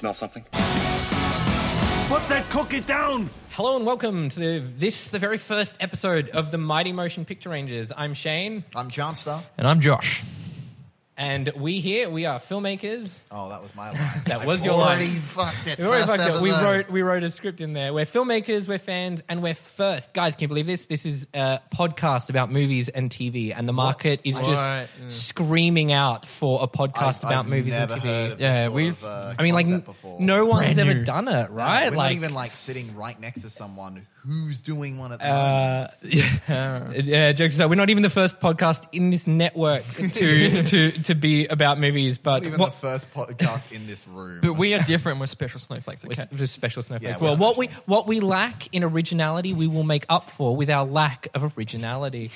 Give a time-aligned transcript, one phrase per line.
[0.00, 0.42] smell something?
[2.08, 3.28] Put that cookie down!
[3.50, 7.50] Hello and welcome to the, this, the very first episode of the Mighty Motion Picture
[7.50, 7.92] Rangers.
[7.94, 9.42] I'm Shane, I'm John Johnstar.
[9.58, 10.24] And I'm Josh.
[11.20, 13.18] And we here we are filmmakers.
[13.30, 13.96] Oh, that was my line.
[14.24, 15.16] That I was your already line.
[15.20, 15.78] fucked it.
[15.78, 16.40] We already fucked it.
[16.42, 17.92] We wrote we wrote a script in there.
[17.92, 20.14] We're filmmakers, we're fans, and we're first.
[20.14, 20.86] Guys, can you believe this?
[20.86, 24.88] This is a podcast about movies and TV, and the market is just What?
[25.08, 28.32] Screaming out for a podcast I've- about I've movies never and heard TV.
[28.32, 30.20] of this Yeah, sort we've- of, uh, I mean, like concept before.
[30.20, 31.04] no one's Brand ever new.
[31.04, 31.90] done it, No, right?
[31.90, 35.26] We're like not even like sitting right next to someone who's doing one at the
[35.26, 35.88] Uh,
[36.48, 37.04] moment.
[37.06, 41.14] yeah, jokes aside, we're not even the first podcast in this network to to to
[41.14, 44.40] be about movies, but Not even what, the first podcast in this room.
[44.42, 45.20] But we are different.
[45.20, 46.04] We're special snowflakes.
[46.04, 47.16] we're we're special snowflakes.
[47.16, 50.54] Yeah, we're well, what we what we lack in originality, we will make up for
[50.56, 52.30] with our lack of originality.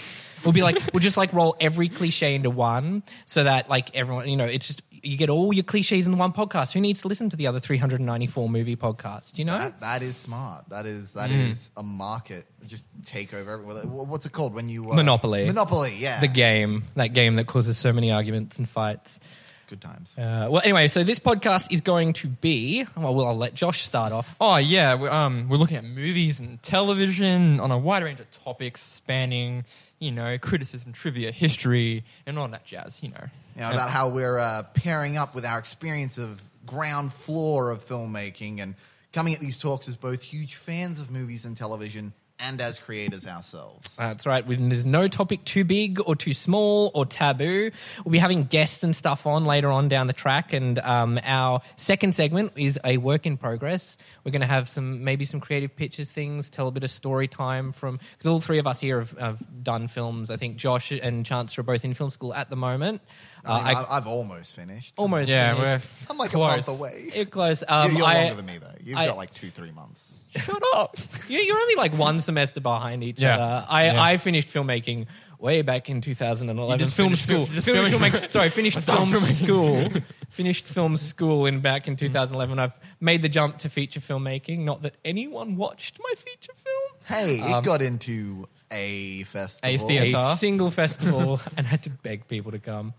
[0.44, 4.28] We'll be like we'll just like roll every cliche into one, so that like everyone,
[4.28, 6.72] you know, it's just you get all your cliches in one podcast.
[6.72, 9.38] Who needs to listen to the other three hundred and ninety four movie podcasts?
[9.38, 10.68] You know, that, that is smart.
[10.70, 12.46] That is that is a market.
[12.66, 13.58] Just take over.
[13.58, 15.46] What's it called when you uh, Monopoly.
[15.46, 15.96] Monopoly.
[15.98, 16.20] Yeah.
[16.20, 19.20] the game, that game that causes so many arguments and fights.
[19.66, 20.18] Good times.
[20.18, 22.86] Uh, well, anyway, so this podcast is going to be.
[22.96, 24.36] Well, well I'll let Josh start off.
[24.40, 28.30] Oh yeah, we're, um, we're looking at movies and television on a wide range of
[28.30, 29.64] topics spanning,
[29.98, 33.02] you know, criticism, trivia, history, and all that jazz.
[33.02, 37.70] You know, You about how we're uh, pairing up with our experience of ground floor
[37.70, 38.74] of filmmaking and
[39.12, 43.26] coming at these talks as both huge fans of movies and television and as creators
[43.26, 43.96] ourselves.
[43.96, 44.44] That's right.
[44.46, 47.70] There's no topic too big or too small or taboo.
[48.04, 50.52] We'll be having guests and stuff on later on down the track.
[50.52, 53.98] And um, our second segment is a work in progress.
[54.24, 57.28] We're going to have some maybe some creative pictures, things, tell a bit of story
[57.28, 60.30] time from because all three of us here have, have done films.
[60.30, 63.00] I think Josh and Chance are both in film school at the moment.
[63.44, 64.94] I mean, Uh, I- I, I've almost finished.
[64.96, 65.88] almost yeah, finished.
[66.08, 66.50] we're I'm like close.
[66.50, 67.10] a month away.
[67.14, 67.62] You're close.
[67.68, 68.68] Um, You're I- longer than me, though.
[68.82, 70.16] You've I- got like two, three months.
[70.36, 70.96] Shut up.
[71.28, 73.34] You- You're only like one semester behind each Yeah.
[73.38, 73.66] other.
[73.68, 74.02] I, Yeah.
[74.02, 75.06] I finished filmmaking
[75.38, 76.70] way back in 2011.
[76.72, 77.44] You just film finished school.
[77.46, 79.88] film- just Finished filming- filmmaking- sorry, finished film school.
[80.30, 82.58] finished film school in back in 2011.
[82.58, 84.60] I've made the jump to feature filmmaking.
[84.60, 86.92] Not that anyone watched my feature film.
[87.20, 89.86] Hey, Um, it got into a festival.
[89.86, 90.16] theatre.
[90.16, 92.94] A single festival and had to beg people to come.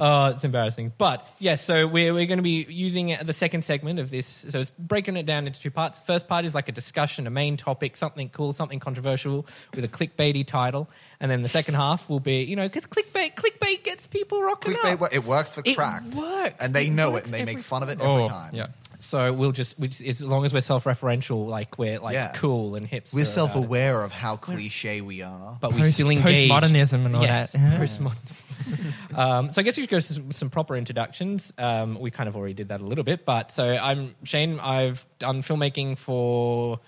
[0.00, 0.92] Uh, it's embarrassing.
[0.96, 4.26] But yes, so we're, we're going to be using the second segment of this.
[4.26, 6.00] So it's breaking it down into two parts.
[6.00, 9.88] First part is like a discussion, a main topic, something cool, something controversial with a
[9.88, 10.88] clickbaity title.
[11.20, 13.34] And then the second half will be, you know, because clickbait,
[13.78, 15.12] clickbait gets people rocking Clickbait, up.
[15.12, 16.14] it works for It cracked.
[16.14, 16.56] works.
[16.64, 18.54] And they It know it and they every make fun of it every oh time.
[18.54, 18.66] yeah.
[19.02, 22.32] So we'll just, we just, as long as we're self-referential, like we're like Yeah.
[22.34, 23.14] cool and hipster.
[23.14, 25.56] We're self aware of how cliche we are.
[25.58, 26.50] but we Post- still engage.
[26.50, 27.80] postmodernism and all yes, that.
[27.80, 29.16] postmodernism.
[29.18, 31.50] um, so I guess we should go to some, some proper introductions.
[31.56, 34.60] Um, we kind of already did that a little bit, but so I'm Shane.
[34.60, 36.80] I've done filmmaking for.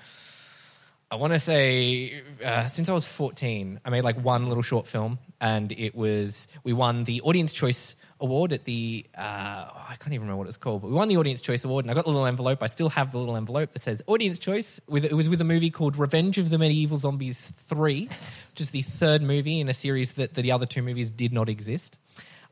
[1.12, 4.87] I want to say uh, since I was 14, I made like one little short
[4.87, 10.15] film, and it was we won the Audience Choice Award at the uh, I can't
[10.15, 12.05] even remember what it's called, but we won the Audience Choice Award, and I got
[12.05, 12.62] the little envelope.
[12.62, 14.81] I still have the little envelope that says Audience Choice.
[14.89, 18.06] With it was with a movie called Revenge of the Medieval Zombies Three,
[18.53, 21.34] which is the third movie in a series that, that the other two movies did
[21.34, 21.99] not exist.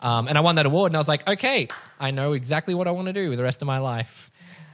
[0.01, 1.69] Um, and I won that award, and I was like, okay,
[1.99, 4.31] I know exactly what I want to do with the rest of my life.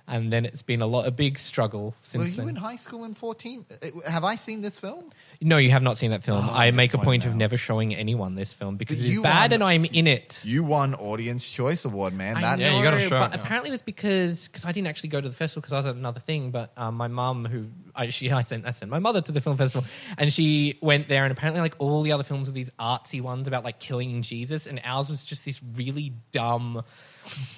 [0.08, 2.22] And then it's been a lot, a big struggle since.
[2.22, 2.48] Were you then.
[2.50, 3.66] in high school in 14?
[3.70, 5.10] Uh, Have I seen this film?
[5.40, 6.44] No, you have not seen that film.
[6.48, 9.50] Oh, I make a point disappointed of never showing anyone this film because it's bad
[9.50, 10.40] won- and I'm in it.
[10.44, 12.36] You won Audience Choice Award, man.
[12.36, 13.42] I That Yeah, you gotta show but it now.
[13.42, 15.86] apparently it was because because I didn't actually go to the festival because I was
[15.86, 16.52] at another thing.
[16.52, 19.40] But um, my mum, who I, she, I sent I sent my mother to the
[19.40, 22.70] film festival, and she went there, and apparently like all the other films were these
[22.78, 26.82] artsy ones about like killing Jesus, and ours was just this really dumb,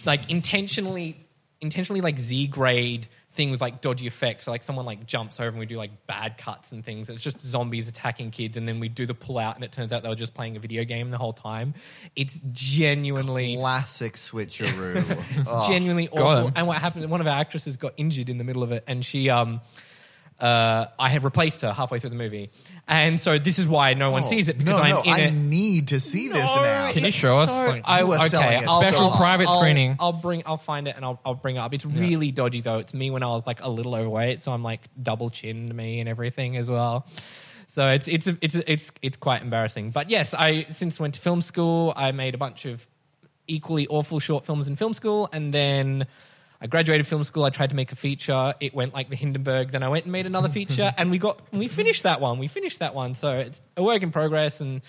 [0.05, 1.28] like intentionally
[1.61, 4.45] intentionally like Z grade thing with like dodgy effects.
[4.45, 7.11] So like someone like jumps over and we do like bad cuts and things.
[7.11, 9.93] It's just zombies attacking kids, and then we do the pull out, and it turns
[9.93, 11.75] out they were just playing a video game the whole time.
[12.17, 14.97] It's genuinely classic switcheroo.
[15.41, 16.53] it's Oh, genuinely awful.
[16.55, 17.09] And what happened?
[17.11, 19.61] One of our actresses got injured in the middle of it, and she, um,
[20.41, 22.51] uh, I had replaced her halfway through the movie,
[22.87, 25.13] and so this is why no one oh, sees it because no, I'm no, in
[25.13, 25.31] I it.
[25.33, 26.93] need to see this now.
[26.93, 27.51] Can you show us?
[27.51, 29.21] so- Like, I, you are okay, selling it I'll, so Special hard.
[29.21, 29.97] private I'll- screening.
[29.99, 30.43] I'll bring.
[30.47, 31.75] I'll find it and I'll, I'll bring it up.
[31.75, 32.79] It's really dodgy though.
[32.79, 36.01] It's me when I was like a little overweight, so I'm like double chinned me
[36.01, 37.07] and everything as well.
[37.67, 39.91] So it's it's it's it's it's quite embarrassing.
[39.91, 42.87] But yes, I since went to film school, I made a bunch of
[43.49, 46.07] equally awful short films in film school, and then
[46.61, 47.45] I graduated film school.
[47.45, 48.55] I tried to make a feature.
[48.59, 49.71] It went like the Hindenburg.
[49.71, 52.39] Then I went and made another feature, and we got we finished that one.
[52.39, 53.15] We finished that one.
[53.15, 54.83] So it's a work in progress, and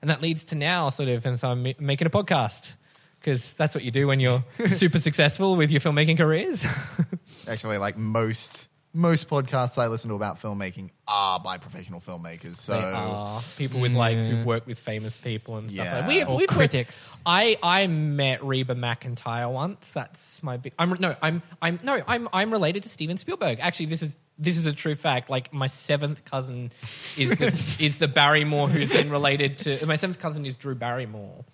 [0.00, 1.24] and that leads to now sort of.
[1.24, 2.74] And so I'm making a podcast
[3.20, 6.66] because that's what you do when you're super successful with your filmmaking careers.
[7.48, 12.56] Actually, like most most podcasts I listen to about filmmaking are by professional filmmakers.
[12.56, 14.24] So They are people with like Yeah.
[14.24, 14.44] who've mm.
[14.44, 15.84] worked with famous people and stuff.
[15.84, 15.98] Yeah.
[15.98, 17.14] Like, we have, Or we've critics.
[17.26, 19.90] I I met Reba McEntire once.
[19.92, 20.72] That's my big.
[20.78, 21.14] I'm no.
[21.20, 22.00] I'm I'm no.
[22.08, 23.58] I'm I'm related to Steven Spielberg.
[23.60, 25.28] Actually, this is this is a true fact.
[25.28, 26.72] Like my seventh cousin
[27.18, 27.46] is the,
[27.84, 29.84] is the Barrymore who's been related to.
[29.84, 31.44] My seventh cousin is Drew Barrymore,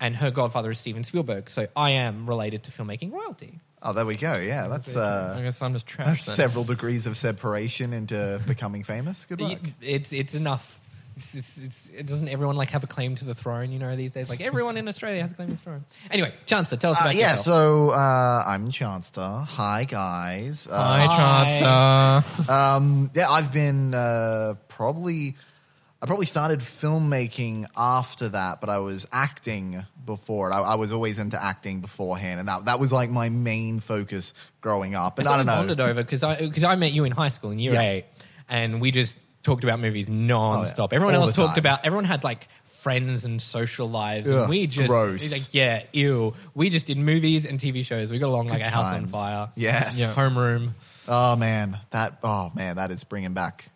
[0.00, 1.50] and her godfather is Steven Spielberg.
[1.50, 3.58] So I am related to filmmaking royalty.
[3.84, 4.34] Oh, there we go.
[4.36, 6.06] Yeah, that's uh, I uh, guess I'm just trash.
[6.08, 6.36] that's then.
[6.36, 9.24] several degrees of separation into becoming famous.
[9.26, 9.58] Good work.
[9.80, 10.78] It's it's enough.
[11.18, 13.70] It's, it's, it's, it doesn't everyone like have a claim to the throne?
[13.70, 15.84] You know these days, like everyone in Australia has a claim to the throne.
[16.10, 17.44] Anyway, Chancellor, tell us Uh, about yeah, yourself.
[17.44, 19.46] so uh, I'm Charnstar.
[19.46, 20.66] Hi, guys.
[20.70, 22.24] Uh, Hi, Hi.
[22.24, 22.52] Chancellor.
[22.58, 25.36] Um, yeah, I've been uh, probably.
[26.02, 30.52] I probably started filmmaking after that, but I was acting before.
[30.52, 34.34] I, I was always into acting beforehand, and that that was like my main focus
[34.60, 35.18] growing up.
[35.18, 35.54] And That's I don't know.
[35.54, 37.80] bonded over because I because I met you in high school in year Yeah.
[37.82, 38.04] eight,
[38.48, 40.90] and we just talked about movies non-stop.
[40.90, 40.96] Oh, yeah.
[40.96, 41.58] Everyone All else talked time.
[41.58, 41.84] about.
[41.84, 45.30] Everyone had like friends and social lives, Ugh, and we just gross.
[45.32, 46.34] like yeah, ew.
[46.54, 48.10] We just did movies and TV shows.
[48.10, 49.50] We got along like a house on fire.
[49.54, 50.00] Yes.
[50.00, 50.06] yeah.
[50.06, 50.70] homeroom.
[51.06, 53.66] Oh man, that oh man, that is bringing back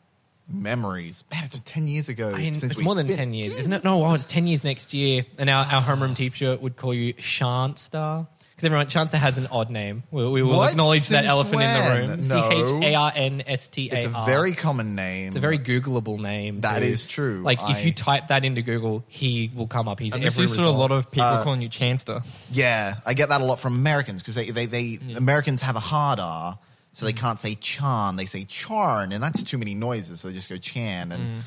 [0.48, 1.24] memories.
[1.30, 2.30] Man, it's been ten years ago.
[2.34, 3.84] I mean, since it's more than fin- 10 years, isn't it?
[3.84, 5.24] No, oh, it's 10 years next year.
[5.38, 8.26] And our, our homeroom teacher would call you Shantstar.
[8.50, 10.04] Because everyone, Chancellor has an odd name.
[10.10, 10.70] We, we will What?
[10.70, 12.08] acknowledge that Since elephant in the when?
[12.08, 12.16] room.
[12.16, 12.22] No.
[12.22, 13.96] C H A R N S T A R.
[13.98, 15.26] It's a very common name.
[15.28, 16.60] It's a very Googleable name.
[16.60, 17.42] That That is is true.
[17.42, 20.00] Like if you type that into Google, he will come up.
[20.00, 20.78] He's And every there's used a result.
[20.78, 22.22] lot of people Uh, calling you Chanster.
[22.50, 25.80] Yeah, I get that a lot from Americans because they, they, they Americans have a
[25.80, 26.58] hard R,
[26.96, 28.16] so they can't say Chan.
[28.16, 31.12] They say Charn, and that's too many noises, so they just go Chan.
[31.12, 31.44] And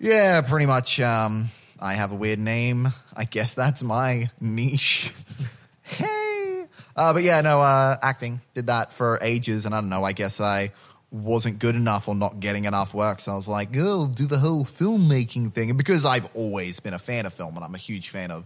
[0.00, 0.98] yeah, pretty much.
[0.98, 1.50] Um,
[1.80, 2.88] I have a weird name.
[3.16, 5.14] I guess that's my niche.
[5.84, 6.66] hey,
[6.96, 10.02] uh, but yeah, no, uh, acting did that for ages, and I don't know.
[10.02, 10.72] I guess I
[11.12, 14.38] wasn't good enough or not getting enough work, so I was like, "Oh, do the
[14.38, 17.78] whole filmmaking thing." And because I've always been a fan of film, and I'm a
[17.78, 18.44] huge fan of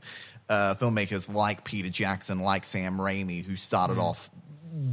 [0.50, 4.31] uh, filmmakers like Peter Jackson, like Sam Raimi, who started off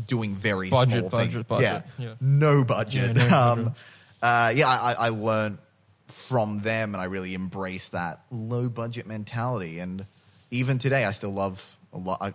[0.08, 0.70] doing very.
[0.70, 1.44] Budget, small budget, things.
[1.44, 1.84] budget.
[1.98, 2.14] Yeah, Yeah.
[2.20, 3.18] no budget.
[3.18, 3.76] Yeah, no um,
[4.22, 5.58] uh, yeah, I, I learned
[6.08, 9.80] from them, and I really embrace that low budget mentality.
[9.80, 10.06] And
[10.52, 12.20] even today, I still love a lot.
[12.22, 12.34] I,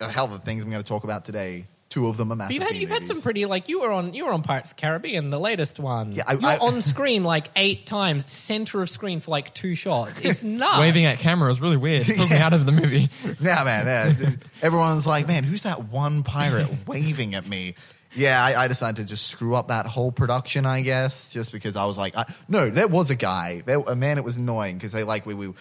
[0.00, 1.66] a hell of the things I'm going to talk about today.
[1.92, 2.54] Two of them are But massive.
[2.54, 4.76] You've had, you've had some pretty like you were on you were on Pirates of
[4.76, 6.12] the Caribbean, the latest one.
[6.12, 9.74] Yeah, I- You're I- on screen like eight times, center of screen for like two
[9.74, 10.20] shots.
[10.24, 10.78] It's nuts.
[10.78, 12.08] Waving at camera is really weird.
[12.08, 13.10] It took me out of the movie.
[13.40, 13.86] Yeah, man.
[14.18, 14.30] Yeah.
[14.62, 17.74] Everyone's like, man, who's that one pirate waving at me?
[18.14, 21.76] Yeah, I, I decided to just screw up that whole production, I guess, just because
[21.76, 24.16] I was like, I, no, there was a guy, there, a man.
[24.18, 25.52] It was annoying because they like we, we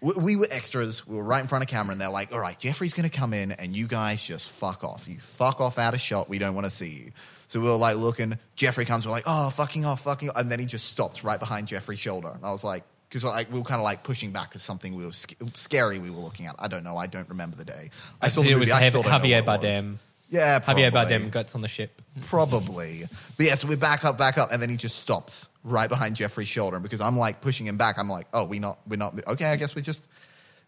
[0.00, 1.06] we we were extras.
[1.06, 3.16] We were right in front of camera, and they're like, all right, Geoffrey's going to
[3.16, 5.08] come in, and you guys just fuck off.
[5.08, 6.28] You fuck off out of shot.
[6.28, 7.12] We don't want to see you.
[7.48, 8.38] So we were like looking.
[8.56, 9.06] Geoffrey comes.
[9.06, 10.36] We're like, oh, fucking off, fucking off.
[10.36, 12.30] And then he just stops right behind Geoffrey's shoulder.
[12.34, 14.94] And I was like, because like, we were kind of like pushing back because something
[14.94, 16.56] we were sc- scary we were looking at.
[16.58, 16.96] I don't know.
[16.96, 17.90] I don't remember the day.
[18.20, 18.66] I saw the it movie.
[18.66, 19.74] was I still don't know Javier what it was.
[19.82, 19.96] Bardem.
[20.30, 20.82] Yeah, probably.
[20.84, 22.02] Javier Bardem gets on the ship.
[22.22, 23.06] Probably.
[23.36, 26.16] But yeah, so we back up, back up, and then he just stops right behind
[26.16, 26.76] Geoffrey's shoulder.
[26.76, 29.14] And because I'm like pushing him back, I'm like, oh, we not, we're not.
[29.26, 30.07] Okay, I guess we're just,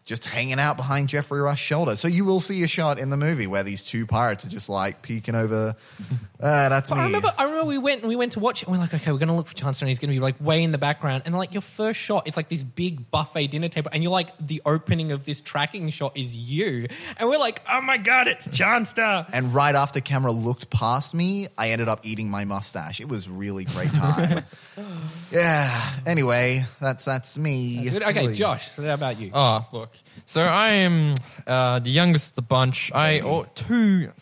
[0.03, 1.95] just hanging out behind Geoffrey Rush's shoulder.
[1.95, 4.67] So you will see a shot in the movie where these two pirates are just
[4.67, 5.75] like peeking over.
[6.39, 7.01] Uh, that's But me.
[7.01, 8.67] I remember, I remember we went and we went to watch it.
[8.67, 10.63] and We're like, okay, we're gonna look for Chancellor, and he's gonna be like way
[10.63, 11.23] in the background.
[11.25, 14.31] And like your first shot, it's like this big buffet dinner table, and you're like,
[14.39, 18.49] the opening of this tracking shot is you, and we're like, oh my god, it's
[18.49, 19.27] Chancellor.
[19.31, 22.99] and right after camera looked past me, I ended up eating my mustache.
[22.99, 24.43] It was really great time.
[25.31, 25.93] yeah.
[26.05, 27.87] Anyway, that's that's me.
[27.89, 28.03] Good.
[28.03, 28.33] Okay, Really.
[28.35, 29.31] Josh, so how about you?
[29.33, 29.90] Oh, look.
[30.31, 32.89] So I am uh, the youngest of the bunch.
[32.93, 34.13] I or two.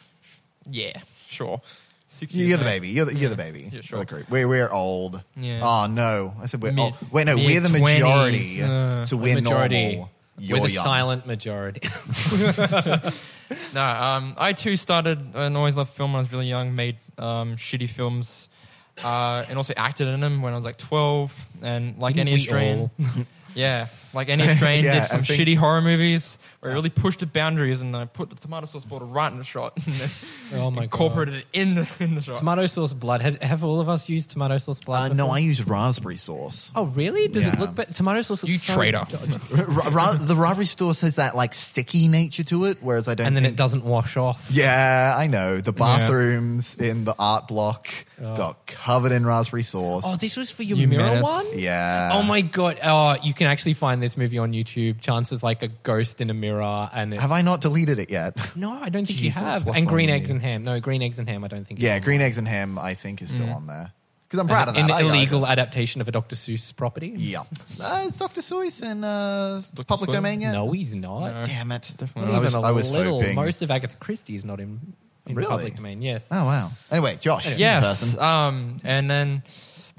[0.67, 0.93] Yeah,
[1.27, 1.61] sure.
[2.07, 2.73] Six You're years the old.
[2.73, 2.87] baby.
[2.89, 3.69] You're the, you're the baby.
[3.71, 3.99] Yeah, sure.
[3.99, 4.29] We're the group.
[4.31, 5.23] We're, we're old.
[5.35, 5.61] Yeah.
[5.63, 6.33] Oh, no.
[6.41, 7.11] I said we're Mid- old.
[7.11, 8.61] Wait, no, we're the mid-twenties, majority.
[8.63, 9.97] uh, so we're majority.
[9.97, 10.09] normal.
[10.39, 10.83] You're we're the young.
[10.83, 11.87] silent majority.
[13.75, 16.75] No, um, I too started and always loved film when I was really young.
[16.75, 18.47] Made um, shitty films,
[19.03, 21.33] uh, and also acted in them when I was like twelve.
[21.63, 22.91] And like Didn't any we Australian,
[23.59, 27.19] yeah, like any Australian, Yeah, did some think- shitty horror movies where I really pushed
[27.21, 29.95] the boundaries, and I put the tomato sauce bottle right in the shot, and
[30.61, 30.83] Oh my God.
[30.83, 32.37] incorporated it in the in the shot.
[32.37, 33.21] tomato sauce blood.
[33.21, 35.11] Has, have all of us used tomato sauce blood?
[35.11, 35.29] Uh, no.
[35.29, 36.71] I use raspberry sauce.
[36.75, 37.27] Oh, really?
[37.27, 37.93] Does it look better?
[37.93, 39.05] Tomato sauce looks You so traitor.
[39.51, 43.27] Ra- ra- the raspberry sauce has that like sticky nature to it, whereas I don't.
[43.27, 44.49] and then think- it doesn't wash off.
[44.51, 47.87] Yeah, I know the bathrooms in the art block.
[48.21, 50.03] got covered in raspberry sauce.
[50.05, 51.23] Oh, this was for your You mirror menace.
[51.23, 51.45] one?
[51.55, 52.09] yeah.
[52.13, 52.79] Oh my god!
[52.83, 54.99] Oh, you can actually find this movie on YouTube.
[54.99, 58.55] Chances like a ghost in a mirror, and it's, Have I not deleted it yet?
[58.55, 59.67] No, I don't think Jesus, you have.
[59.67, 60.63] And green eggs and ham.
[60.63, 61.43] No, green eggs and ham.
[61.43, 61.81] I don't think.
[61.81, 62.77] yeah, green eggs and ham.
[62.79, 63.55] I think is still Mm.
[63.55, 63.91] on there
[64.27, 64.83] because I'm proud of that.
[64.83, 66.35] An I- I- illegal adaptation of a Dr.
[66.35, 67.13] Seuss property.
[67.15, 67.43] Yeah.
[67.81, 68.41] Uh, is Dr.
[68.41, 70.13] Seuss in uh, public Seuss?
[70.13, 70.51] domain yet?
[70.53, 71.29] No, he's not.
[71.33, 71.45] No.
[71.45, 71.91] Damn it.
[71.97, 73.21] Definitely Not I was, even a I was little.
[73.21, 73.35] hoping.
[73.35, 74.93] Most of Agatha Christie is not in,
[75.25, 75.49] in Really?
[75.49, 76.01] public domain.
[76.01, 76.27] Yes.
[76.31, 76.71] Oh, wow.
[76.91, 77.47] Anyway, Josh.
[77.47, 78.17] you Yes.
[78.17, 79.43] Um, and then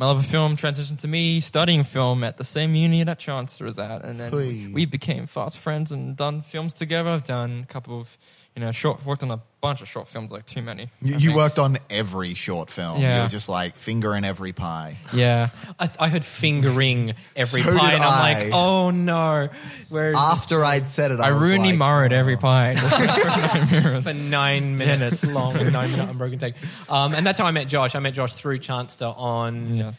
[0.00, 3.66] my love of film transitioned to me studying film at the same uni that Chancellor
[3.66, 4.72] is at, and then Hui.
[4.72, 7.10] we became fast friends and done films together.
[7.10, 8.16] I've done a couple of,
[8.54, 9.04] you know, short.
[9.06, 10.88] Worked on a bunch of short films, like too many.
[11.00, 13.00] You, you worked on every short film.
[13.00, 14.96] You were just like finger in every pie.
[15.12, 15.50] Yeah.
[15.78, 18.42] I, I heard fingering every So pie, did and I'm I.
[18.42, 19.48] like, oh no.
[19.88, 22.38] Whereas After I'd said it, I, I was ruined like, marred every oh.
[22.38, 22.74] pie.
[24.02, 26.54] for nine minutes long, nine minute unbroken take.
[26.88, 27.94] Um, and that's how I met Josh.
[27.94, 29.92] I met Josh through Charnstar on Yeah.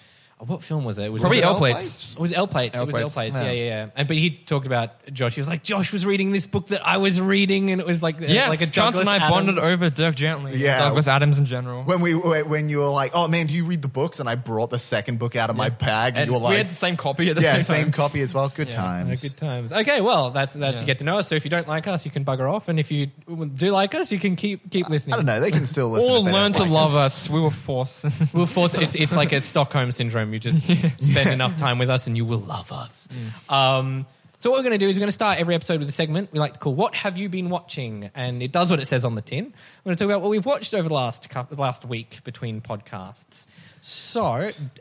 [0.46, 1.06] What film was it?
[1.06, 2.14] it was Probably it L L plates.
[2.14, 2.80] It was L plates.
[2.80, 3.14] It was L plates.
[3.14, 3.36] plates.
[3.38, 3.52] Yeah, Yeah.
[3.52, 3.90] yeah, yeah.
[3.96, 5.36] And but he talked about Josh.
[5.36, 8.02] He was like, Josh was reading this book that I was reading, and it was
[8.02, 10.58] like, uh, yeah, like a Chance and I Douglas bonded over Dirk Gently.
[10.58, 10.80] Yeah.
[10.80, 11.84] Douglas Adams in general.
[11.84, 14.20] When we when you were like, oh man, do you read the books?
[14.20, 16.52] And I brought the second book out of my bag, and, and you were like,
[16.52, 17.92] we had the same copy at the yeah, same same time.
[17.92, 18.50] copy as well.
[18.50, 18.74] Good Yeah.
[18.74, 19.22] Yeah, times.
[19.22, 19.72] good times.
[19.74, 20.80] Okay, well, that's that's Yeah.
[20.82, 21.28] you get to know us.
[21.28, 23.94] So if you don't like us, you can bugger off, and if you do like
[23.96, 25.14] us, you can keep keep listening.
[25.14, 25.40] I don't know.
[25.40, 26.12] They can still listen.
[26.12, 27.30] Or if they learn don't to like love us.
[27.30, 28.06] We were forced.
[28.34, 30.31] We'll force it's it's like a Stockholm syndrome.
[30.34, 30.66] You just
[30.98, 33.08] spend enough time with us, and you will love us.
[33.50, 34.06] Um,
[34.40, 35.92] so what we're going to do is we're going to start every episode with a
[35.92, 38.86] segment we like to call "What Have You Been Watching?" and it does what it
[38.88, 39.46] says on the tin.
[39.84, 42.60] We're going to talk about what we've watched over the last couple, last week between
[42.60, 43.46] podcasts.
[43.84, 44.26] So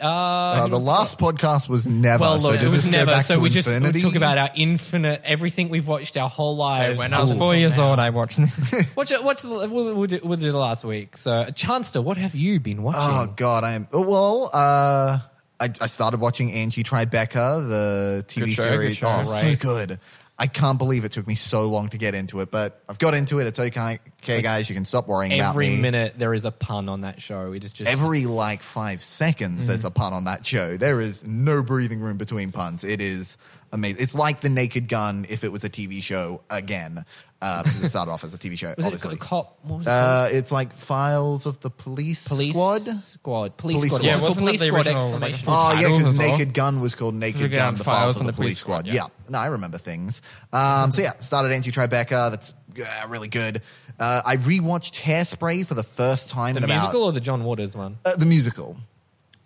[0.01, 2.21] uh, Uh, the last podcast was never.
[2.23, 3.11] well, so look, does it was this go never.
[3.13, 6.55] back So to we just we talk about our infinite everything we've watched our whole
[6.57, 6.99] So lives.
[6.99, 7.91] when I was four years now.
[7.91, 8.39] old, I watched.
[8.97, 9.23] Watch it.
[9.25, 9.49] Watch the.
[9.51, 11.17] We'll, we'll, do, we'll do the last week.
[11.19, 13.01] So, Charnstar, what have you been watching?
[13.03, 13.89] Oh God, I am.
[13.93, 15.19] Well, uh,
[15.61, 18.89] I, I started watching Angie Tribeca, the TV Good show, series.
[18.89, 19.17] good show.
[19.21, 20.01] oh, so good.
[20.39, 23.13] I can't believe it took me so long to get into it, but I've got
[23.13, 23.47] into it.
[23.47, 24.71] It's okay, okay, guys.
[24.71, 27.53] You can stop worrying about Every minute there is a pun on that show.
[27.53, 29.89] It is just Every like five seconds, there's mm.
[29.89, 30.79] a pun on that show.
[30.79, 32.85] There is no breathing room between puns.
[32.85, 33.37] It is
[33.73, 34.03] amazing.
[34.03, 37.05] It's like The Naked Gun if it was a TV show again.
[37.43, 39.15] Uh, because it started off as a TV show, Was it obviously.
[39.15, 39.59] a cop?
[39.63, 40.33] What was it called?
[40.33, 42.83] Uh, it's like Files of the Police, Police Squad.
[42.83, 43.57] Squad.
[43.57, 43.97] Police, Police Squad.
[44.01, 44.05] Squad.
[44.05, 44.87] Yeah, Yeah, it was called wasn't Police that the Squad!
[44.87, 45.45] original, like, Exclamation.
[45.47, 46.19] full Oh yeah, title because as?
[46.19, 48.87] Naked Gun was called Naked Naked Gun: Gun, The Files of the Police Squad.
[48.87, 48.93] yeah.
[48.93, 50.21] Yeah, no, I remember things.
[50.53, 52.31] Um, so yeah, started Angie Tribeca.
[52.31, 53.63] That's uh, really good.
[53.99, 57.45] Uh, I rewatched Hairspray for the first time the in musical about or the John
[57.45, 57.97] Waters one?
[58.05, 58.77] uh, the musical.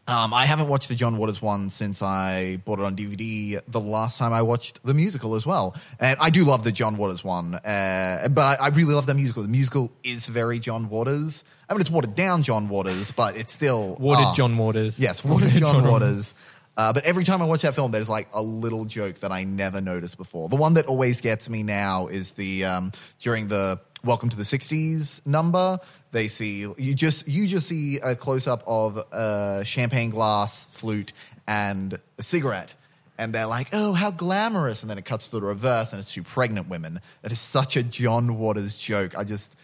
[0.07, 3.81] Um, I haven't watched the John Waters one since I bought it on DVD the
[3.81, 5.75] last time I watched the musical as well.
[5.99, 9.43] And I do love the John Waters one, uh, but I really love the musical.
[9.43, 11.45] The musical is very John Waters.
[11.71, 14.35] I mean, it's watered down John Waters, but it's still Watered ah.
[14.37, 15.01] John Waters.
[15.01, 16.35] Yes, watered John Waters.
[16.77, 19.45] Uh, but every time I watch that film, there's like a little joke that I
[19.45, 20.51] never noticed before.
[20.51, 24.43] The one that always gets me now is the um, during the Welcome to the
[24.43, 25.81] '60s number.
[26.15, 31.13] They see you just you just see a close up of a champagne glass, flute,
[31.49, 32.73] and a cigarette.
[33.19, 36.13] And they're like, "Oh, how glamorous!" And then it cuts to the reverse, and it's
[36.13, 37.01] two pregnant women.
[37.23, 39.19] That is such a John Waters joke.
[39.19, 39.59] I just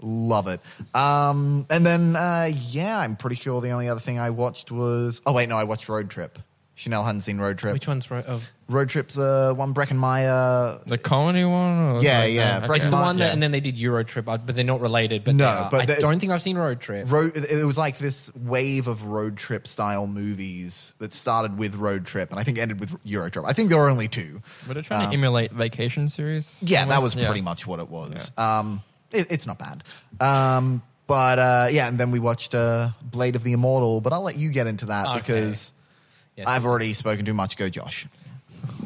[0.00, 0.60] love it.
[0.92, 5.22] Um, and then, uh, yeah, I'm pretty sure the only other thing I watched was.
[5.24, 6.36] Oh wait, no, I watched Road Trip.
[6.82, 7.72] Chanel hadn't seen Road Trip.
[7.72, 8.24] Which one's right?
[8.26, 10.78] Oh, Road Trip's uh, one Breckin Meyer.
[10.86, 11.78] The comedy one?
[11.78, 12.66] Or Yeah, like yeah, that?
[12.66, 13.32] Break it's the Mark, one that, yeah.
[13.32, 15.22] and then they did Euro Trip, uh, but they're not related.
[15.24, 15.70] But No, are.
[15.70, 17.10] but I they- don't think I've seen Road Trip.
[17.10, 22.04] Road, it was like this wave of road trip style movies that started with Road
[22.06, 23.44] Trip and I think ended with Euro Trip.
[23.46, 24.42] I think there were only two.
[24.66, 26.58] Were they trying Um, to emulate Vacation series?
[26.62, 27.16] Yeah, that was almost?
[27.18, 27.26] Yeah.
[27.26, 28.32] pretty much what it was.
[28.36, 29.84] Um, it, it's not bad.
[30.20, 34.00] Um, but uh, yeah, and then we watched uh, Blade of the Immortal.
[34.00, 35.18] But I'll let you get into that Okay.
[35.18, 35.74] because
[36.42, 36.48] Yes.
[36.48, 37.56] I've already spoken too much.
[37.56, 38.06] Go, Josh.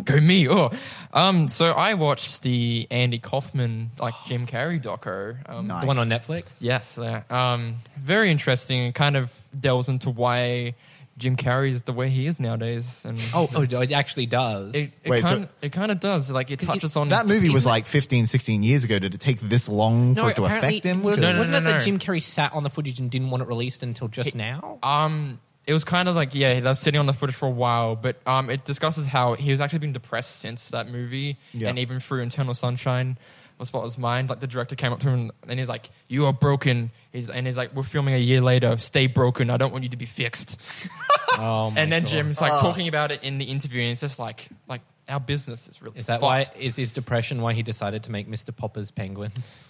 [0.04, 0.48] Go me.
[0.48, 0.70] Oh,
[1.12, 1.48] um.
[1.48, 5.36] So I watched the Andy Kaufman like Jim Carrey doco.
[5.48, 5.82] Um, Nice.
[5.82, 6.58] the one on Netflix.
[6.60, 6.98] Yes.
[7.02, 7.22] Yeah.
[7.28, 7.76] Um.
[7.98, 8.84] Very interesting.
[8.86, 10.74] It kind of delves into why
[11.18, 13.04] Jim Carrey is the way he is nowadays.
[13.04, 14.74] And Oh, oh, it actually does.
[14.74, 16.30] it, it Wait, so- kind it kind of does.
[16.30, 18.98] Like it touches on That movie was like 15, 16 years ago.
[18.98, 21.02] Did it take this long for it to apparently- affect him?
[21.02, 21.78] Was, No, no, wasn't no, it no.
[21.78, 24.78] that Jim Carrey sat on the footage and didn't want it released until just now?
[24.82, 27.50] Um, it was kind of like yeah, he was sitting on the footage for a
[27.50, 31.68] while, but um, it discusses how he was actually been depressed since that movie, Yeah.
[31.68, 33.18] and even through Eternal Sunshine
[33.58, 34.26] was what was mine.
[34.26, 37.46] Like the director came up to him and he's like, "You are broken." He's and
[37.46, 38.76] he's like, "We're filming a year later.
[38.78, 39.48] Stay broken.
[39.50, 40.60] I don't want you to be fixed."
[41.38, 42.10] Oh, my and then God.
[42.10, 45.68] Jim's like talking about it in the interview, and it's just like like our business
[45.68, 46.22] is really Is that fucked.
[46.22, 46.44] why?
[46.58, 48.56] Is his depression why he decided to make Mr.
[48.56, 49.68] Popper's penguins?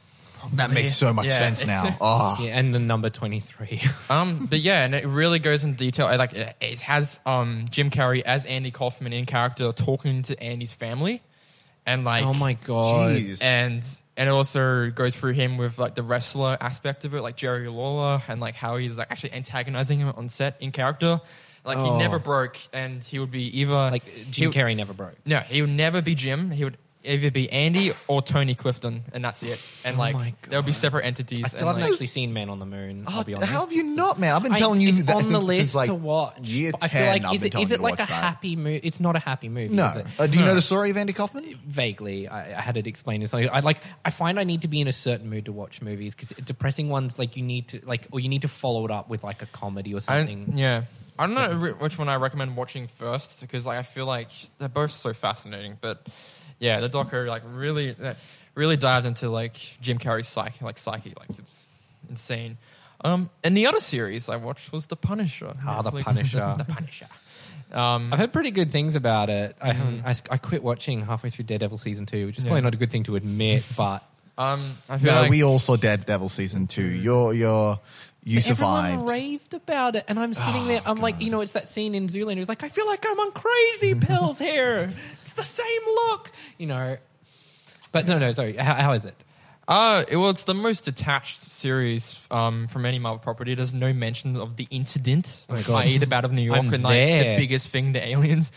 [0.54, 1.96] That makes so much Yeah, sense it's- now.
[2.00, 3.82] Oh, Yeah, and the number 23.
[4.10, 6.06] Um, but yeah, and it really goes in detail.
[6.06, 10.40] I Like it, it has um Jim Carrey as Andy Kaufman in character talking to
[10.42, 11.22] Andy's family,
[11.84, 13.16] and like oh my god.
[13.16, 13.42] Jeez.
[13.42, 13.82] and
[14.16, 17.68] and it also goes through him with like the wrestler aspect of it, like Jerry
[17.68, 21.20] Lawler, and like how he's like actually antagonizing him on set in character.
[21.64, 21.98] Like he Oh.
[21.98, 25.16] never broke, and he would be either Like Jim he, Carrey never broke.
[25.26, 26.52] No, he would never be Jim.
[26.52, 29.60] He would either be Andy or Tony Clifton, and that's it.
[29.84, 31.44] And Oh like my there would be separate entities.
[31.44, 33.04] I still and, haven't like, actually seen Man on the Moon.
[33.06, 33.50] I'll Oh, be honest.
[33.52, 34.34] how have you not, man?
[34.34, 36.38] I've been I- telling you it's that on since, the since, list like to watch.
[36.40, 37.02] year but I 10.
[37.02, 38.14] feel like I've is been it telling is you it to like a watch that.
[38.14, 38.80] happy movie?
[38.82, 39.74] It's not a happy movie.
[39.74, 39.86] No.
[39.86, 40.06] Is it?
[40.18, 40.50] Uh, do you No.
[40.50, 41.58] know the story of Andy Kaufman?
[41.66, 43.22] Vaguely, I, I had it explained.
[43.22, 43.78] It's like I like.
[44.04, 46.88] I find I need to be in a certain mood to watch movies because depressing
[46.88, 49.42] ones like you need to like, or you need to follow it up with like
[49.42, 50.52] a comedy or I, something.
[50.56, 50.82] yeah.
[51.18, 54.28] I don't know re- which one I recommend watching first because like I feel like
[54.58, 55.78] they're both so fascinating.
[55.80, 56.06] But
[56.58, 58.14] yeah, the doco like really uh,
[58.54, 61.66] really dived into like Jim Carrey's psyche, like psyche, like it's
[62.08, 62.58] insane.
[63.04, 65.54] Um, and the other series I watched was The Punisher.
[65.66, 66.54] Ah, The Punisher.
[66.58, 67.06] the Punisher.
[67.72, 69.56] Um, I've heard pretty good things about it.
[69.60, 70.02] I haven't.
[70.06, 72.90] I, I quit watching halfway through Daredevil season two, which is probably not a good
[72.90, 74.02] thing to admit, but
[74.38, 76.86] um, I feel No, like we all saw Daredevil season two.
[76.86, 77.80] You're you're
[78.26, 78.86] you survived.
[78.94, 80.82] Everyone raved about it, and I'm sitting Oh, there.
[80.84, 82.38] I'm like, you know, it's that scene in Zoolander.
[82.38, 84.90] It's like, I feel like I'm on crazy pills here.
[85.22, 86.96] It's the same look, you know.
[87.92, 88.56] But no, no, sorry.
[88.56, 89.14] How, how is it?
[89.68, 93.54] Uh, well, it's the most detached series um, from any Marvel property.
[93.54, 95.84] There's no mention of the incident, Oh my God.
[95.86, 97.34] i.e., the Battle of New York, I'm and like there.
[97.34, 98.52] the biggest thing, the aliens.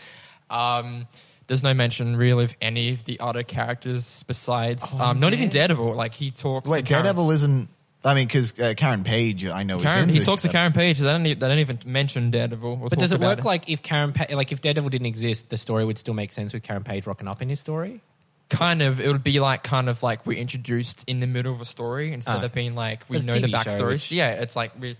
[0.48, 1.06] Um,
[1.48, 5.48] there's no mention really of any of the other characters besides, Oh, um, not even.
[5.48, 5.94] Daredevil.
[5.94, 6.70] Like he talks.
[6.70, 7.68] Wait, to Karen, Daredevil isn't.
[8.02, 10.48] I mean, because uh, Karen Page, I know, Karen, is in he this talks to.
[10.48, 10.98] Karen Page.
[11.00, 12.78] They don't, e- they don't even mention Daredevil.
[12.82, 15.50] or But does it about work like if Karen, pa- like if Daredevil didn't exist,
[15.50, 18.00] the story would still make sense with Karen Page rocking up in his story?
[18.48, 18.98] kind of?
[19.00, 22.12] It would be like kind of like we're introduced in the middle of a story
[22.12, 22.44] instead Ah.
[22.46, 23.88] of being like we It's know the TV show, backstory.
[23.88, 24.96] which- Yeah, it's like we,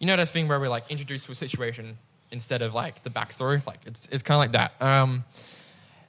[0.00, 1.96] you know, that thing where we're like introduced to a situation
[2.32, 3.64] instead of like the backstory.
[3.66, 4.82] Like it's it's kind of like that.
[4.86, 5.24] Um,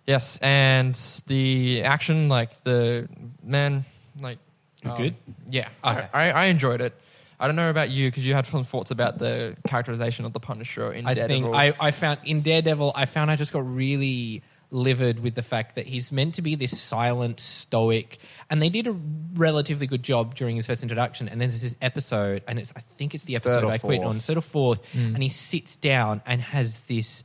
[0.07, 0.95] yes, and
[1.27, 3.07] the action, like the
[3.43, 3.85] man,
[4.19, 4.39] like
[4.85, 5.15] It's um, good?
[5.49, 6.07] Yeah, Okay.
[6.13, 6.93] I, I, I enjoyed it.
[7.39, 10.39] I don't know about you because you had some thoughts about the characterization of the
[10.39, 11.51] Punisher in I Daredevil.
[11.51, 15.41] think I, I found in Daredevil, I found I just got really livid with the
[15.41, 18.19] fact that he's meant to be this silent, stoic,
[18.49, 18.95] and they did a
[19.33, 21.27] relatively good job during his first introduction.
[21.27, 24.13] And then there's this episode, and it's I think it's the episode I quit on
[24.13, 24.23] fourth.
[24.23, 27.23] third or fourth, and he sits down and has this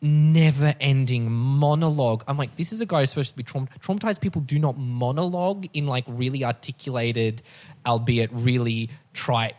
[0.00, 2.24] never-ending monologue.
[2.28, 4.20] I'm like, this is a guy who's supposed to be traum- traumatized.
[4.20, 7.42] People do not monologue in like really articulated,
[7.86, 9.56] albeit really trite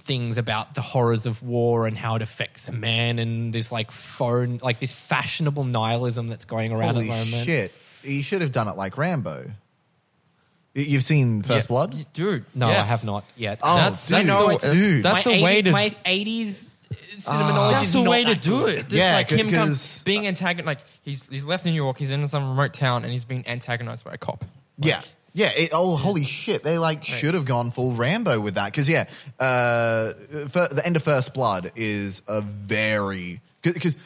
[0.00, 3.90] things about the horrors of war and how it affects a man and this like
[3.90, 7.46] phone, like this fashionable nihilism that's going around Holy at the moment.
[7.46, 7.72] shit!
[8.04, 9.50] you should have done it like Rambo.
[10.74, 12.06] You've seen First Yeah, Blood?
[12.12, 12.44] dude.
[12.54, 12.78] No, yes.
[12.78, 13.60] I have not yet.
[13.64, 14.76] Oh, That's dude, that's the, dude.
[15.00, 16.76] it's- that's my the 80 way to my 80s
[17.24, 18.74] cinemanology That's is the not way to that do good.
[18.74, 18.82] it.
[18.88, 20.66] Just Yeah, like him come, 'cause- being antagonized.
[20.66, 21.98] Like he's he's left New York.
[21.98, 24.44] He's in some remote town, and he's being antagonized by a cop.
[24.78, 25.00] Yeah.
[25.34, 25.50] Yeah.
[25.54, 26.62] It, oh, holy shit!
[26.62, 29.04] They like should have gone full Rambo with that because yeah,
[29.38, 30.12] uh,
[30.48, 33.96] fir- the end of First Blood is a very because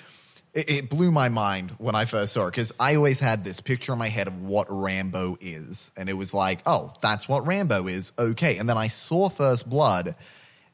[0.54, 3.60] it, it blew my mind when I first saw it because I always had this
[3.60, 7.46] picture in my head of what Rambo is, and it was like, oh, that's what
[7.46, 8.12] Rambo is.
[8.18, 10.14] Okay, and then I saw First Blood.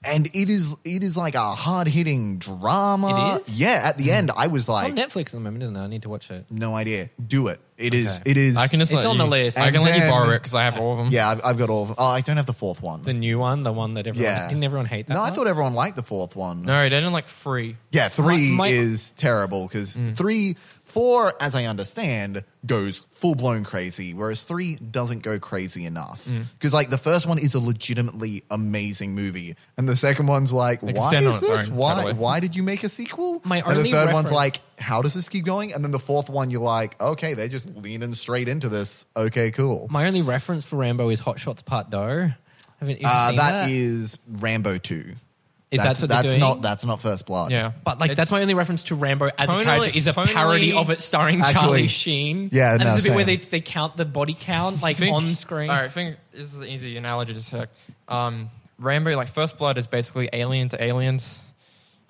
[0.05, 3.35] And it is it is like a hard hitting drama.
[3.37, 3.61] It is?
[3.61, 4.11] Yeah, at the hmm.
[4.11, 5.81] end I was It's like, on Netflix at the moment, isn't it?
[5.81, 6.47] I need to watch it.
[6.51, 7.11] no idea.
[7.25, 7.61] Do it.
[7.77, 8.17] It is.
[8.19, 8.31] Okay.
[8.33, 8.57] It is.
[8.57, 9.59] I can just It's let on you, the list.
[9.59, 11.09] I can And let you then- borrow it because I have all of them.
[11.11, 11.83] Yeah, I've, I've got all.
[11.83, 11.97] Of, them.
[11.99, 13.03] oh, I don't have the fourth one.
[13.03, 14.49] The new one, the one that everyone Yeah.
[14.49, 15.15] didn't everyone hate that.
[15.15, 15.33] no, I one?
[15.35, 16.63] thought everyone liked the fourth one.
[16.63, 17.77] No, they didn't like free.
[17.93, 20.17] Yeah, three My- my- is terrible because mm.
[20.17, 20.57] three,
[20.89, 26.29] four, as I understand, goes full blown crazy, whereas three doesn't go crazy enough.
[26.59, 30.81] Because like the first one is a legitimately amazing movie, and the second one's like,
[30.81, 31.69] can why stand on is its this?
[31.69, 32.13] own, Why?
[32.13, 33.41] Why did you make a sequel?
[33.45, 35.73] My and the only third one's like, how does this keep going?
[35.73, 39.07] And then the fourth one, you're like, okay, they're just leaning straight into this.
[39.17, 39.87] Okay, cool.
[39.91, 42.33] My only reference for Rambo is Hot Shots Part Deux.
[42.81, 43.71] Haven't you Uh, seen that that?
[43.71, 45.15] is Rambo two.
[45.71, 46.41] Is that's that what that's doing?
[46.41, 47.51] not that's not First Blood.
[47.51, 50.07] Yeah, But like It's- that's my only reference to Rambo as Tonally- a character is
[50.07, 52.49] a parody tonally- of it starring Actually- Charlie Sheen.
[52.53, 53.51] Yeah, and no, there's a bit where they, same.
[53.51, 55.69] they count the body count like Think- on screen.
[55.69, 57.67] All right, think this is an easy analogy to say.
[58.09, 61.45] Um, Rambo, like First Blood, is basically Alien to Aliens.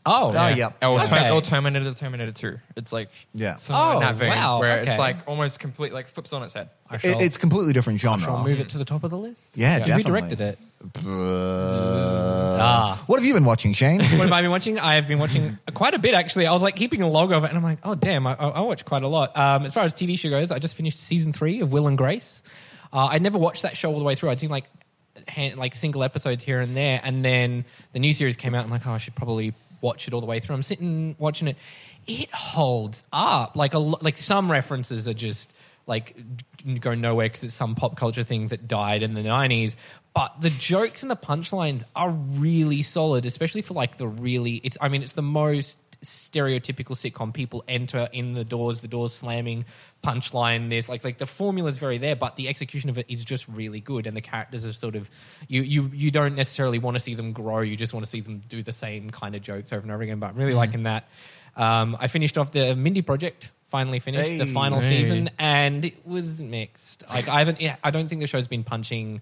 [0.08, 0.70] Oh, Oh, yeah.
[0.82, 1.08] Or, Okay.
[1.28, 2.58] Ter- or Terminator Terminator Two.
[2.76, 3.56] It's like Yeah.
[3.56, 4.90] something Oh, in that vein wow, where okay.
[4.90, 6.70] it's like almost complete, like flips on its head.
[6.90, 8.24] I It- shall, it's completely different genre.
[8.24, 9.56] shall move it to the top of the list.
[9.56, 10.02] Yeah, Who definitely.
[10.04, 10.58] directed it?
[11.06, 13.02] Uh, Ah.
[13.06, 14.00] What have you been watching, Shane?
[14.00, 14.78] What have I been watching?
[14.80, 16.46] I have been watching quite a bit actually.
[16.46, 18.48] I was like keeping a log of it, and I'm like, oh damn, I, I
[18.48, 19.36] I watch quite a lot.
[19.36, 21.96] Um, as far as TV show goes, I just finished season three of Will and
[21.98, 22.42] Grace.
[22.92, 24.30] Uh, I never watched that show all the way through.
[24.30, 24.64] I'd seen like
[25.28, 28.64] hand, like single episodes here and there, and then the new series came out.
[28.64, 30.56] I'm like, oh, I should probably watch it all the way through.
[30.56, 31.56] I'm sitting watching it.
[32.06, 33.56] It holds up.
[33.56, 35.52] Like a like some references are just
[35.86, 36.16] like
[36.80, 39.76] go nowhere because it's some pop culture thing that died in the 90s.
[40.14, 44.60] But the jokes and the punchlines are really solid, especially for like the really.
[44.64, 47.32] It's I mean it's the most stereotypical sitcom.
[47.32, 49.64] People enter in the doors, the doors slamming,
[50.02, 50.70] punchline.
[50.70, 53.48] There's like like the formula is very there, but the execution of it is just
[53.48, 55.10] really good, and the characters are sort of
[55.48, 57.60] you you you don't necessarily want to see them grow.
[57.60, 60.02] You just want to see them do the same kind of jokes over and over
[60.02, 60.18] again.
[60.18, 61.08] But I'm really liking that.
[61.56, 63.50] Um, I finished off the Mindy project.
[63.66, 64.88] Finally finished the final Hey.
[65.02, 67.04] season, and it was mixed.
[67.10, 67.60] Like I haven't.
[67.84, 69.20] I don't think the show's been punching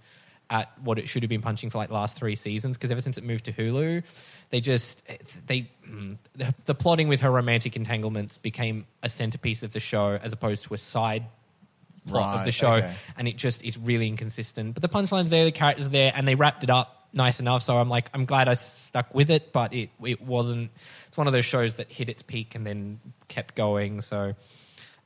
[0.49, 3.01] at what it should have been punching for like the last three seasons because ever
[3.01, 4.05] since it moved to Hulu,
[4.51, 5.07] they just
[5.47, 6.17] they mm,
[6.65, 10.75] the, plotting with her romantic entanglements became a centerpiece of the show as opposed to
[10.75, 11.27] a side
[12.07, 12.95] plot of the show, okay.
[13.17, 14.75] and it just is really inconsistent.
[14.75, 17.63] But the punchlines there, the characters are there, and they wrapped it up nice enough.
[17.63, 20.71] So I'm like, I'm glad I stuck with it, but it it wasn't.
[21.09, 24.01] It's one of those shows that hit its peak and then kept going.
[24.03, 24.35] So.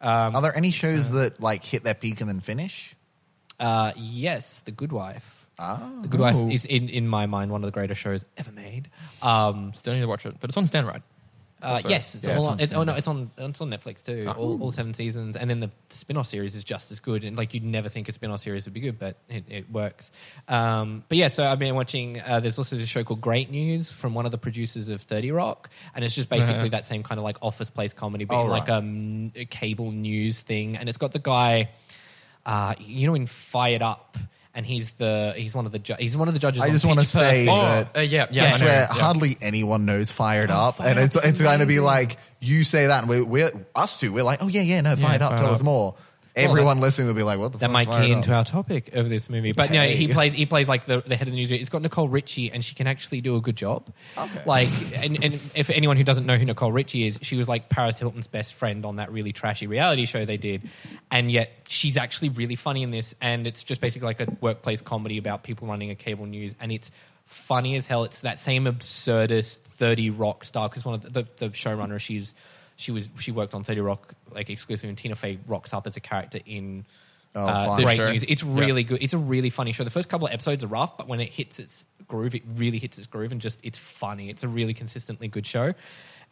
[0.02, 2.96] Um, Are there any shows that like hit their peak and then finish?
[3.58, 5.39] Uh, yes, The Good Wife.
[5.60, 5.78] Ah.
[6.02, 8.88] The Good Wife is, in, in my mind, one of the greatest shows ever made.
[9.22, 11.02] Um, Still need to watch it, but it's on Stan Right.
[11.62, 13.60] uh, Also- yes, it's, Yeah, all it's on, on it's, oh no, it's on it's
[13.60, 14.24] on Netflix too.
[14.26, 14.32] Ah.
[14.32, 17.22] All, all seven seasons, and then the, the spin-off series is just as good.
[17.24, 20.10] And like you'd never think a spin-off series would be good, but it, it works.
[20.48, 22.18] Um, but yeah, so I've been watching.
[22.18, 25.30] Uh, there's also this show called Great News from one of the producers of Thirty
[25.32, 26.68] Rock, and it's just basically Uh-huh.
[26.70, 28.78] that same kind of like office place comedy, but Oh, in like right.
[28.78, 30.78] um, a cable news thing.
[30.78, 31.68] And it's got the guy,
[32.46, 34.16] uh, you know, in Fired Up.
[34.52, 36.60] And he's the he's one of the ju- he's one of the judges.
[36.62, 37.94] I on just wanna Pitch say Perfect.
[37.94, 38.26] that- Oh, uh, yeah, yeah.
[38.30, 38.56] Yeah, I know.
[38.56, 39.02] swear, Yeah.
[39.02, 42.64] hardly anyone knows Fired Up, Fired and it's Up's it's going to be like you
[42.64, 44.12] say that, and we're, we're us two.
[44.12, 45.30] We're like, oh yeah, yeah, no, Fired Up.
[45.30, 45.64] Fired Tell us Up.
[45.64, 45.94] more.
[46.36, 47.88] Everyone listening will be like, what the that fuck?
[47.88, 49.52] might key into our topic of this movie.
[49.52, 51.50] But no, he plays he plays like the, the head of the news.
[51.50, 53.92] It's got Nicole Richie, and she can actually do a good job.
[54.16, 54.42] Okay.
[54.46, 54.68] Like,
[55.02, 57.98] and, and if anyone who doesn't know who Nicole Richie is, she was like Paris
[57.98, 60.62] Hilton's best friend on that really trashy reality show they did,
[61.10, 63.14] and yet she's actually really funny in this.
[63.20, 66.70] And it's just basically like a workplace comedy about people running a cable news, and
[66.70, 66.90] it's
[67.24, 68.04] funny as hell.
[68.04, 72.34] It's that same absurdist Thirty Rock style because one of the, the, the showrunner she's
[72.80, 75.96] she was she worked on Thirty Rock like exclusively, and Tina Fey rocks up as
[75.96, 76.84] a character in
[77.34, 77.76] Oh, uh, fine.
[77.76, 78.10] the Great Sure.
[78.10, 78.24] News.
[78.24, 78.58] It's Yeah.
[78.58, 79.00] really good.
[79.02, 79.84] It's a really funny show.
[79.84, 82.78] The first couple of episodes are rough, but when it hits its groove, it really
[82.80, 84.30] hits its groove and just it's funny.
[84.30, 85.74] It's a really consistently good show.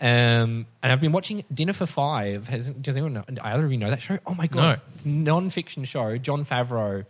[0.01, 2.49] Um, and I've been watching Dinner for Five.
[2.49, 3.25] Has, does anyone know?
[3.43, 4.19] Either of you know that show?
[4.27, 4.83] Oh my god, No.
[4.95, 6.17] it's a non-fiction show.
[6.19, 7.05] Jon Favreau,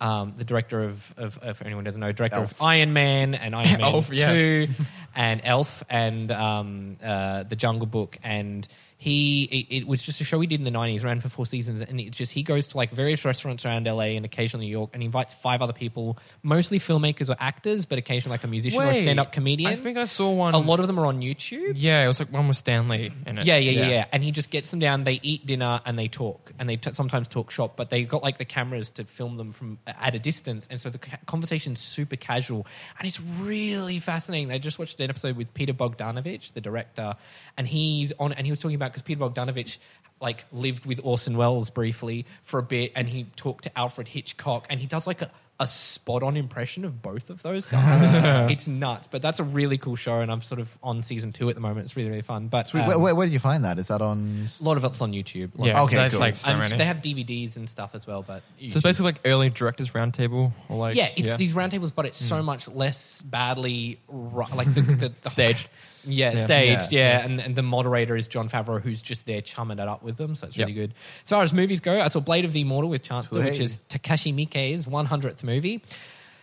[0.00, 2.52] um, the director of, of, for anyone doesn't know, director Elf.
[2.52, 4.32] of Iron Man and Iron Man Elf, yeah.
[4.32, 4.68] Two,
[5.14, 8.66] and Elf and um, uh, the Jungle Book and.
[9.02, 11.46] He it, it was just a show he did in the nineties, ran for four
[11.46, 14.70] seasons, and it just he goes to like various restaurants around LA and occasionally New
[14.72, 18.46] York, and he invites five other people, mostly filmmakers or actors, but occasionally like a
[18.46, 19.72] musician or a stand up comedian.
[19.72, 20.52] I think I saw one.
[20.52, 21.72] a lot of them are on YouTube.
[21.76, 23.46] Yeah, it was like one with Stanley in it.
[23.46, 24.06] Yeah, yeah, yeah, yeah.
[24.12, 25.04] And he just gets them down.
[25.04, 27.78] They eat dinner and they talk, and they t- sometimes talk shop.
[27.78, 30.90] But they got like the cameras to film them from at a distance, and so
[30.90, 32.66] the conversation's super casual,
[32.98, 34.52] and it's really fascinating.
[34.52, 37.14] I just watched an episode with Peter Bogdanovich, the director,
[37.56, 39.78] and he's on, and he was talking about because Peter Bogdanovich
[40.20, 44.66] like lived with Orson Welles briefly for a bit, and he talked to Alfred Hitchcock,
[44.68, 45.30] and he does like a.
[45.62, 48.50] A spot on impression of both of those guys.
[48.50, 51.50] it's nuts, but that's a really cool show, and I'm sort of on season two
[51.50, 51.84] at the moment.
[51.84, 52.48] It's really, really fun.
[52.48, 53.78] But um, where, where, where did you find that?
[53.78, 54.48] Is that on?
[54.58, 55.54] a lot of it's on YouTube.
[55.56, 56.20] A lot Yeah, Okay, that's cool.
[56.20, 56.78] like so and many.
[56.78, 58.22] they have DVDs and stuff as well.
[58.22, 62.06] But so it's basically like early directors roundtable or like yeah, it's these roundtables, but
[62.06, 65.68] it's so much less badly ru- like the, the, the Staged.
[66.04, 66.36] Yeah, Yeah.
[66.36, 66.92] staged.
[66.92, 67.18] Yeah.
[67.18, 70.16] Yeah, And, and the moderator is Jon Favreau, who's just there chumming it up with
[70.16, 70.34] them.
[70.34, 70.88] So it's really Yep.
[70.90, 70.94] good.
[71.24, 73.50] As far as movies go, I saw Blade of the Immortal with Chancellor, Hey.
[73.50, 75.82] which is Takashi Miike's 100th movie.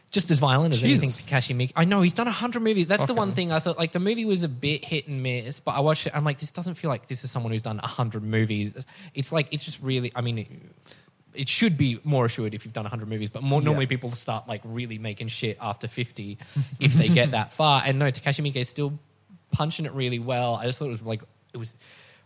[0.09, 1.03] Just as violent as Jesus.
[1.03, 1.73] anything Takashi Miike.
[1.75, 2.87] I know he's done 100 movies.
[2.87, 3.77] That's the one thing I thought.
[3.77, 6.13] Like the movie was a bit hit and miss, but I watched it.
[6.15, 8.71] I'm like, this doesn't feel like this is someone who's done 100 movies.
[9.13, 10.11] It's like it's just really.
[10.15, 10.37] I mean.
[10.39, 10.47] It,
[11.33, 13.89] it should be more assured if you've done 100 movies, but more normally Yeah.
[13.89, 16.39] people start like really making shit after 50
[16.79, 17.83] if they get that far.
[17.85, 18.97] And no, Takashi Miike is still
[19.51, 20.55] punching it really well.
[20.55, 21.21] I just thought it was like
[21.53, 21.75] it was.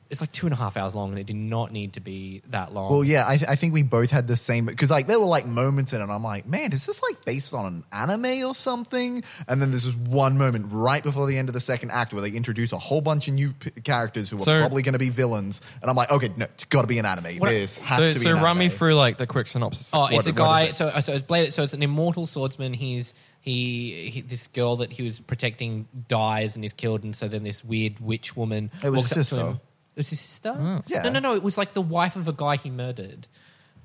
[0.10, 2.42] It's like two and a half hours long, and it did not need to be
[2.50, 2.92] that long.
[2.92, 5.48] Well, yeah, I, I think we both had the same because like there were like
[5.48, 6.04] moments in it.
[6.10, 9.24] I'm like, man, is this like based on an anime or something?
[9.48, 12.22] And then there's this one moment right before the end of the second act where
[12.22, 15.00] they introduce a whole bunch of new p- characters who are So- probably going to
[15.00, 17.38] be villains, and I'm like, okay, no, it's got to be an anime.
[17.38, 18.26] What- this has So, to be.
[18.26, 19.92] so an run me through like the quick synopsis.
[19.94, 20.62] Oh, What- it's a what guy.
[20.64, 20.76] it?
[20.76, 21.54] So, so it's Blade.
[21.54, 22.74] So it's an immortal swordsman.
[22.74, 27.28] He's he, he this girl that he was protecting dies and is killed, and so
[27.28, 28.72] then this weird witch woman.
[28.84, 29.52] It was walks his up to him.
[29.54, 29.62] sister.
[29.96, 30.56] It was his sister.
[30.58, 30.84] Oh.
[30.88, 31.02] Yeah.
[31.04, 31.36] No, no, no.
[31.36, 33.28] It was like the wife of a guy he murdered.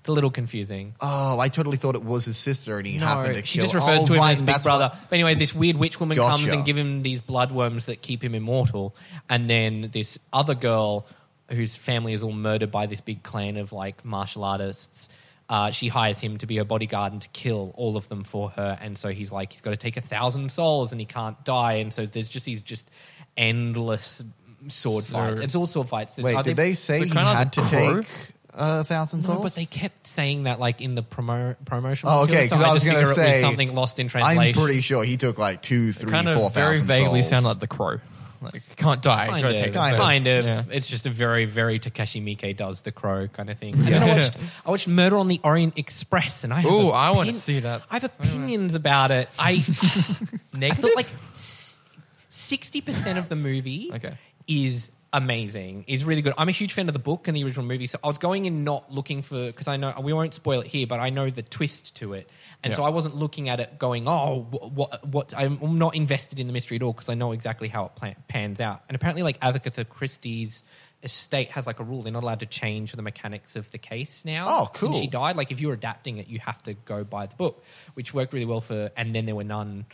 [0.00, 0.94] It's a little confusing.
[1.00, 3.64] Oh, I totally thought it was his sister, and he No, happened to she kill.
[3.64, 4.90] just refers oh, to him right, as and Big that's Brother.
[4.92, 8.22] what- But anyway, this weird witch woman comes and give him these bloodworms that keep
[8.22, 8.94] him immortal,
[9.28, 11.06] and then this other girl
[11.50, 15.08] whose family is all murdered by this big clan of like martial artists.
[15.48, 18.50] Uh, she hires him to be her bodyguard and to kill all of them for
[18.50, 21.44] her, and so he's like he's got to take a thousand souls and he can't
[21.44, 22.90] die, and so there's just these just
[23.36, 24.24] endless
[24.68, 25.40] sword So- fights.
[25.40, 26.18] It's all sword fights.
[26.18, 28.00] Wait, Are did they say so he kinda had to Crow?
[28.02, 28.06] take
[28.54, 29.42] a thousand No, souls?
[29.42, 32.08] but they kept saying that like in the promo promotion.
[32.08, 34.08] Oh, material, okay, so 'cause I was gonna figure it was say, something lost in
[34.08, 34.42] translation.
[34.42, 37.28] I'm pretty sure he took like two, three, kind of very vaguely souls.
[37.30, 37.98] sound like the crow.
[38.40, 39.24] Like can't die.
[39.24, 40.38] It's kind gotta of, take kind kind, of.
[40.38, 40.44] of.
[40.44, 40.76] Yeah.
[40.76, 43.74] It's just a very, very Takashi Miike does the crow kind of thing.
[43.74, 46.90] And then I watched, I watched Murder on the Orient Express, and I oh, Ooh,
[46.90, 47.82] I wanna see that.
[47.90, 49.28] I have opinions about it.
[49.38, 49.50] I,
[50.60, 54.14] I thought like sixty percent of the movie Okay.
[54.46, 55.84] is amazing.
[55.86, 56.34] Is really good.
[56.36, 58.44] I'm a huge fan of the book and the original movie, so I was going
[58.44, 61.30] in not looking for because I know we won't spoil it here, but I know
[61.30, 62.28] the twist to it,
[62.62, 66.38] and so I wasn't looking at it going, oh, what, what, what I'm not invested
[66.40, 68.82] in the mystery at all because I know exactly how it pans out.
[68.88, 70.62] And apparently, like Agatha Christie's
[71.02, 74.24] estate has like a rule they're not allowed to change the mechanics of the case
[74.24, 74.46] now.
[74.48, 75.00] Oh, Since cool.
[75.00, 77.64] she died, like if you're adapting it, you have to go by the book,
[77.94, 78.90] which worked really well for.
[78.96, 79.86] And then there were none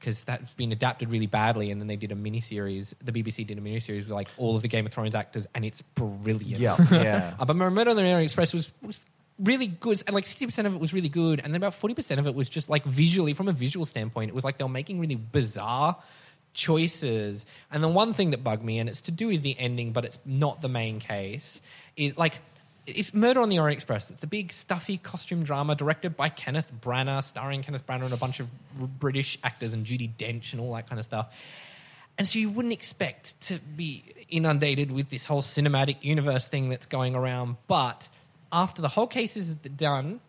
[0.00, 1.70] because that's been adapted really badly.
[1.70, 2.94] And then they did a miniseries.
[3.02, 5.64] The BBC did a miniseries with like all of the Game of Thrones actors, and
[5.64, 6.58] it's brilliant.
[6.58, 7.34] Yeah, yeah.
[7.38, 9.06] Uh, but Murder on the Orient Express was, was
[9.38, 10.02] really good.
[10.06, 11.40] And like 60% of it was really good.
[11.40, 14.34] And then about 40% of it was just like visually, from a visual standpoint, it
[14.34, 15.96] was like they were making really bizarre
[16.54, 17.46] choices.
[17.70, 20.04] And the one thing that bugged me, and it's to do with the ending, but
[20.04, 21.60] it's not the main case,
[21.96, 22.40] is like.
[22.86, 24.10] It's Murder on the Orient Express.
[24.10, 28.16] It's a big, stuffy costume drama directed by Kenneth Branagh, starring Kenneth Branagh and a
[28.16, 28.48] bunch of
[28.98, 31.32] British actors and Judi Dench and all that kind of stuff.
[32.18, 36.86] And so you wouldn't expect to be inundated with this whole cinematic universe thing that's
[36.86, 37.56] going around.
[37.66, 38.08] But
[38.52, 40.20] after the whole case is done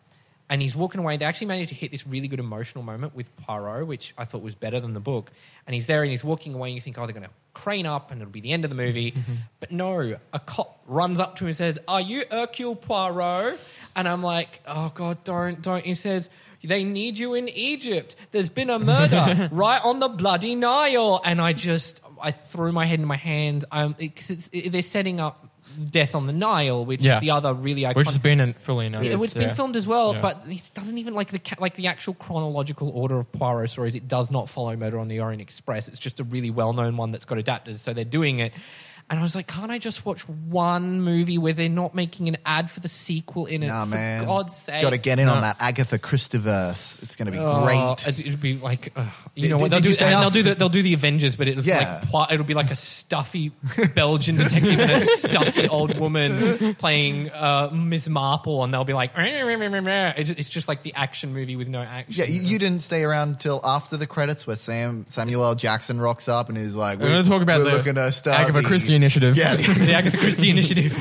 [0.52, 3.34] and he's walking away, they actually managed to hit this really good emotional moment with
[3.38, 5.32] Poirot, which I thought was better than the book.
[5.66, 7.86] And he's there and he's walking away, and you think, oh, they're going to crane
[7.86, 9.16] up and it'll be the end of the movie.
[9.62, 13.60] but no, a cop runs up to him and says, Are you Hercule Poirot?
[13.96, 15.86] And I'm like, Oh, God, don't, don't.
[15.86, 16.30] He says,
[16.64, 18.18] they need you in Egypt.
[18.32, 21.22] There's been a murder right on the bloody Nile.
[21.24, 23.66] And I just, I threw my head in my hands.
[23.72, 25.51] Um, because it's, it, they're setting up
[25.92, 27.16] Death on the Nile, which Yeah.
[27.16, 27.96] is the other really iconic.
[27.96, 29.18] Which has been in, fully announced.
[29.18, 29.54] Was been yeah.
[29.54, 30.22] filmed as well, Yeah.
[30.22, 33.96] but it doesn't even like the like the actual chronological order of Poirot stories.
[33.96, 35.88] It does not follow Murder on the Orient Express.
[35.88, 37.80] It's just a really well known one that's got adapted.
[37.80, 38.54] So they're doing it,
[39.12, 42.38] and I was like, can't I just watch one movie where they're not making an
[42.46, 43.68] ad for the sequel in it?
[43.68, 44.26] Nah, for man.
[44.26, 47.04] God's sake, Got to get in on that Agatha Christieverse.
[47.04, 48.08] It's going to be Oh, great.
[48.08, 49.96] It'd be like, uh, you Did- know what they'll you do?
[49.98, 52.02] they'll do the, the- they'll do the Avengers, but it'll Yeah.
[52.14, 53.52] like it'll be like a stuffy
[53.96, 59.12] Belgian detective and a stuffy old woman playing uh, Miss Marple, and they'll be like,
[59.16, 62.14] it's it's just like the action movie with no action.
[62.18, 65.56] Yeah, you, you didn't stay around till after the credits where Sam Samuel L.
[65.56, 68.12] Jackson rocks up and is like, We're going to talk about we're the looking to
[68.12, 69.36] start Agatha Christie initiative.
[69.36, 70.94] Yeah, the Agatha Christie initiative.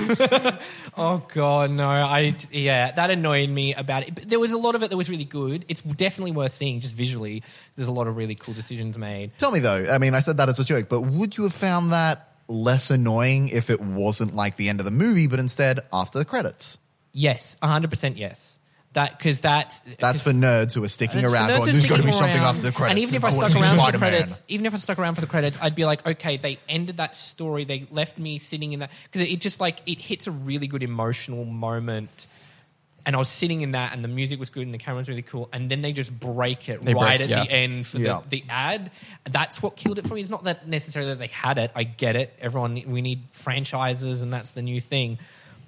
[0.96, 1.84] oh god, no!
[1.84, 4.14] I yeah, that annoyed me about it.
[4.14, 5.64] But there was a lot of it that was really good.
[5.68, 7.42] It's definitely worth seeing just visually.
[7.76, 9.32] There's a lot of really cool decisions made.
[9.38, 11.52] Tell me though, I mean, I said that as a joke, but would you have
[11.52, 15.80] found that less annoying if it wasn't like the end of the movie, but instead
[15.92, 16.78] after the credits?
[17.12, 18.16] Yes, hundred percent.
[18.16, 18.59] Yes,
[18.92, 22.10] that because that That's for nerds who are sticking around going, there's got to be
[22.10, 22.46] something around.
[22.46, 22.90] after the credits.
[22.90, 24.98] And even if I wanna stuck see around for the credits, even if I stuck
[24.98, 27.64] around for the credits, I'd be like, okay, they ended that story.
[27.64, 30.82] They left me sitting in that because it just like it hits a really good
[30.82, 32.26] emotional moment.
[33.06, 35.08] And I was sitting in that, and the music was good, and the camera was
[35.08, 35.48] really cool.
[35.54, 37.44] And then they just break it They right break, at yeah.
[37.44, 38.20] the end for Yeah.
[38.28, 38.90] the, the ad.
[39.24, 40.20] That's what killed it for me.
[40.20, 41.70] It's not that necessarily that they had it.
[41.74, 42.36] I get it.
[42.42, 45.18] Everyone, we need franchises, and that's the new thing.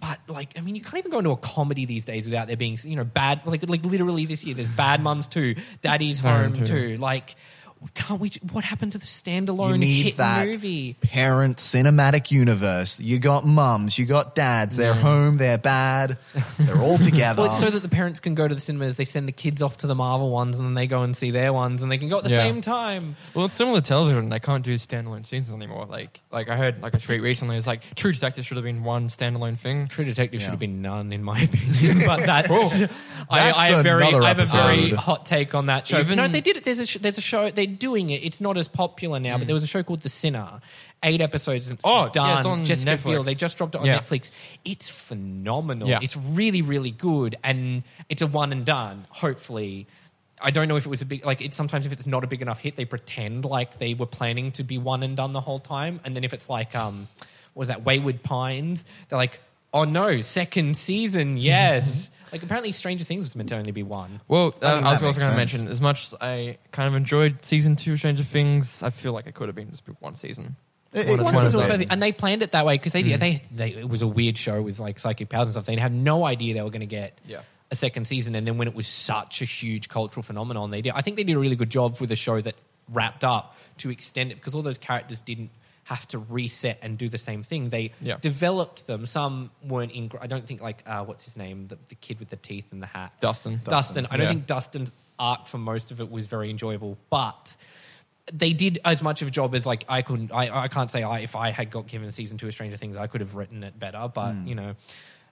[0.03, 2.57] But like, I mean, you can't even go into a comedy these days without there
[2.57, 3.43] being, you know, bad.
[3.47, 6.65] Like, like literally this year, there's Bad Mums too, Daddy's Home Home too.
[6.65, 6.99] too.
[6.99, 7.37] Like,
[7.95, 8.31] can't we?
[8.53, 10.95] What happened to the you standalone need hit that movie?
[11.01, 12.99] parent cinematic universe.
[13.01, 14.77] You got mums, you got dads.
[14.77, 16.19] They're home, they're bad,
[16.59, 17.43] they're all together.
[17.43, 18.97] Well, it's so that the parents can go to the cinemas.
[18.97, 21.31] They send the kids off to the Marvel ones, and then they go and see
[21.31, 22.37] their ones, and they can go at the Yeah.
[22.39, 23.17] same time.
[23.35, 24.29] Well, it's similar to television.
[24.29, 25.87] They can't do standalone seasons anymore.
[25.87, 27.57] Like, like I heard like a tweet recently.
[27.57, 29.89] It's like True Detective should have been one standalone thing.
[29.89, 30.47] True Detective Yeah.
[30.47, 32.03] should have been none, in my opinion.
[32.07, 35.67] But that's, I, That's I have very, another I have a very hot take on
[35.67, 35.99] that show.
[35.99, 36.65] Even- no, they did it.
[36.65, 37.51] There's a sh- there's a show.
[37.51, 38.23] They're doing it.
[38.25, 40.61] It's not as popular now, but there was a show called The Sinner.
[41.03, 41.71] Eight episodes.
[41.71, 42.37] It's Oh, yeah, done.
[42.39, 43.05] it's on Jessica Netflix.
[43.05, 43.23] Biel.
[43.25, 43.99] They just dropped it on Yeah.
[43.99, 44.31] Netflix.
[44.65, 45.89] It's phenomenal.
[45.89, 45.99] Yeah.
[46.01, 49.07] It's really, really good, and it's a one and done.
[49.11, 49.87] Hopefully.
[50.41, 51.41] I don't know if it was a big like.
[51.41, 54.51] It's sometimes if it's not a big enough hit, they pretend like they were planning
[54.53, 57.07] to be one and done the whole time, and then if it's like um,
[57.55, 58.85] what was that Wayward Pines?
[59.09, 59.39] They're like,
[59.73, 62.11] Oh no, second season, yes.
[62.33, 64.21] like apparently Stranger Things was meant to only be one.
[64.29, 65.37] Well, uh, I I, was that also makes going to sense.
[65.37, 69.13] mention, as much as I kind of enjoyed season two of Stranger Things, I feel
[69.13, 70.57] like it could have been just one season.
[70.93, 72.67] It- One it- of- One one season was the- perfect, and they planned it that
[72.67, 75.53] way because they, they they it was a weird show with like psychic powers and
[75.53, 75.67] stuff.
[75.67, 77.41] They had no idea they were going to get Yeah.
[77.71, 80.93] a second season, and then when it was such a huge cultural phenomenon, they did.
[80.95, 82.55] I think they did a really good job with a show that
[82.91, 85.51] wrapped up to extend it because all those characters didn't
[85.85, 87.71] have to reset and do the same thing.
[87.71, 88.17] They Yeah.
[88.21, 89.05] developed them.
[89.07, 90.11] Some weren't in.
[90.21, 92.81] I don't think like uh, what's his name, the, the kid with the teeth and
[92.83, 93.61] the hat, Dustin.
[93.65, 94.07] Dustin.
[94.11, 94.29] I don't Yeah.
[94.29, 97.57] think Dustin's arc for most of it was very enjoyable, but
[98.33, 100.31] they did as much of a job as like I couldn't.
[100.33, 102.97] I, I can't say I if I had got given season two of Stranger Things,
[102.97, 104.09] I could have written it better.
[104.15, 104.47] But Hmm.
[104.47, 104.75] you know,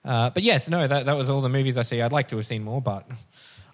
[0.03, 2.01] uh, but yes, no, that that was all the movies I see.
[2.01, 3.07] I'd like to have seen more, but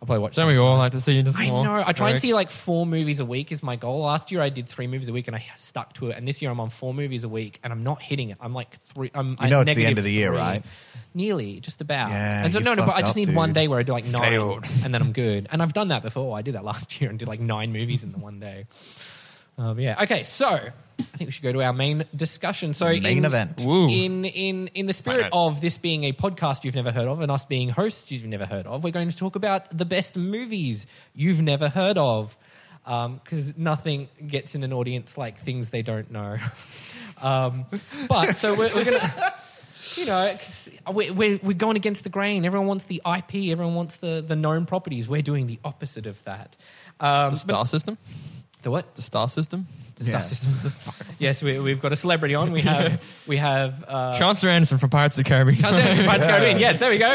[0.02, 0.36] I'll probably watch.
[0.36, 0.78] Don't we all tonight.
[0.78, 1.64] like to see this I more?
[1.64, 1.84] know.
[1.86, 2.22] I try and Eric?
[2.22, 4.02] see like four movies a week is my goal.
[4.02, 6.18] Last year I did three movies a week and I stuck to it.
[6.18, 8.38] And this year I'm on four movies a week and I'm not hitting it.
[8.40, 9.10] I'm like three.
[9.16, 10.66] I'm You know at it's the end of the year, negative right?
[11.16, 12.10] Nearly, just about.
[12.12, 13.56] Yeah, and so, you no, no, but I just up, need one dude.
[13.56, 14.66] day where I do like nine, Failed.
[14.84, 15.48] and then I'm good.
[15.52, 16.38] And I've done that before.
[16.38, 18.66] I did that last year and did like nine movies in the one day.
[19.58, 20.04] Um, yeah.
[20.04, 20.22] Okay.
[20.22, 20.60] So
[21.00, 22.74] I think we should go to our main discussion.
[22.74, 23.62] So Main in, event.
[23.66, 23.88] Woo.
[23.88, 27.32] in in in the spirit of this being a podcast you've never heard of and
[27.32, 30.88] us being hosts you've never heard of, we're going to talk about the best movies
[31.14, 32.38] you've never heard of.
[32.86, 36.38] Because nothing gets in an audience like things they don't know.
[37.22, 37.66] um,
[38.08, 39.34] but so we're, we're gonna.
[39.96, 42.46] You know, 'cause we're, we're, we're going against the grain.
[42.46, 43.52] Everyone wants the IP.
[43.52, 45.08] Everyone wants the, the known properties.
[45.10, 46.56] We're doing the opposite of that.
[47.00, 47.98] Um, The star system?
[48.64, 48.96] The what?
[48.96, 49.68] The star system?
[49.96, 50.22] The star Yeah.
[50.24, 50.74] system.
[51.20, 52.52] yes, we, we've got a celebrity on.
[52.52, 55.58] We have we have uh, Charnstar Anderson from Pirates of the Caribbean.
[55.60, 56.60] Chance Anderson, Pirates of the Caribbean.
[56.68, 57.14] Yes, there we go.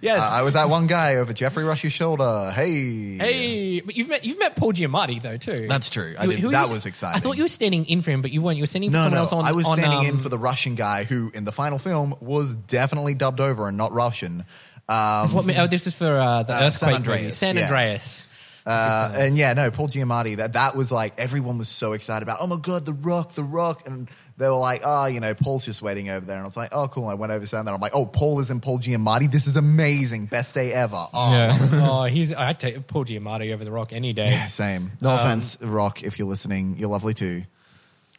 [0.00, 0.20] Yes.
[0.20, 2.50] Uh, I was that one guy over Geoffrey Rush's shoulder.
[2.54, 3.18] Hey.
[3.18, 5.66] hey, but you've met you've met Paul Giamatti though too.
[5.68, 6.14] That's true.
[6.18, 7.16] I Who- did- who that you- was exciting.
[7.16, 8.56] I thought you were standing in for him, but you weren't.
[8.56, 9.20] You were standing for No, someone no.
[9.20, 9.44] else on.
[9.44, 11.78] No, I was on, standing in um, for the Russian guy who, in the final
[11.78, 14.44] film, was definitely dubbed over and not Russian.
[14.88, 17.10] Um, What, oh, this is for uh, the Uh, San earthquake movie.
[17.12, 17.62] Andreas, San yeah.
[17.64, 18.26] Andreas.
[18.66, 20.36] Uh, and yeah, no, Paul Giamatti.
[20.36, 22.38] That that was like everyone was so excited about.
[22.40, 25.66] Oh my god, the Rock, the Rock, and they were like, oh, you know, Paul's
[25.66, 27.06] just waiting over there, and I was like, oh, cool.
[27.08, 29.30] I went over to that, I'm like, oh, Paul is in Paul Giamatti.
[29.30, 31.06] This is amazing, best day ever.
[31.12, 31.68] Oh, Yeah.
[31.90, 32.32] oh, he's.
[32.32, 34.30] I'd take Paul Giamatti over the Rock any day.
[34.30, 34.92] yeah, same.
[35.02, 37.44] No Um, offense, Rock, if you're listening, you're lovely too.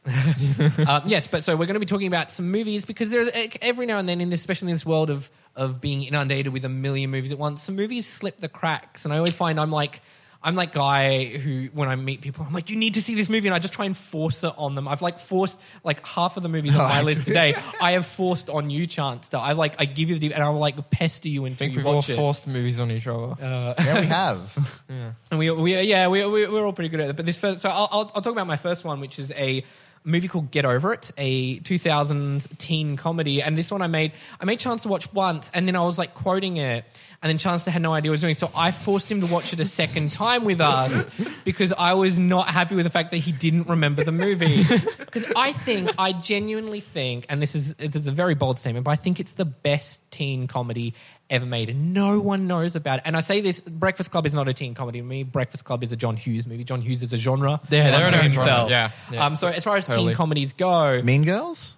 [0.87, 3.29] um, yes, but so we're going to be talking about some movies because there's
[3.63, 6.63] every now and then, in this, especially in this world of of being inundated with
[6.65, 9.71] a million movies at once, some movies slip the cracks, and I always find I'm
[9.71, 10.01] like.
[10.45, 13.29] I'm that guy who, when I meet people, I'm like, you need to see this
[13.29, 14.87] movie, and I just try and force it on them.
[14.87, 17.53] I've like forced like half of the movies on my list today.
[17.81, 19.33] I have forced on you, Chance.
[19.33, 21.73] I like, I give you the, and I will like pester you I until think
[21.73, 22.15] you we've all watch it.
[22.15, 23.33] forced movies on each other.
[23.41, 24.81] Uh, yeah, we have.
[25.31, 27.15] And we, we yeah, we, we, we're all pretty good at it.
[27.15, 29.65] But this first, so I'll, I'll, I'll talk about my first one, which is a
[30.05, 33.41] movie called Get Over It, a 2000s teen comedy.
[33.41, 35.97] And this one I made, I made Chance to watch once, and then I was
[35.97, 36.85] like quoting it,
[37.21, 38.35] and then Chance had no idea what he was doing.
[38.35, 41.07] So I forced him to watch it a second time with us
[41.43, 44.63] because I was not happy with the fact that he didn't remember the movie.
[45.15, 48.83] Because I think, I genuinely think, and this is this is a very bold statement,
[48.83, 50.93] but I think it's the best teen comedy
[51.29, 53.03] ever made, and no one knows about it.
[53.05, 55.23] And I say this: Breakfast Club is not a teen comedy to me.
[55.23, 56.63] Breakfast Club is a John Hughes movie.
[56.63, 57.59] John Hughes is a genre.
[57.69, 58.29] Yeah, they're unto a genre.
[58.29, 58.69] himself.
[58.69, 59.25] Yeah, yeah.
[59.25, 60.07] Um, so as far as Totally.
[60.07, 61.77] teen comedies go, mean Girls.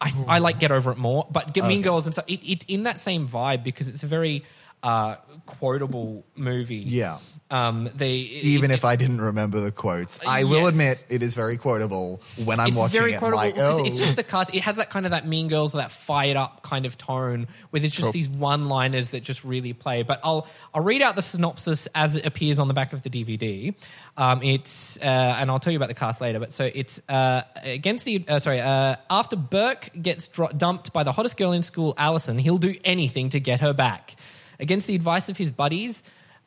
[0.00, 2.26] I, I like Get Over It more, but Get Mean Girls and stuff.
[2.28, 4.44] It, it's in that same vibe because it's a very
[4.82, 6.76] uh, quotable movie.
[6.76, 7.18] Yeah.
[7.50, 11.56] Um, they Even if I didn't remember the quotes, I will admit it is very
[11.56, 13.18] quotable when I'm it's watching very it.
[13.18, 13.82] quotable like, oh.
[13.84, 14.54] it's just the cast.
[14.54, 17.80] It has that kind of that Mean Girls, that fired up kind of tone, where
[17.80, 18.12] there's just Cool.
[18.12, 20.02] these one-liners that just really play.
[20.02, 23.08] But I'll I'll read out the synopsis as it appears on the back of the
[23.10, 23.74] DVD.
[24.18, 26.38] Um, it's uh, and I'll tell you about the cast later.
[26.40, 31.02] But so it's uh, against the uh, sorry uh, after Burke gets dro- dumped by
[31.02, 34.16] the hottest girl in school, Allison, he'll do anything to get her back.
[34.60, 36.02] Against the advice of his buddies.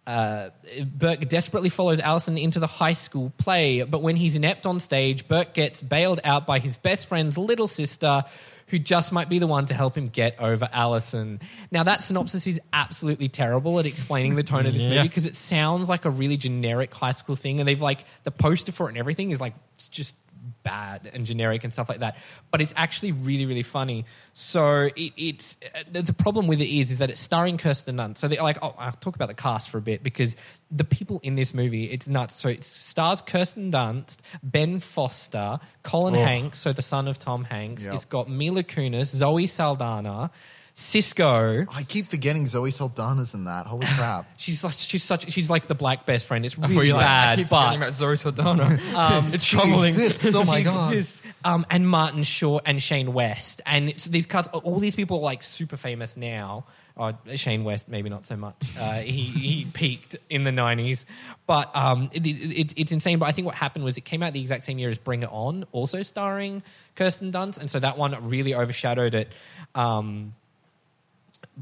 [0.08, 0.50] Uh,
[0.84, 5.28] Burke desperately follows Allison into the high school play, but when he's inept on stage,
[5.28, 8.24] Burke gets bailed out by his best friend's little sister,
[8.68, 11.40] who just might be the one to help him get over Allison.
[11.72, 14.90] Now, that synopsis is absolutely terrible at explaining the tone of this Yeah.
[14.90, 18.32] movie because it sounds like a really generic high school thing, and they've like the
[18.32, 19.54] poster for it and everything is like
[19.92, 20.16] just
[20.64, 22.18] bad and generic and stuff like that.
[22.52, 24.06] But it's actually really, really funny.
[24.34, 27.98] So it, it's uh, the, the problem with it is, is that it's starring Kirsten
[27.98, 28.18] Dunst.
[28.18, 30.38] So they're like, oh, I'll talk about the cast for a bit because
[30.70, 32.36] the people in this movie, it's nuts.
[32.36, 36.22] So it stars Kirsten Dunst, Ben Foster, Colin.
[36.22, 37.86] Hanks, so the son of Tom Hanks.
[37.86, 37.96] Yep.
[37.96, 40.32] It's got Mila Kunis, Zoe Saldana.
[40.76, 41.68] Sisqo.
[41.74, 43.66] I keep forgetting Zoe Saldana's in that.
[43.68, 44.26] Holy crap!
[44.38, 46.46] She's like she's such she's like the black best friend.
[46.46, 48.80] It's really you were like, I keep but forgetting about Zoe Saldana.
[49.34, 49.90] it's She troubling.
[49.90, 50.34] exists.
[50.34, 50.94] Oh my She god!
[50.94, 51.22] exists.
[51.44, 55.24] Um, and Martin Short and Shane West, and it's, these cast, all these people are
[55.24, 56.66] like super famous now.
[56.98, 58.56] Uh, Shane West, maybe not so much.
[58.78, 61.06] Uh, he, he peaked in the '90s,
[61.48, 63.18] but um, it, it, it's insane.
[63.18, 65.24] But I think what happened was it came out the exact same year as Bring
[65.24, 66.62] It On, also starring
[66.96, 69.32] Kirsten Dunst, and so that one really overshadowed it.
[69.74, 70.34] Um,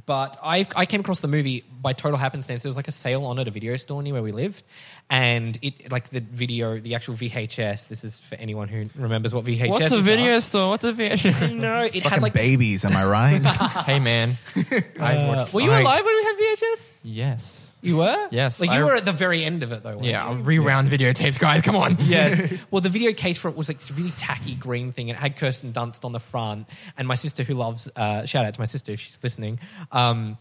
[0.05, 2.61] but I I came across the movie by total happenstance.
[2.61, 4.63] There was like a sale on at a video store near where we lived,
[5.09, 7.87] and it like the video, the actual VHS.
[7.87, 9.69] This is for anyone who remembers what VHS.
[9.69, 10.41] What's a video are.
[10.41, 10.69] store?
[10.69, 11.55] What's a VHS?
[11.59, 12.33] No, it Fucking had like.
[12.33, 13.41] babies, am I right?
[13.85, 14.29] hey man,
[14.99, 17.01] Uh, were you alive when we had VHS?
[17.05, 17.68] Yes.
[17.81, 18.27] You were.
[18.31, 19.91] Yes, Like you I- were at the very end of it though.
[19.91, 20.37] weren't Yeah, you?
[20.37, 21.61] I'll rewound videotapes, guys.
[21.61, 21.97] Come on.
[22.01, 22.53] Yes.
[22.71, 25.21] Well, the video case for it was like this really tacky green thing, and it
[25.21, 26.67] had Kirsten Dunst on the front.
[26.97, 29.59] And my sister, who loves, uh, shout out to my sister if she's listening.
[29.91, 30.37] Um,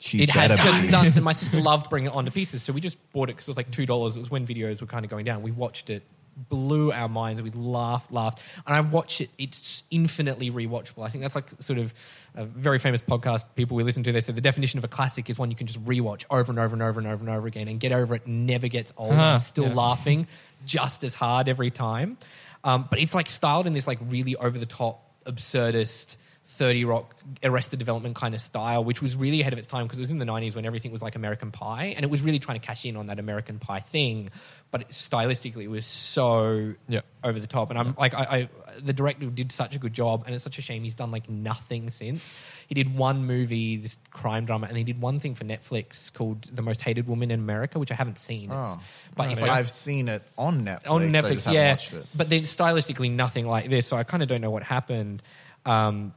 [0.00, 0.88] She it has Kirsten.
[0.88, 2.62] Dunst, and my sister loved bringing it onto pieces.
[2.62, 4.16] So we just bought it because it was like two dollars.
[4.16, 5.42] It was when videos were kind of going down.
[5.42, 6.02] We watched it,
[6.48, 7.42] blew our minds.
[7.42, 9.30] We laughed, laughed, and I watch it.
[9.38, 11.04] It's infinitely rewatchable.
[11.04, 11.94] I think that's like sort of
[12.34, 14.12] a very famous podcast people we listen to.
[14.12, 16.58] They said the definition of a classic is one you can just rewatch over and
[16.58, 18.26] over and over and over and over again and get over it.
[18.26, 19.12] Never gets old.
[19.12, 19.74] Uh-huh, still yeah.
[19.74, 20.26] laughing
[20.64, 22.18] just as hard every time.
[22.62, 26.16] Um, but it's like styled in this like really over the top, absurdist.
[26.50, 27.14] 30 Rock,
[27.44, 30.10] Arrested Development kind of style, which was really ahead of its time because it was
[30.10, 31.94] in the 90s when everything was like American Pie.
[31.96, 34.30] And it was really trying to cash in on that American Pie thing.
[34.72, 37.00] But it, stylistically, it was so Yeah.
[37.24, 37.70] over the top.
[37.70, 38.48] And I'm like, I, I,
[38.80, 40.22] the director did such a good job.
[40.26, 42.32] And it's such a shame he's done like nothing since.
[42.68, 46.42] He did one movie, this crime drama, and he did one thing for Netflix called
[46.44, 48.44] The Most Hated Woman in America, which I haven't seen.
[48.52, 48.82] It's, Oh.
[49.16, 50.88] but it's like, I've seen it on Netflix.
[50.90, 51.70] on I Netflix, just yeah.
[51.70, 52.06] watched it.
[52.14, 53.88] But then stylistically, nothing like this.
[53.88, 55.20] So I kind of don't know what happened.
[55.66, 56.14] Um,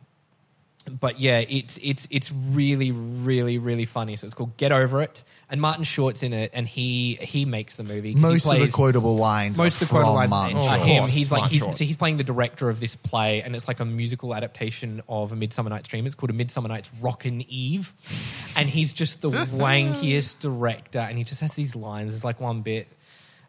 [1.00, 4.16] but yeah, it's it's it's really really really funny.
[4.16, 7.76] So it's called Get Over It, and Martin Short's in it, and he he makes
[7.78, 8.14] the movie.
[8.14, 10.58] 'cause he Most of the quotable lines most are of the quotable from lines Martin
[10.58, 10.88] are Short.
[10.88, 11.08] him.
[11.08, 13.86] He's like he's, so he's playing the director of this play, and it's like a
[13.86, 16.06] musical adaptation of A Midsummer Night's Dream.
[16.06, 17.94] It's called A Midsummer Night's Rockin' Eve,
[18.56, 22.12] and he's just the wankiest director, and he just has these lines.
[22.12, 22.88] There's like one bit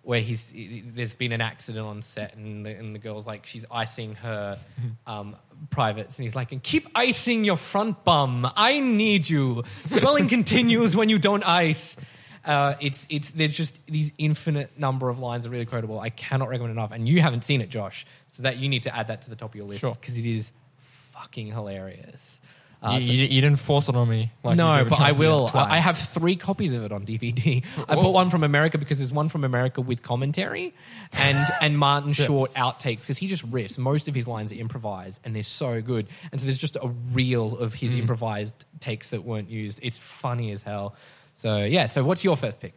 [0.04, 0.52] where he's
[0.94, 4.58] there's been an accident on set, and the, and the girl's like she's icing her
[5.06, 5.34] um,
[5.70, 8.46] privates, and he's like, "And keep icing your front bum.
[8.54, 9.64] I need you.
[9.86, 11.96] Swelling continues when you don't ice."
[12.44, 15.98] Uh, it's it's there's just these infinite number of lines are really quotable.
[15.98, 18.94] I cannot recommend enough, and you haven't seen it, Josh, so that you need to
[18.94, 19.94] add that to the top of your list Sure.
[19.94, 22.40] because it is fucking hilarious.
[22.84, 24.30] Uh, you, so- you, didn't force it on me.
[24.42, 25.50] Like no, but I chance to see it will.
[25.54, 27.64] I, I have three copies of it on DVD.
[27.88, 28.02] I Whoa.
[28.02, 30.74] bought one from America because there's one from America with commentary
[31.14, 33.78] and and Martin Short outtakes because he just riffs.
[33.78, 36.08] Most of his lines are improvised and they're so good.
[36.30, 39.80] And so there's just a reel of his improvised takes that weren't used.
[39.82, 40.94] It's funny as hell.
[41.34, 41.86] So yeah.
[41.86, 42.74] So what's your first pick?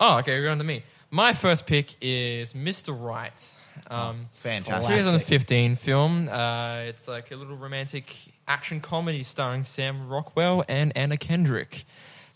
[0.00, 0.82] Oh, okay, we're on to me.
[1.10, 2.94] My first pick is Mr.
[2.98, 3.32] Right.
[3.90, 4.94] Um, Fantastic.
[4.96, 6.28] 2015 film.
[6.28, 8.14] Uh, it's like a little romantic
[8.48, 11.84] action comedy starring Sam Rockwell and Anna Kendrick.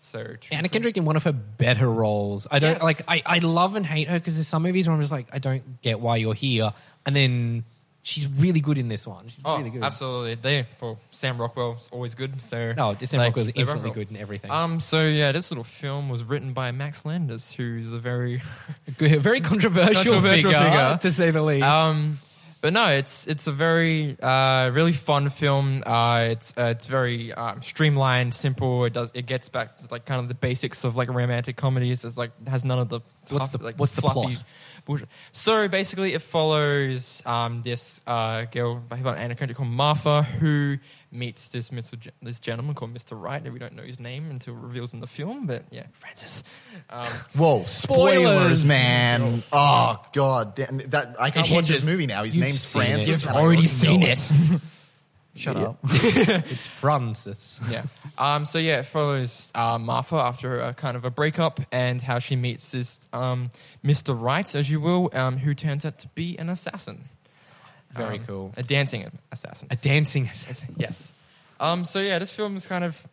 [0.00, 2.46] So two- Anna Kendrick in one of her better roles.
[2.50, 2.82] I don't Yes.
[2.82, 2.98] like.
[3.08, 5.38] I, I love and hate her because there's some movies where I'm just like, I
[5.38, 6.72] don't get why you're here,
[7.04, 7.64] and then
[8.02, 9.28] she's really good in this one.
[9.28, 9.82] She's Oh, really good.
[9.84, 10.34] absolutely.
[10.36, 12.40] They well, Sam Rockwell's always good.
[12.40, 13.92] So Oh, Sam like, Rockwell's infinitely Rockwell.
[13.94, 14.50] good in everything.
[14.50, 14.80] Um.
[14.80, 18.42] So yeah, this little film was written by Max Landis, who's a very
[18.98, 20.98] Good- very controversial, Controversial figure, figure.
[21.02, 21.64] to say the least.
[21.66, 22.18] Um,
[22.62, 25.82] but no, it's it's a very uh, really fun film.
[25.86, 28.84] Uh, it's uh, it's very um, streamlined, simple.
[28.84, 32.04] It does it gets back to like kind of the basics of like romantic comedies.
[32.04, 34.44] It's like has none of the So what's the- like what's the plot?
[34.90, 35.08] Bullshit.
[35.32, 40.78] So basically, it follows um, this uh, girl by Anna Kendrick called Martha who
[41.12, 41.98] meets this Mr.
[41.98, 43.20] Ge- this gentleman called Mr.
[43.20, 43.42] Wright.
[43.42, 45.46] And we don't know his name until it reveals in the film.
[45.46, 46.42] But yeah, Francis.
[46.90, 48.14] Um, Whoa, Spoilers.
[48.22, 49.42] spoilers, man!
[49.52, 52.24] Oh god, damn, that I can't watch this movie now.
[52.24, 52.86] His You've name's seen it.
[52.86, 53.24] Francis.
[53.24, 54.30] You've already already seen know it.
[55.34, 55.78] Shut up.
[55.84, 57.60] it's Francis.
[57.70, 57.84] yeah.
[58.18, 62.18] Um, so yeah, it follows uh, Martha after a kind of a breakup and how
[62.18, 63.50] she meets this um,
[63.84, 64.18] Mr.
[64.20, 67.04] Wright, as you will, um, who turns out to be an assassin.
[67.92, 68.54] Very Um, cool.
[68.56, 69.68] A dancing assassin.
[69.70, 70.74] A dancing assassin.
[70.78, 71.12] yes.
[71.60, 73.06] Um, so yeah, this film is kind of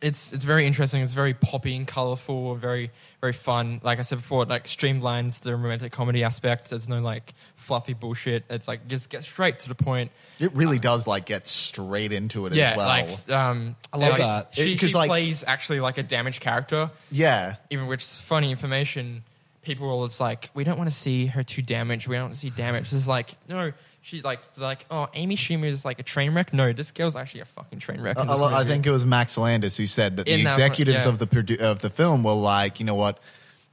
[0.00, 1.02] it's it's very interesting.
[1.02, 2.90] It's very poppy and colorful, very
[3.20, 3.80] very fun.
[3.82, 6.70] Like I said before, it like streamlines the romantic comedy aspect.
[6.70, 8.44] There's no like fluffy bullshit.
[8.50, 10.10] It's like just get straight to the point.
[10.38, 12.88] It really does like get straight into it yeah, as well.
[12.88, 14.54] like um, I love like, that.
[14.54, 16.90] She, It- she like- plays actually like a damaged character.
[17.10, 19.24] yeah, even which is funny information.
[19.62, 22.06] people will it's like we don't want to see her too damaged.
[22.06, 22.92] We don't want to see damage.
[22.92, 23.72] It's like no,
[24.06, 26.52] she's like like oh Amy Schumer is like a train wreck.
[26.52, 28.16] No, this girl's actually a fucking train wreck.
[28.16, 28.70] Uh, in I, this I movie.
[28.70, 31.10] think it was Max Landis who said that In the that- executives yeah.
[31.10, 33.18] of the produ- of the film were like, you know what,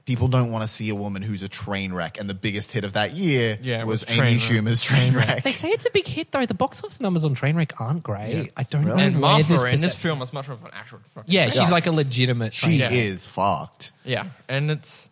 [0.06, 2.84] people don't want to see a woman who's a train wreck, and the biggest hit
[2.84, 4.60] of that year Yeah, it was, was Amy Trainwreck.
[4.62, 5.42] Schumer's train wreck.
[5.44, 6.44] They say it's a big hit though.
[6.46, 8.34] The box office numbers on Trainwreck aren't great.
[8.34, 8.50] Yeah.
[8.56, 8.98] I don't Really?
[8.98, 10.98] know and where Martha in this percep- film is much more of an actual.
[11.14, 11.68] Fucking Yeah, train she's Yeah.
[11.70, 12.52] like a legitimate.
[12.52, 12.90] She Yeah.
[12.90, 13.92] is fucked.
[14.04, 15.08] Yeah, and it's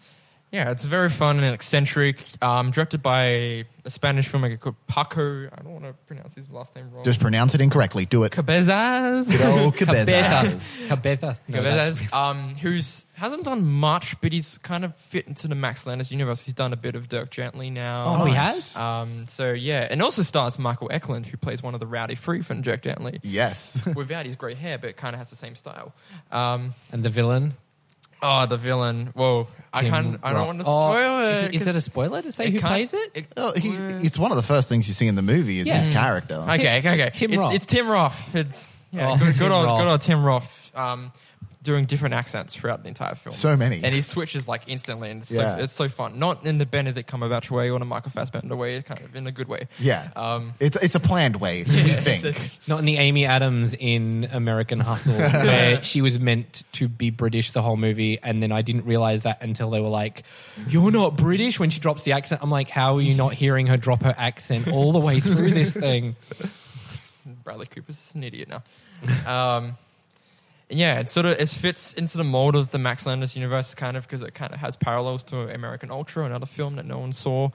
[0.52, 2.22] yeah, it's very fun and eccentric.
[2.42, 3.22] Um, directed by
[3.84, 5.46] a Spanish filmmaker called Paco.
[5.46, 7.02] I don't want to pronounce his last name wrong.
[7.04, 8.04] Just pronounce it incorrectly.
[8.04, 8.32] Do it.
[8.32, 9.28] Cabezas.
[9.30, 10.04] Good old Cabeza.
[10.12, 10.86] Cabezas.
[10.88, 11.36] Cabeza.
[11.48, 15.86] No, Cabezas, um, who's hasn't done much, but he's kind of fit into the Max
[15.86, 16.44] Landis universe.
[16.44, 18.20] He's done a bit of Dirk Gently now.
[18.20, 18.76] Oh, he has.
[18.76, 22.48] Um, so yeah, and also stars Michael Eklund, who plays one of the rowdy freak
[22.50, 23.20] in Dirk Gently.
[23.22, 23.86] Yes.
[23.96, 25.94] Without his grey hair, but kind of has the same style.
[26.30, 27.54] Um, And the villain.
[28.22, 29.10] Oh, the villain.
[29.14, 30.20] Whoa, I Tim can't.
[30.22, 30.46] I don't Roth.
[30.46, 31.30] want to Oh, spoil it.
[31.32, 33.26] Is it, is 'cause it a spoiler to say who can't- plays it?
[33.36, 33.68] Oh, he,
[34.06, 35.78] it's one of the first things you see in the movie is Yeah.
[35.78, 36.36] his character.
[36.38, 37.10] Okay, okay, okay.
[37.14, 37.52] Tim it's, Roth.
[37.54, 38.34] It's Tim Roth.
[38.34, 39.80] It's yeah, Oh, good, Tim good, old, Roth.
[39.80, 40.70] good old Tim Roth.
[40.76, 41.10] Um,
[41.62, 43.32] doing different accents throughout the entire film.
[43.34, 43.76] So many.
[43.84, 45.56] and he switches like instantly, and it's, Yeah.
[45.58, 46.18] so, it's so fun.
[46.18, 49.26] Not in the Benedict Cumberbatch way or in the Michael Fassbender way, kind of in
[49.28, 49.68] a good way.
[49.78, 50.10] Yeah.
[50.16, 52.24] Um, it's, it's a planned way, we think.
[52.24, 52.34] a-
[52.66, 57.52] Not in the Amy Adams in American Hustle, where she was meant to be British
[57.52, 60.24] the whole movie, and then I didn't realize that until they were like,
[60.68, 63.68] "You're not British." When she drops the accent, I'm like, "How are you not hearing
[63.68, 66.16] her drop her accent all the way through this thing?"
[67.44, 68.62] Bradley Cooper's an idiot now.
[69.26, 69.74] Um, and
[70.72, 73.96] yeah, it sort of it fits into the mold of the Max Landis universe, kind
[73.96, 77.12] of because it kind of has parallels to American Ultra, another film that no one
[77.12, 77.50] saw,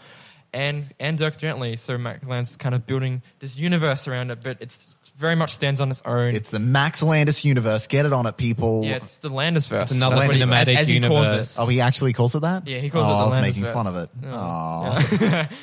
[0.53, 1.75] and and Dirk Gently.
[1.75, 5.49] So Max Landis is kind of building this universe around it, but it's very much
[5.49, 6.35] stands on its own.
[6.35, 7.87] It's the Max Landis universe.
[7.87, 8.83] Get it on it, people.
[8.85, 9.81] yeah, it's the Landisverse.
[9.83, 11.57] It's another That's what he- cinematic as, as he calls universe.
[11.57, 11.61] it.
[11.61, 12.67] Oh, he actually calls it that?
[12.67, 13.41] Yeah, he calls oh, it the I was Landisverse.
[13.41, 14.09] making fun of it.
[14.25, 14.29] Oh.
[14.31, 15.49] Aw.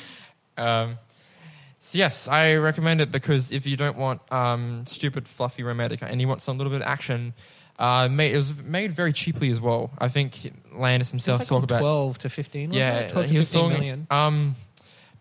[0.57, 0.99] Um, so
[1.95, 6.29] yes, I recommend it because if you don't want um, stupid, fluffy, romantic, and you
[6.29, 7.35] want some little bit of action,
[7.79, 9.91] uh, made, it was made very cheaply as well.
[9.99, 11.81] I think Landis himself like talked about.
[11.81, 12.71] twelve to fifteen.
[12.71, 13.11] wasn't yeah, it?
[13.11, 13.81] twelve to he was fifteen talking.
[13.81, 14.07] million.
[14.11, 14.57] Um,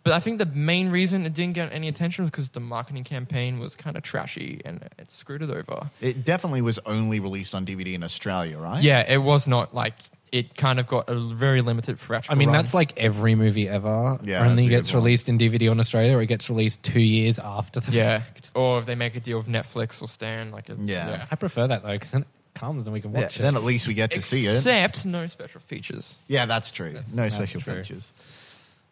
[0.04, 3.06] but I think the main reason it didn't get any attention was because the marketing
[3.06, 5.90] campaign was kind of trashy and it screwed it over.
[6.02, 8.84] It definitely was only released on DVD in Australia, right?
[8.84, 9.96] Yeah, it was not like
[10.34, 12.36] it kind of got a very limited theatrical.
[12.36, 12.58] I mean, run.
[12.58, 14.20] that's like every movie ever.
[14.24, 15.04] Yeah, that's only a good gets one.
[15.04, 18.20] released in DVD on Australia, or it gets released two years after the yeah.
[18.20, 18.50] fact.
[18.56, 21.26] Or if they make a deal with Netflix or Stan, like a, Yeah.
[21.32, 22.28] I prefer that though, because then it
[22.60, 23.58] comes and we can Yeah, watch then it.
[23.58, 24.56] at least we get to see it.
[24.56, 26.18] Except no special features.
[26.28, 26.94] Yeah, that's true.
[26.94, 27.76] no that's special true.
[27.76, 28.12] features.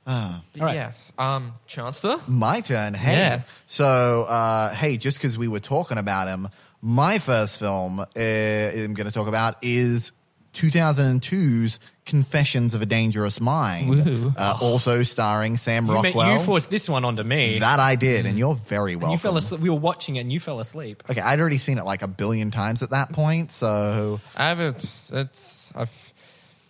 [0.06, 0.76] But All right.
[0.76, 1.12] Yes.
[1.18, 2.28] Um, Charnstar?
[2.28, 2.94] My turn.
[2.94, 3.18] Hey.
[3.18, 3.42] Yeah.
[3.68, 6.50] So, uh, hey, just because we were talking about him,
[6.82, 10.12] my first film uh, I'm going to talk about is
[10.54, 16.34] 2002's Confessions of a Dangerous Mind, uh, also starring Sam you, Rockwell.
[16.34, 17.60] you forced this one onto me.
[17.60, 19.14] that I did, and you're very and welcome.
[19.14, 19.62] you fell asleep.
[19.62, 21.04] We were watching it, and you fell asleep.
[21.10, 24.60] Okay, I'd already seen it like a billion times at that point, so I have
[24.60, 24.76] it.
[25.12, 25.72] It's.
[25.76, 26.14] I've,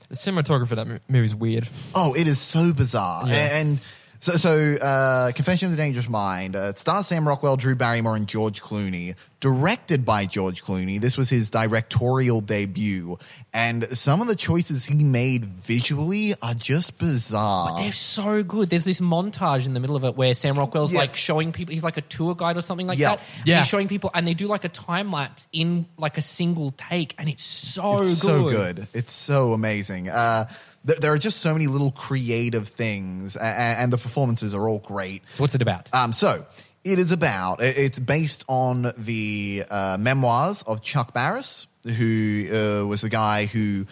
[0.10, 1.68] the cinematography for that mo- movie is weird.
[1.96, 3.26] Oh, it is so bizarre.
[3.26, 3.58] Yeah.
[3.58, 3.80] And
[4.22, 8.16] so, so uh, Confession of the Dangerous Mind uh, it stars Sam Rockwell, Drew Barrymore,
[8.16, 9.16] and George Clooney.
[9.40, 11.02] Directed by George Clooney.
[11.02, 13.18] This was his directorial debut.
[13.52, 17.70] And some of the choices he made visually are just bizarre.
[17.72, 18.70] But they're so good.
[18.70, 21.00] There's this montage in the middle of it where Sam Rockwell's Yes.
[21.10, 21.74] like showing people.
[21.74, 23.16] He's like a tour guide or something like Yeah.
[23.16, 23.22] that.
[23.40, 23.58] And Yeah.
[23.58, 27.16] he's showing people, and they do like a time lapse in like a single take,
[27.18, 28.30] and it's so it's good.
[28.30, 28.88] so good.
[28.94, 30.08] It's so amazing.
[30.10, 34.80] Uh, th- there are just so many little creative things, and the performances are all
[34.80, 35.24] great.
[35.34, 35.94] So what's it about?
[35.94, 36.46] Um, so
[36.84, 37.62] it is about.
[37.62, 42.48] It's based on the uh, memoirs of Chuck Barris, who
[42.84, 43.86] uh, was the guy who,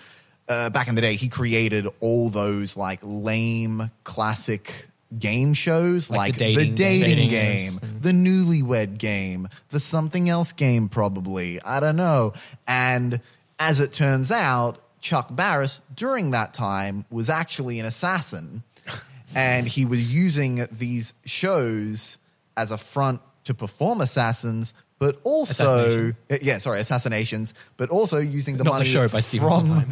[0.48, 4.88] uh, back in the day, he created all those like lame classic
[5.18, 7.72] game shows, Like like, the the dating dating, game.
[7.80, 11.62] game, the newlywed game, the something else game, probably.
[11.62, 12.34] I don't know.
[12.68, 13.20] And
[13.60, 18.64] as it turns out, Chuck Barris during that time was actually an assassin
[19.36, 22.18] and he was using these shows
[22.58, 26.12] as a front to perform assassins, but also.
[26.30, 29.86] Uh, yeah, sorry, assassinations, but also using the Not the money by from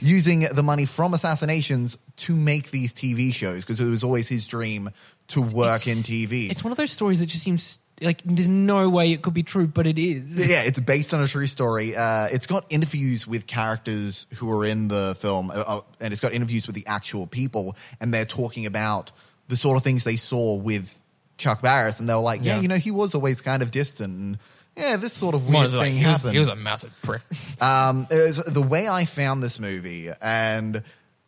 [0.00, 4.46] using the money from assassinations to make these TV shows because it was always his
[4.46, 4.90] dream
[5.28, 6.50] to work in TV.
[6.50, 9.42] It's one of those stories that just seems like there's no way it could be
[9.42, 10.48] true, but it is.
[10.48, 11.94] yeah, it's based on a true story.
[11.96, 16.20] Uh, it's got interviews with characters who are in the film, uh, uh, and it's
[16.22, 19.12] got interviews with the actual people, and they're talking about
[19.48, 20.98] the sort of things they saw with
[21.36, 22.60] Chuck Barris, and they were like, "Yeah, Yeah.
[22.62, 24.38] you know, he was always kind of distant." And,
[24.76, 26.32] yeah, this sort of weird Well, it's like, thing he, was, happened.
[26.34, 27.22] he was a massive prick.
[27.60, 30.82] Um, it was the way I found this movie, and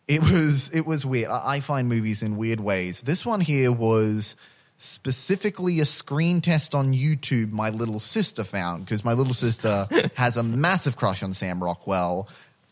[0.08, 1.28] it was it was weird.
[1.30, 3.02] I, I find movies in weird ways.
[3.02, 4.36] This one here was
[4.82, 10.36] specifically a screen test on YouTube my little sister found because my little sister has
[10.36, 12.28] a massive crush on Sam Rockwell.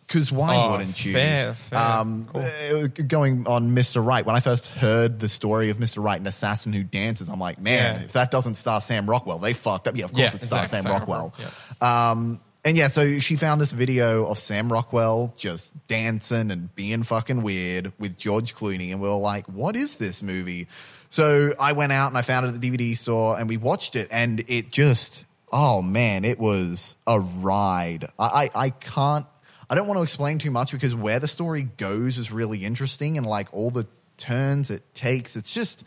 [0.06, 1.12] Because why Oh, wouldn't you?
[1.12, 1.78] fair, fair.
[1.78, 4.04] Um, uh, going on Mr.
[4.04, 6.02] Right, when I first heard the story of Mr.
[6.02, 8.04] Right, an assassin who dances, I'm like, man, Yeah.
[8.06, 9.96] if that doesn't star Sam Rockwell, they fucked up.
[9.96, 10.68] Yeah, of course Yeah, it stars exactly.
[10.68, 11.32] Sam Sam Rockwell.
[11.80, 16.74] Rockwell, Um, and yeah, so she found this video of Sam Rockwell just dancing and
[16.74, 20.66] being fucking weird with George Clooney, and we were like, "What is this movie?"
[21.11, 23.96] So I went out and I found it at the DVD store, and we watched
[23.96, 28.04] it, and it just, oh man, it was a ride.
[28.18, 29.26] I, I, I can't,
[29.68, 33.18] I don't want to explain too much because where the story goes is really interesting,
[33.18, 33.86] and like all the
[34.16, 35.84] turns it takes, it's just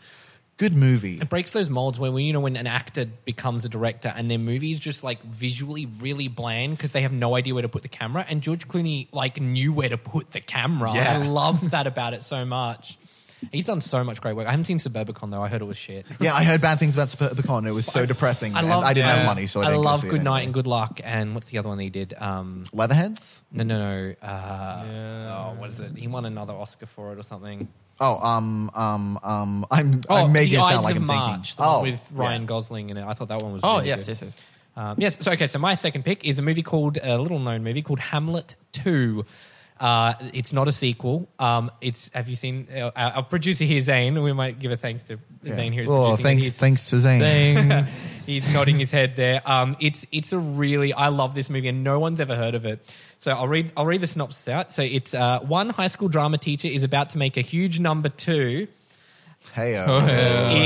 [0.56, 1.18] good movie.
[1.20, 4.30] It breaks those molds where, when, you know, when an actor becomes a director and
[4.30, 7.68] their movie is just like visually really bland because they have no idea where to
[7.68, 8.24] put the camera.
[8.28, 10.92] And George Clooney like knew where to put the camera.
[10.94, 11.18] Yeah.
[11.18, 12.98] I loved that about it so much.
[13.52, 14.46] He's done so much great work.
[14.46, 15.42] I haven't seen Suburbicon though.
[15.42, 16.06] I heard it was shit.
[16.20, 17.66] Yeah, I heard bad things about Suburbicon.
[17.66, 18.54] It was so depressing.
[18.54, 18.84] I and love.
[18.84, 20.30] I didn't uh, have money, so I I didn't go love see it Good Night
[20.38, 20.44] anyway.
[20.44, 21.00] and Good Luck.
[21.04, 22.14] And what's the other one he did?
[22.18, 23.44] Um, Leatherheads.
[23.52, 24.14] no, no, no.
[24.26, 25.96] Uh, Oh, what is it?
[25.96, 27.68] He won another Oscar for it or something.
[28.00, 31.54] Oh, um, um, um, I'm, Oh, I'm making it sound Ides like of I'm March,
[31.54, 31.56] thinking.
[31.56, 32.46] the one oh, with Ryan yeah.
[32.46, 33.04] Gosling in it.
[33.04, 33.60] I thought that one was.
[33.62, 34.08] Oh really yes, good.
[34.08, 34.40] yes, yes.
[34.76, 35.18] Um, yes.
[35.20, 35.46] So okay.
[35.46, 39.24] So my second pick is a movie called a little known movie called Hamlet Two.
[39.84, 41.28] Uh, it's not a sequel.
[41.38, 44.22] Um, it's have you seen uh, our producer here, Zane?
[44.22, 45.54] We might give a thanks to Yeah.
[45.54, 45.84] Zane here.
[45.86, 47.84] Oh, thanks, He's- thanks to Zane.
[48.26, 49.42] He's nodding his head there.
[49.44, 52.64] Um, it's it's a really I love this movie and no one's ever heard of
[52.64, 52.80] it.
[53.18, 54.72] So I'll read I'll read the synopsis out.
[54.72, 58.08] So it's uh, one high school drama teacher is about to make a huge number
[58.08, 58.68] two
[59.52, 59.76] Hey,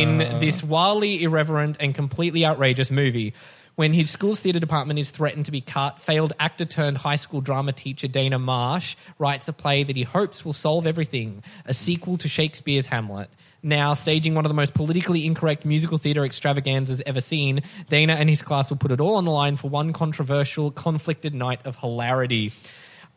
[0.01, 3.35] in this wildly irreverent and completely outrageous movie.
[3.79, 7.41] When his school's theatre department is threatened to be cut, failed actor turned high school
[7.41, 12.17] drama teacher Dana Marsh writes a play that he hopes will solve everything a sequel
[12.17, 13.31] to Shakespeare's Hamlet.
[13.63, 18.29] Now, staging one of the most politically incorrect musical theatre extravaganzas ever seen, Dana and
[18.29, 21.77] his class will put it all on the line for one controversial, conflicted night of
[21.77, 22.51] hilarity.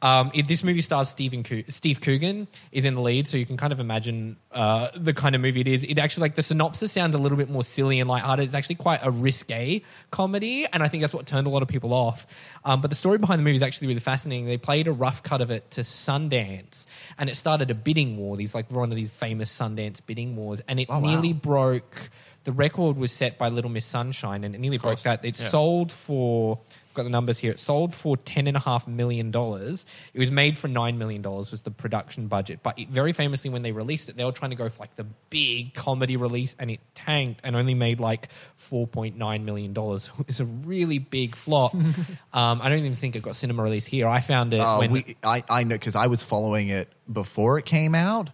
[0.04, 3.46] Um, it, this movie stars Stephen Coo- Steve Coogan is in the lead, so you
[3.46, 5.84] can kind of imagine uh, the kind of movie it is.
[5.84, 8.46] It actually like the synopsis sounds a little bit more silly and lighthearted.
[8.46, 11.68] It's actually quite a risque comedy, and I think that's what turned a lot of
[11.68, 12.26] people off.
[12.66, 14.46] Um, but the story behind the movie is actually really fascinating.
[14.48, 16.88] They played a rough cut of it to Sundance,
[17.18, 18.36] and it started a bidding war.
[18.38, 21.12] These like one of these famous Sundance bidding wars, and it Oh, wow.
[21.12, 22.10] nearly broke.
[22.44, 25.24] The record was set by Little Miss Sunshine, and it nearly broke that.
[25.24, 25.46] It Yeah.
[25.48, 26.60] sold for
[26.94, 27.52] got the numbers here.
[27.52, 29.86] It sold for ten and a half million dollars.
[30.14, 32.60] It was made for nine million dollars was the production budget.
[32.64, 34.96] But it, very famously, when they released it, they were trying to go for like
[34.96, 39.74] the big comedy release, and it tanked and only made like four point nine million
[39.74, 40.10] dollars.
[40.32, 41.74] It's a really big flop.
[42.34, 44.08] um, I don't even think it got cinema release here.
[44.08, 47.60] I found it Uh, when we, I, I know because I was following it before
[47.60, 48.30] it came out,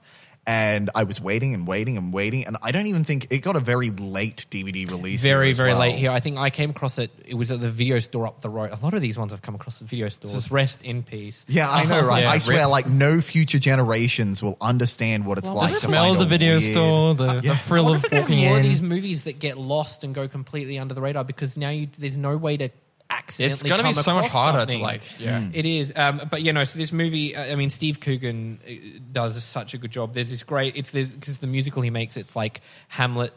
[0.48, 3.58] and I was waiting and waiting and waiting, and I don't even think it got
[3.58, 5.22] a very late DVD release.
[5.22, 5.80] very very well.
[5.82, 6.10] late here.
[6.10, 7.12] I think I came across it.
[7.26, 8.72] It was at the video store up the road.
[8.72, 10.50] A lot of these ones I've come across at video stores.
[10.50, 11.46] Rest in peace.
[11.50, 12.24] Yeah, I know, right?
[12.24, 12.70] Yeah, I swear, rip.
[12.70, 15.70] like no future generations will understand what it's Well, like.
[15.70, 17.42] the to Smell of the video weird- store, the, Yeah.
[17.42, 18.58] the thrill of walking have more in.
[18.58, 21.90] of these movies that get lost and go completely under the radar because now you,
[22.00, 22.70] there's no way to
[23.10, 23.70] accidentally.
[23.70, 25.48] It's gonna be so much across harder to, like, yeah.
[25.54, 27.36] It is, um, but you know, so this movie.
[27.36, 30.14] uh, I mean, Steve Coogan uh, does such a good job.
[30.14, 30.76] There's this great.
[30.76, 32.18] It's this because the musical he makes.
[32.18, 33.34] It's like Hamlet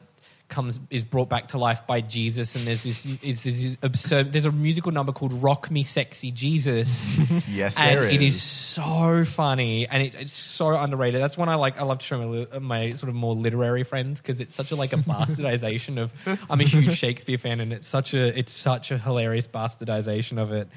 [0.51, 4.33] comes is brought back to life by Jesus, and there's this is this absurd.
[4.33, 8.37] There's a musical number called "Rock Me Sexy Jesus." Yes, and there it is.
[8.37, 11.21] is so funny and it, it's so underrated.
[11.21, 11.81] That's one I like.
[11.81, 14.77] I love to show my, my sort of more literary friends because it's such a
[14.77, 16.13] like a bastardization of.
[16.51, 20.53] I'm a huge Shakespeare fan, and it's such a it's such a hilarious bastardization of
[20.53, 20.69] it.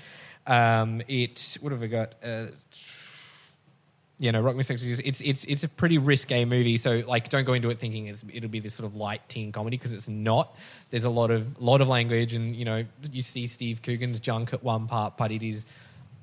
[0.46, 2.16] Um, it what have we got?
[2.24, 2.48] Uh,
[4.20, 4.92] you know, Rock Me Sexy.
[4.92, 6.78] It's it's it's a pretty risque movie.
[6.78, 9.52] So like, don't go into it thinking it's, it'll be this sort of light teen
[9.52, 10.56] comedy because it's not.
[10.92, 14.54] There's a lot of lot of language, and you know, you see Steve Coogan's junk
[14.54, 15.66] at one part, but it is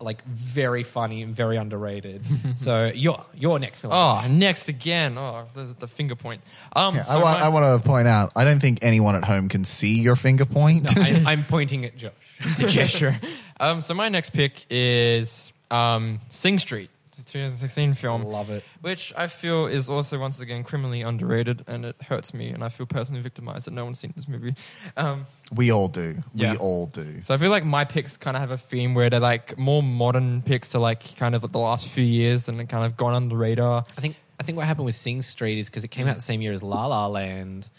[0.03, 2.23] like very funny and very underrated.
[2.57, 3.93] so your your next film.
[3.93, 5.19] Oh, next again.
[5.19, 6.43] Oh, there's the finger point.
[6.75, 8.33] Um, Yeah, so I, want, my- I want to point out.
[8.35, 10.97] I don't think anyone at home can see your finger point.
[10.97, 12.13] I, I'm pointing at Josh.
[12.59, 13.17] the gesture.
[13.59, 17.00] Um, so my next pick is um, Sing Street, the
[17.31, 18.23] 2016 film.
[18.25, 18.65] Love it.
[18.81, 22.69] Which I feel is also once again criminally underrated, and it hurts me, and I
[22.69, 24.55] feel personally victimized that no one's seen this movie.
[24.97, 26.23] Um, we all do.
[26.35, 26.53] Yeah.
[26.53, 27.23] We all do.
[27.23, 29.83] so I feel like my picks kind of have a theme where they're like more
[29.83, 33.15] modern picks to like kind of like the last few years, and kind of gone
[33.15, 33.85] under the radar.
[33.97, 36.23] I think I think what happened with Sing Street is because it came out the
[36.23, 37.71] same year as La La Land,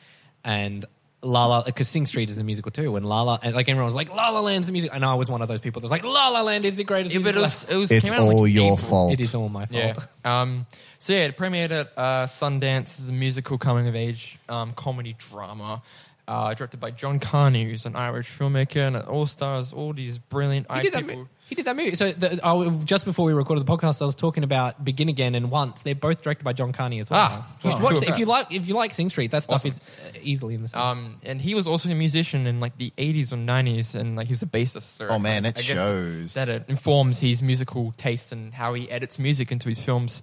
[0.44, 0.86] and
[1.24, 3.86] La La because Sing Street is a musical too, and La La and like everyone
[3.86, 5.86] was like La La Land's the music, and I was one of those people that
[5.86, 7.14] was like La La Land is the greatest.
[7.14, 8.78] Yeah, but it musical was, it was It's came out in, like, all your April.
[8.78, 9.14] fault.
[9.14, 10.08] It is all my fault.
[10.26, 10.42] Yeah.
[10.42, 10.66] Um,
[11.00, 13.00] so yeah, it premiered at uh, Sundance.
[13.00, 15.82] It's a musical coming of age um, comedy drama.
[16.28, 20.18] Uh, directed by John Carney, who's an Irish filmmaker, and it all stars all these
[20.18, 21.28] brilliant He Irish did, that, people.
[21.52, 21.96] Mo- he did that movie.
[21.96, 25.36] So the, I, just before we recorded the podcast, I was talking about Begin Again
[25.36, 25.82] and Once.
[25.82, 27.20] They're both directed by John Carney as well.
[27.20, 28.04] Ah, you should oh, watch cool.
[28.04, 28.10] it.
[28.10, 28.54] if you like.
[28.54, 29.72] If you like Sing Street, that stuff Awesome.
[29.72, 29.82] is
[30.16, 30.82] uh, easily in the same.
[30.82, 34.28] Um, and he was also a musician in like the 80s or 90s, and like
[34.28, 34.84] he was a bassist.
[34.84, 36.34] So Oh, man, it I guess shows.
[36.36, 40.22] that it informs his musical taste and how he edits music into his films.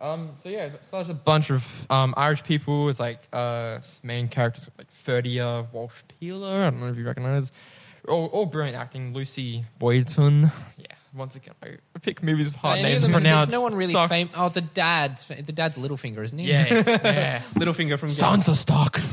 [0.00, 2.88] Um, so yeah, it stars a bunch of um, Irish people.
[2.88, 6.46] It's like uh, main characters like Ferdia Walsh Peelo.
[6.66, 7.50] I don't know if you recognize.
[8.08, 9.12] All, all brilliant acting.
[9.12, 10.50] Lucy Boynton.
[10.76, 13.46] Yeah, once again, I pick movies with hard names knew to pronounce.
[13.46, 14.10] There's no one really Sucks.
[14.10, 14.32] famous.
[14.36, 16.48] Oh, the dad's the dad's Littlefinger, isn't he?
[16.48, 17.38] Yeah, yeah.
[17.54, 19.00] Littlefinger from Sansa Stark.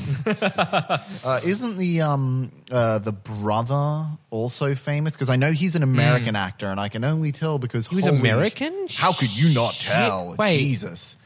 [1.25, 5.13] Uh, isn't the um uh, the brother also famous?
[5.13, 8.05] Because I know he's an American actor, and I can only tell because He was
[8.05, 8.87] holy American?
[8.95, 10.35] How could you not tell?
[10.37, 10.57] Wait.
[10.59, 11.17] Jesus.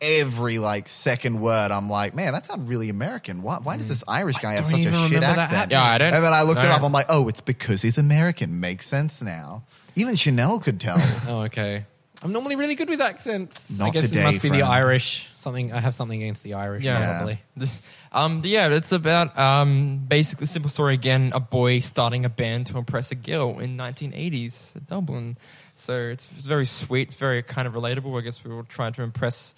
[0.00, 3.42] Every like second word, I'm like, man, that sounds really American.
[3.42, 5.70] Why, why does this Irish guy have such a shit accent?
[5.72, 6.72] Yeah, I don't- And then I looked it no.
[6.72, 6.82] up.
[6.82, 8.60] I'm like, oh, it's because he's American.
[8.60, 9.62] Makes sense now.
[9.94, 10.98] Even Chanel could tell.
[11.28, 11.86] Oh, okay.
[12.22, 13.78] I'm normally really good with accents.
[13.80, 14.72] I Not guess today, it must be the friend.
[14.72, 15.28] Irish.
[15.36, 16.82] Something I have something against the Irish.
[16.82, 17.16] Yeah.
[17.18, 17.40] probably.
[18.12, 21.32] Um, yeah, it's about um, basically simple story again.
[21.34, 25.36] A boy starting a band to impress a girl in 1980s Dublin.
[25.74, 27.08] So it's, it's very sweet.
[27.08, 28.18] It's very kind of relatable.
[28.18, 29.54] I guess we were trying to impress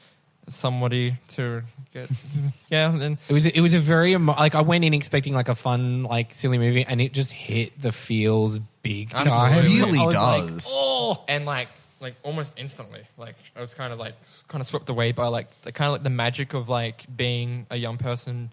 [0.48, 2.08] somebody to get
[2.70, 2.90] yeah.
[2.94, 5.54] And It was it was a very emo- like I went in expecting like a
[5.54, 9.26] fun like silly movie and it just hit the feels big time.
[9.28, 9.78] Absolutely.
[9.78, 10.66] It really I was like, does.
[10.70, 11.68] oh, and like
[12.00, 14.14] like almost instantly, like I was kind of like
[14.46, 17.66] kind of swept away by like the kind of like the magic of like being
[17.70, 18.50] a young person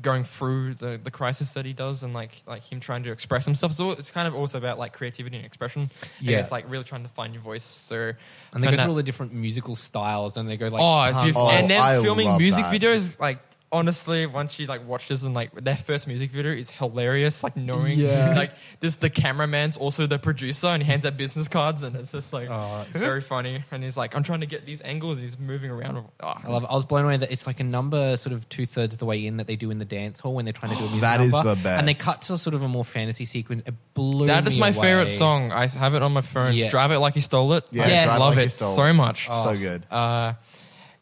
[0.00, 3.44] going through the, the crisis that he does and like like him trying to express
[3.44, 3.72] himself.
[3.72, 5.90] So it's kind of also about like creativity and expression.
[6.20, 6.32] Yeah.
[6.32, 7.64] Yeah, it's like really trying to find your voice.
[7.64, 8.14] So and
[8.54, 11.26] they go found through that- all the different musical styles and they go like oh,
[11.26, 11.36] it's.
[11.36, 12.80] Oh, and then I filming music that.
[12.80, 13.40] videos like.
[13.70, 17.42] Honestly, once you like watch this and like their first music video is hilarious.
[17.42, 18.32] Like knowing, Yeah.
[18.36, 22.12] like this, the cameraman's also the producer and he hands out business cards and it's
[22.12, 23.62] just like Oh, very funny.
[23.70, 25.18] And he's like, I'm trying to get these angles.
[25.18, 25.98] And he's moving around.
[25.98, 26.64] Oh, I love.
[26.64, 26.70] It.
[26.70, 29.06] I was blown away that it's like a number sort of two thirds of the
[29.06, 30.88] way in that they do in the dance hall when they're trying to do a
[30.88, 31.54] music That is number.
[31.54, 31.78] the best.
[31.80, 33.64] And they cut to sort of a more fantasy sequence.
[33.66, 34.80] It blew That is me my away.
[34.80, 35.52] favorite song.
[35.52, 36.54] I have it on my phone.
[36.54, 36.68] Yeah.
[36.70, 37.64] Drive it like you stole it.
[37.70, 38.92] Yeah, I Drive It love Like You it Stole so It.
[38.94, 39.28] much.
[39.28, 39.84] so good.
[39.90, 40.32] Uh,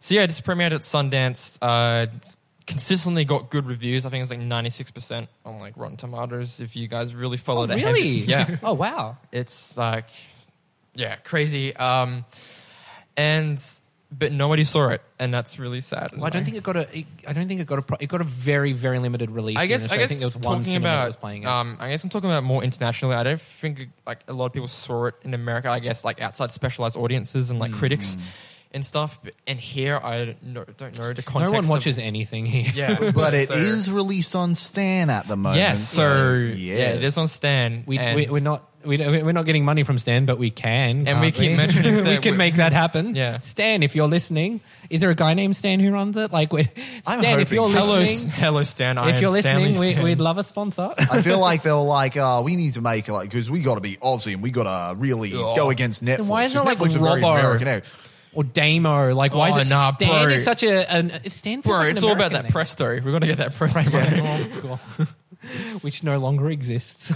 [0.00, 1.58] so yeah, this premiered at Sundance.
[1.62, 2.06] Uh,
[2.66, 4.06] consistently got good reviews.
[4.06, 6.60] I think it's like ninety six percent on like Rotten Tomatoes.
[6.60, 8.08] If you guys really followed Oh, the really?
[8.08, 9.16] yeah, Oh wow.
[9.32, 10.08] it's like
[10.94, 11.74] yeah, crazy.
[11.76, 12.24] Um,
[13.16, 13.62] and
[14.12, 16.12] but nobody saw it, and that's really sad.
[16.14, 16.98] Well, I don't think it got a.
[16.98, 17.82] It, I don't think it got a.
[17.82, 19.56] pro- It got a very very limited release.
[19.58, 19.82] I guess.
[19.82, 20.02] I Australia.
[20.04, 21.00] guess think there was one cinema about.
[21.00, 21.48] that was playing it.
[21.48, 23.16] Um, I guess I'm talking about more internationally.
[23.16, 25.70] I don't think like a lot of people saw it in America.
[25.70, 27.78] I guess like outside specialized audiences and like Mm.
[27.78, 28.16] critics
[28.72, 29.18] and stuff.
[29.46, 31.52] And here, I don't know, don't know the no context.
[31.52, 32.72] one of- watches anything here.
[32.74, 35.58] yeah, But it so- is released on Stan at the moment.
[35.60, 36.58] Yes, so Yes.
[36.58, 37.84] yeah, it is on Stan.
[37.86, 38.62] We, we we're not.
[38.84, 41.08] we we're not getting money from Stan, but we can.
[41.08, 43.14] And we can't keep mentioning we can make that happen.
[43.16, 43.38] Yeah.
[43.40, 44.60] Stan, if you're listening,
[44.90, 46.30] is there a guy named Stan who runs it?
[46.32, 46.68] Like, we-
[47.06, 47.80] I'm Stan, if you're so.
[47.80, 48.98] hello, listening, hello, Stan.
[48.98, 50.04] I if am you're Stanley listening, we, Stan.
[50.04, 50.94] we'd love a sponsor.
[50.98, 53.62] I feel like they were like, uh, we need to make it like because we
[53.62, 55.56] got to be Aussie and we got to really Oh.
[55.56, 56.28] go against Netflix.
[56.28, 57.38] why isn't it like Netflix is very Robbo?
[57.40, 57.80] American, eh?
[58.36, 59.12] Or Damo.
[59.14, 60.08] Like, why Oh, is it nah, Stan?
[60.08, 60.22] bro.
[60.32, 61.62] Is such a an, it's Stan.
[61.62, 62.52] feels Bro, like an it's all about American that name.
[62.52, 62.94] presto.
[62.94, 63.82] We've got to get that presto.
[63.82, 64.78] Presto,
[65.80, 67.12] which no longer exists.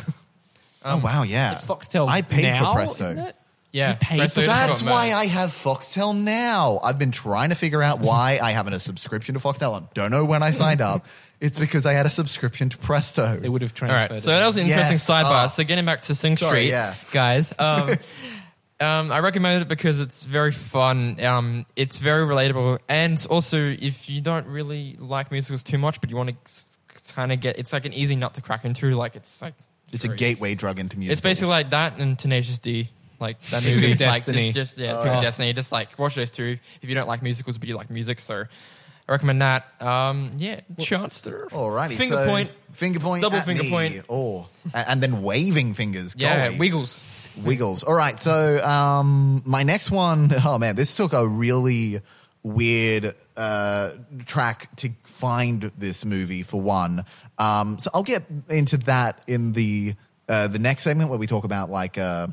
[0.85, 1.53] oh wow, yeah.
[1.53, 2.09] It's Foxtel.
[2.09, 3.05] I paid now, for Presto.
[3.05, 3.37] Isn't it?
[3.73, 5.15] Yeah, You paid for just That's got why mad.
[5.15, 6.81] I have Foxtel now.
[6.83, 9.81] I've been trying to figure out why I haven't a subscription to Foxtel.
[9.81, 11.07] I don't know when I signed up.
[11.41, 13.39] It's because I had a subscription to Presto.
[13.39, 14.11] They would have All transferred.
[14.11, 14.41] right, so it.
[14.41, 15.09] that was an interesting Yes.
[15.09, 15.47] sidebar.
[15.47, 15.49] Oh.
[15.49, 16.95] So getting back to Sing Sorry, Street, yeah.
[17.13, 17.55] guys.
[17.59, 17.89] Um,
[18.81, 21.23] um, I recommend it because it's very fun.
[21.25, 26.11] Um, it's very relatable, and also if you don't really like musicals too much, but
[26.11, 28.95] you want to kind of get, it's like an easy nut to crack into.
[28.97, 29.55] Like it's like
[29.93, 31.13] it's a very- gateway drug into music.
[31.13, 32.89] It's basically like that and Tenacious D.
[33.19, 34.53] Like that Pick movie, of like Destiny.
[34.53, 35.03] just, just yeah, Oh.
[35.05, 35.53] Pick of Destiny.
[35.53, 38.19] Just like watch those two if you don't like musicals, but you like music.
[38.19, 39.67] So I recommend that.
[39.83, 41.51] Um, yeah, Charnstar.
[41.51, 42.51] Alrighty, finger so point.
[42.73, 43.69] finger point, double at finger me.
[43.71, 44.03] point.
[44.09, 46.15] Oh, and then waving fingers.
[46.17, 46.59] Yeah, Golly.
[46.61, 47.05] Wiggles.
[47.37, 47.85] Wiggles.
[47.85, 48.19] All right.
[48.19, 52.01] So um, my next one, oh man, this took a really
[52.43, 53.91] weird uh,
[54.27, 57.05] track to find this movie for one.
[57.39, 59.95] Um, so I'll get into that in the
[60.29, 62.29] uh, the next segment where we talk about like uh,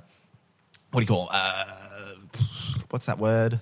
[0.91, 1.63] what do you call uh,
[2.89, 3.59] what's that word?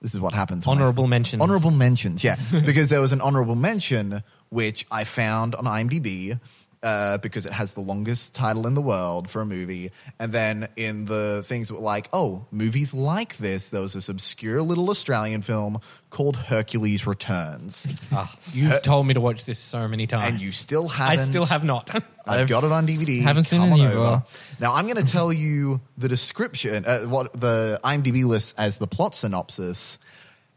[0.00, 0.66] This is what happens.
[0.66, 1.42] when I- Honorable mentions.
[1.42, 6.38] Honorable mentions, yeah, because there was an honorable mention which I found on IMDb.
[6.84, 9.90] Uh, because it has the longest title in the world for a movie.
[10.18, 14.10] And then in the things that were like, oh, movies like this, there was this
[14.10, 15.80] obscure little Australian film
[16.10, 17.86] called Hercules Returns.
[18.12, 20.24] Ah, you've told me to watch this so many times.
[20.24, 21.20] and you still haven't.
[21.20, 21.88] I still have not.
[21.94, 23.22] I've I've got it on DVD.
[23.32, 24.22] haven't seen it over.
[24.60, 28.86] Now I'm going to tell you the description, uh, what the IMDb lists as the
[28.86, 29.98] plot synopsis.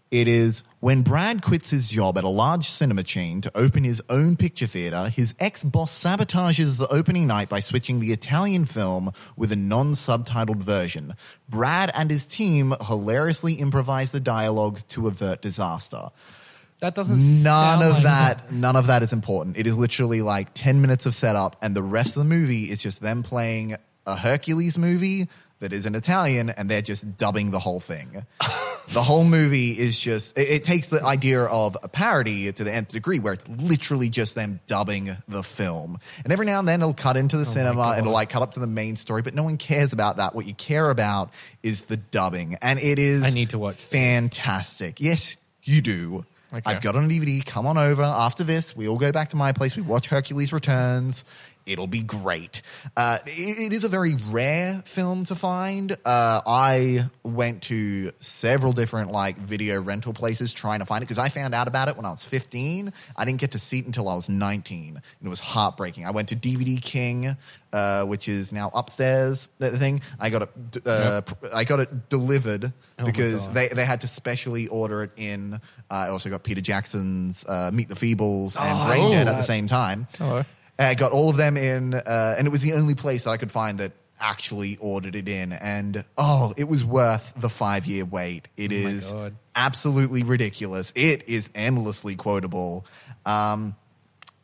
[0.09, 4.01] It is when Brad quits his job at a large cinema chain to open his
[4.09, 9.11] own picture theater, his ex boss sabotages the opening night by switching the Italian film
[9.35, 11.13] with a non subtitled version.
[11.49, 16.09] Brad and his team hilariously improvise the dialogue to avert disaster.
[16.79, 17.17] that doesn't.
[17.17, 19.57] None sound of like- that, none of that is important.
[19.57, 22.81] It is literally like 10 minutes of setup, and the rest of the movie is
[22.81, 25.27] just them playing a Hercules movie
[25.59, 28.25] that is in Italian, and they're just dubbing the whole thing.
[28.93, 32.73] the whole movie is just, it, it takes the idea of a parody to the
[32.73, 35.99] nth degree, where it's literally just them dubbing the film.
[36.23, 38.41] And every now and then it'll cut into the oh cinema, and it'll like cut
[38.41, 40.35] up to the main story, but no one cares about that.
[40.35, 41.33] What you care about
[41.63, 43.87] is the dubbing, and it is I need to watch this.
[43.87, 44.99] fantastic.
[44.99, 46.25] Yes, you do.
[46.53, 46.61] Okay.
[46.65, 47.45] I've got it on DVD.
[47.45, 48.75] Come on over after this.
[48.75, 49.75] We all go back to my place.
[49.75, 51.25] We watch Hercules Returns.
[51.67, 52.61] It'll be great.
[52.95, 55.91] Uh, it, it is a very rare film to find.
[56.05, 61.17] Uh, I went to several different like video rental places trying to find it because
[61.19, 62.93] I found out about it when I was 15.
[63.15, 66.05] I didn't get to see it until I was 19, and it was heartbreaking.
[66.05, 67.35] I went to DVD King,
[67.73, 69.49] uh, which is now upstairs.
[69.59, 70.01] That thing.
[70.19, 70.87] I got it.
[70.87, 75.11] Uh, pr- I got it delivered my because they they had to specially order it
[75.17, 75.55] in.
[75.55, 75.59] Uh,
[75.89, 79.43] I also got Peter Jackson's uh, Meet the Feebles and Oh, Brain Dead at the
[79.43, 80.07] same time.
[80.17, 80.43] Hello.
[80.79, 83.37] I got all of them in, uh, and it was the only place that I
[83.37, 85.51] could find that actually ordered it in.
[85.53, 88.47] And oh, it was worth the five year wait.
[88.57, 89.13] It Oh is
[89.55, 90.93] absolutely ridiculous.
[90.95, 92.85] It is endlessly quotable.
[93.25, 93.75] Um,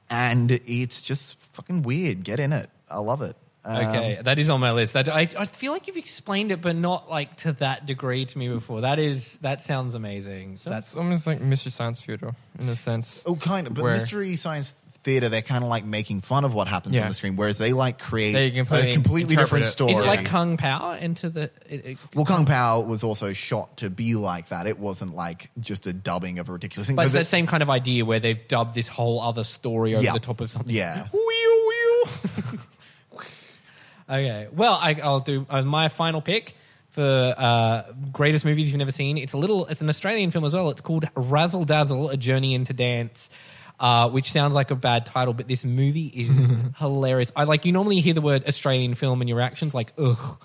[0.10, 2.24] and it's just fucking weird.
[2.24, 2.70] Get in it.
[2.90, 3.36] I love it.
[3.66, 4.94] Um, Okay, that is on my list.
[4.94, 8.38] That I, I feel like you've explained it, but not like to that degree to
[8.38, 8.82] me before.
[8.82, 10.52] That is that sounds amazing.
[10.52, 13.24] That's That's almost like Mystery Science Theater in a sense.
[13.26, 13.74] Oh, kind of.
[13.74, 17.02] But Where- mystery science theater, they're kind of like making fun of what happens Yeah.
[17.04, 19.70] on the screen, whereas they like create They a completely completely interpret different it.
[19.70, 19.92] story.
[19.92, 21.44] is it like Kung Pao into the?
[21.70, 24.66] It, it, well, Kung Pao was also shot to be like that.
[24.68, 26.96] It wasn't like just a dubbing of a ridiculous thing.
[26.96, 29.44] but it's 'cause that it- same kind of idea where they've dubbed this whole other
[29.44, 30.14] story over Yeah.
[30.14, 30.74] the top of something.
[30.74, 31.08] Yeah.
[31.14, 32.60] Wheel, wheel.
[34.10, 34.48] okay.
[34.54, 36.56] Well, I, I'll do uh, my final pick
[36.90, 39.18] for uh, greatest movies you've never seen.
[39.18, 39.66] It's a little.
[39.68, 40.70] It's an Australian film as well.
[40.70, 43.30] It's called Razzle Dazzle: A Journey into Dance.
[43.80, 47.32] Uh, which sounds like a bad title, but this movie is hilarious.
[47.36, 50.42] I like you normally hear the word Australian film and your reactions like ugh.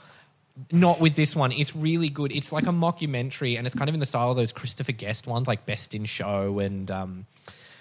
[0.72, 1.53] Not with this one.
[1.53, 2.33] It's really good.
[2.33, 5.29] It's like a mockumentary, and it's kind of in the style of those Christopher Guest
[5.29, 7.26] ones, like Best in Show and um,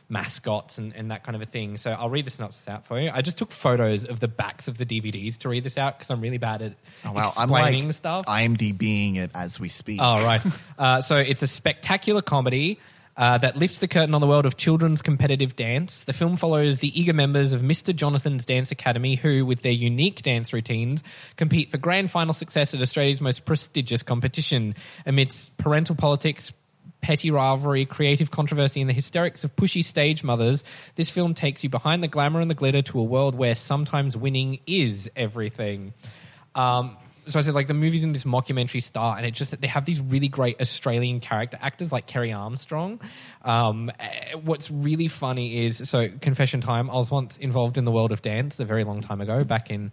[0.09, 1.77] mascots and, and that kind of a thing.
[1.77, 3.11] So I'll read the synopsis out for you.
[3.13, 6.09] I just took photos of the backs of the DVDs to read this out because
[6.09, 6.73] I'm really bad at
[7.05, 7.29] Oh, wow.
[7.37, 8.25] I'm explaining like stuff.
[8.25, 9.99] IMDBing it as we speak.
[10.01, 10.41] Oh, right.
[10.77, 12.79] uh, so it's a spectacular comedy
[13.17, 16.03] uh, that lifts the curtain on the world of children's competitive dance.
[16.03, 17.95] The film follows the eager members of Mr.
[17.95, 21.03] Jonathan's Dance Academy, who, with their unique dance routines,
[21.35, 24.75] compete for grand final success at Australia's most prestigious competition.
[25.05, 26.53] Amidst parental politics,
[27.01, 30.63] petty rivalry, creative controversy, and the hysterics of pushy stage mothers,
[30.93, 34.15] this film takes you behind the glamour and the glitter to a world where sometimes
[34.15, 35.93] winning is everything.
[36.53, 36.97] Um,
[37.27, 39.85] so I said, like the movies in this mockumentary style, and it just they have
[39.85, 43.01] these really great Australian character actors like Kerry Armstrong.
[43.43, 46.89] Um, eh, what's really funny is so confession time.
[46.89, 49.69] I was once involved in the world of dance a very long time ago, back
[49.69, 49.91] in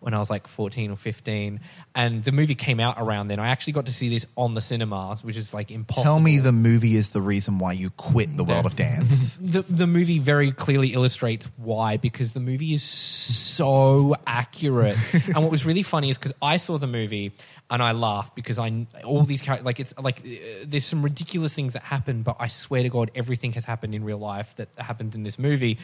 [0.00, 1.60] when I was like 14 or 15,
[1.94, 3.38] and the movie came out around then.
[3.38, 6.04] I actually got to see this on the cinemas, which is like impossible.
[6.04, 9.36] Tell me the movie is the reason why you quit the world of dance.
[9.40, 14.96] the the movie very clearly illustrates why because the movie is so accurate.
[15.26, 17.32] and what was really funny is because I saw the movie
[17.70, 21.54] and I laughed because I all these characters like it's like uh, there's some ridiculous
[21.54, 24.68] things that happen, but I swear to God, everything has happened in real life that
[24.76, 25.78] happens in this movie,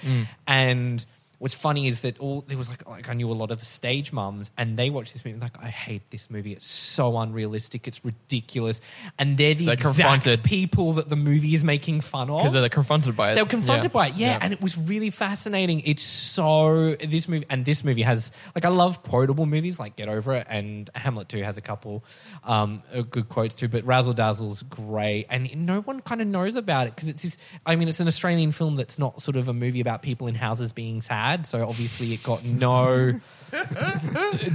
[0.46, 1.04] and.
[1.43, 3.64] What's funny is that all there was like like I knew a lot of the
[3.64, 7.88] stage mums and they watched this movie like I hate this movie it's so unrealistic
[7.88, 8.80] it's ridiculous
[9.18, 10.45] and they're the They're exact confronted.
[10.45, 13.34] people that the movie is making fun of Because they're confronted by it.
[13.34, 14.01] they were confronted Yeah.
[14.01, 15.80] by it, yeah, and it was really fascinating.
[15.84, 20.09] It's so this movie and this movie has like I love quotable movies like Get
[20.09, 22.05] Over It and Hamlet too has a couple
[22.45, 23.66] um, uh, good quotes too.
[23.66, 27.36] But Razzle Dazzle's great, and no one kind of knows about it because it's this.
[27.66, 30.36] I mean, it's an Australian film that's not sort of a movie about people in
[30.36, 31.32] houses being sad.
[31.47, 33.20] So obviously it got no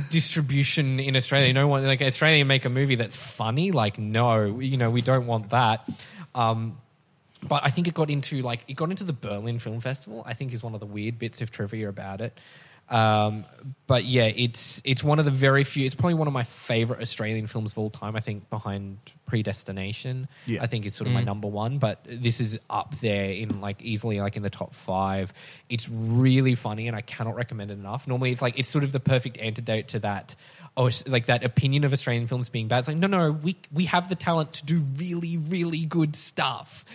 [0.09, 1.53] distribution in Australia.
[1.53, 3.71] No one like Australia make a movie that's funny.
[3.71, 5.87] Like no, you know we don't want that.
[6.33, 6.77] Um,
[7.43, 10.23] but I think it got into like it got into the Berlin Film Festival.
[10.25, 12.37] I think is one of the weird bits of trivia about it.
[12.89, 13.45] Um,
[13.85, 15.85] but yeah, it's it's one of the very few.
[15.85, 18.15] It's probably one of my favorite Australian films of all time.
[18.15, 20.27] I think behind Predestination.
[20.45, 20.63] Yeah.
[20.63, 21.79] I think is sort of my number one.
[21.79, 25.33] But this is up there in like easily like in the top five.
[25.69, 28.07] It's really funny, and I cannot recommend it enough.
[28.07, 30.35] Normally, it's like it's sort of the perfect antidote to that.
[30.77, 32.79] Oh, like that opinion of Australian films being bad.
[32.79, 36.85] It's like no, no, we we have the talent to do really, really good stuff.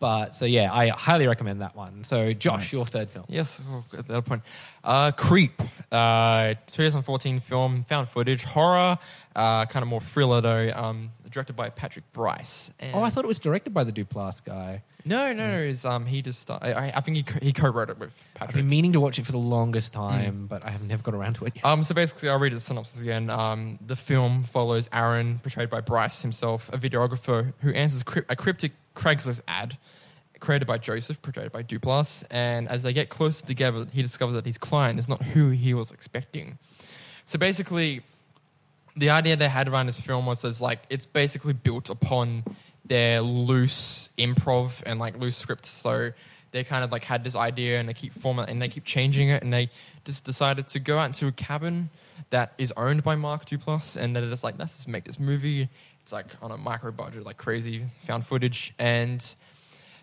[0.00, 2.02] But so yeah, I highly recommend that one.
[2.04, 3.26] So Josh, your third film.
[3.28, 4.42] Yes, oh, at that point.
[4.82, 5.60] Uh, Creep,
[5.92, 8.98] uh, 2014 film, found footage, horror,
[9.36, 10.72] uh, kind of more thriller though.
[10.74, 12.72] Um, directed by Patrick Brice.
[12.80, 14.82] And Oh, I thought it was directed by the Duplass guy.
[15.04, 15.58] no, no, no.
[15.58, 16.50] Is um, he just?
[16.50, 18.56] I, I- I think he co- he co-wrote it with I've Patrick.
[18.56, 21.34] been meaning to watch it for the longest time, but I have never got around
[21.34, 21.64] to it yet.
[21.64, 23.30] Um, so basically, I'll read the synopsis again.
[23.30, 28.34] Um, the film follows Aaron, portrayed by Brice himself, a videographer who answers cryp- a
[28.34, 29.78] cryptic Craigslist ad
[30.40, 32.24] created by Joseph, portrayed by Duplass.
[32.30, 35.74] And as they get closer together, he discovers that his client is not who he
[35.74, 36.58] was expecting.
[37.24, 38.02] So basically,
[38.96, 42.44] the idea they had around this film was it's like it's basically built upon
[42.84, 45.68] their loose improv and like loose scripts.
[45.68, 46.10] So
[46.50, 49.28] they kind of like had this idea and they keep forming and they keep changing
[49.28, 49.70] it and they
[50.04, 51.90] just decided to go out into a cabin
[52.30, 55.68] that is owned by Mark Duplass and they're just like let's just make this movie.
[56.10, 59.24] It's like on a micro budget, like crazy found footage and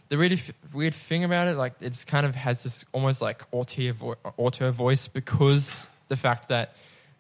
[0.07, 3.43] the really f- weird thing about it, like it's kind of has this almost like
[3.51, 6.75] auteur, vo- auteur voice because the fact that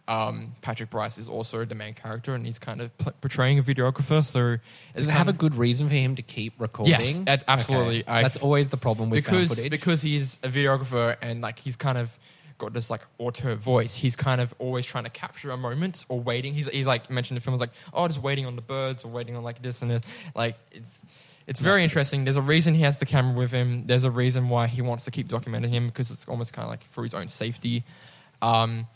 [0.07, 3.61] um, Patrick Brice is also the main character and he's kind of pl- portraying a
[3.63, 4.23] videographer.
[4.23, 4.55] So
[4.95, 6.93] Does it have a good reason for him to keep recording?
[6.93, 8.09] Yes, that's absolutely- Okay.
[8.11, 9.69] I- that's always the problem with found because footage.
[9.69, 12.17] because he's a videographer and like he's kind of
[12.57, 13.95] got this like auteur voice.
[13.95, 16.53] He's kind of always trying to capture a moment or waiting.
[16.53, 19.03] He's he's like mentioned in the film is like oh just waiting on the birds
[19.03, 20.03] or waiting on like this and this.
[20.35, 21.05] Like it's
[21.47, 22.25] it's very interesting.
[22.25, 23.87] There's a reason he has the camera with him.
[23.87, 26.69] There's a reason why he wants to keep documenting him because it's almost kind of
[26.69, 27.85] like for his own safety.
[28.41, 28.87] Um,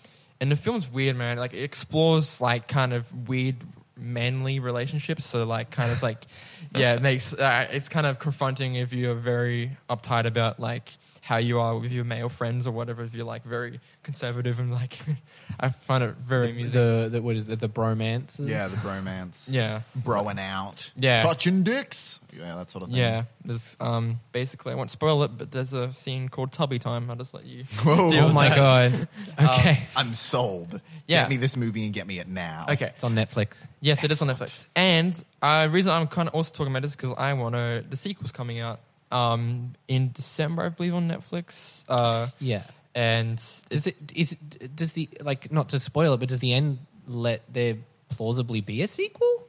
[0.42, 1.38] and the film's weird, man.
[1.38, 3.56] Like it explores like kind of weird
[3.98, 5.24] manly relationships.
[5.24, 6.26] So like kind of like
[6.76, 10.92] yeah, it makes uh, it's kind of confronting if you're very uptight about like
[11.32, 13.06] how you are with your male friends or whatever.
[13.06, 15.00] If you're like very conservative and like
[15.62, 16.74] I find it very amusing.
[16.74, 18.50] the the what is it, the bromances?
[18.50, 19.48] Yeah, the bromance.
[19.50, 19.84] yeah.
[19.98, 20.92] Broing out.
[20.98, 21.22] Yeah.
[21.24, 22.20] Touching dicks.
[22.38, 22.98] Yeah, that sort of thing.
[23.00, 27.10] Yeah, there's um basically I won't spoil it, but there's a scene called Tubby Time.
[27.10, 27.64] I'll just let you.
[27.86, 28.12] Whoa.
[28.12, 28.56] deal Oh with my that.
[28.58, 29.08] god.
[29.42, 29.80] Okay.
[29.96, 30.82] I'm sold.
[31.08, 31.22] Yeah.
[31.22, 32.66] Get me this movie and get me it now.
[32.68, 33.70] Okay, it's on Netflix.
[33.80, 34.66] Yes, it is on Netflix.
[34.76, 37.86] And uh, reason I'm kind of also talking about this because I want to.
[37.90, 38.82] The sequel's coming out
[39.12, 41.86] um, in December, I believe, on Netflix.
[41.90, 42.64] Uh, Yeah.
[42.96, 43.38] and
[43.70, 46.80] Does it is it, does the like not to spoil it, but does the end
[47.08, 47.78] let there
[48.10, 49.48] plausibly be a sequel?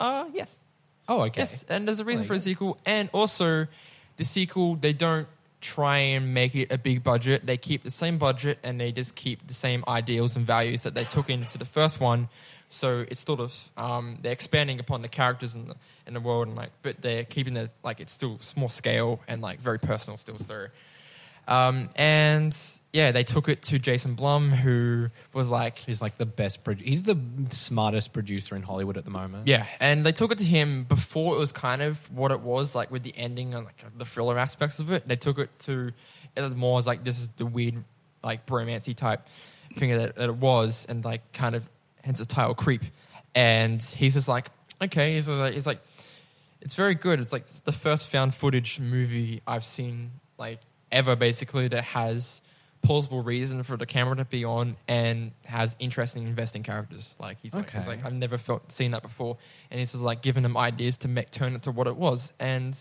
[0.00, 0.58] uh, yes,
[1.08, 1.40] Oh, okay.
[1.40, 3.66] yes, and there's a reason for a sequel, and also
[4.16, 5.26] the sequel they don't
[5.60, 7.44] try and make it a big budget.
[7.44, 10.94] They keep the same budget and they just keep the same ideals and values that
[10.94, 12.28] they took into the first one.
[12.68, 16.48] So it's sort of um, they're expanding upon the characters in the in the world
[16.48, 20.16] and like, but they're keeping it like it's still small scale and like very personal
[20.18, 20.38] still.
[20.38, 20.66] So,
[21.46, 22.54] um, and
[22.92, 26.62] yeah, they took it to Jason Blum, who was like, He's like the best.
[26.64, 29.48] Produ- he's the smartest producer in Hollywood at the moment.
[29.48, 32.74] yeah, and they took it to him before it was kind of what it was
[32.74, 35.08] like with the ending and like the thriller aspects of it.
[35.08, 35.92] They took it to
[36.36, 37.82] it was more as like this is the weird
[38.22, 39.26] like bromancy type
[39.76, 41.68] thing that, that it was, and like kind of
[42.08, 42.82] hence the title creep.
[43.34, 44.48] And he's just like,
[44.80, 45.80] okay, he's like, he's like,
[46.62, 47.20] it's very good.
[47.20, 52.40] It's like the first found footage movie I've seen like ever, basically that has
[52.80, 57.14] plausible reason for the camera to be on and has interesting investing characters.
[57.20, 59.36] Like he's like, he's like I've never felt seen that before,
[59.70, 62.32] and he's just like giving them ideas to make turn it to what it was,
[62.40, 62.74] and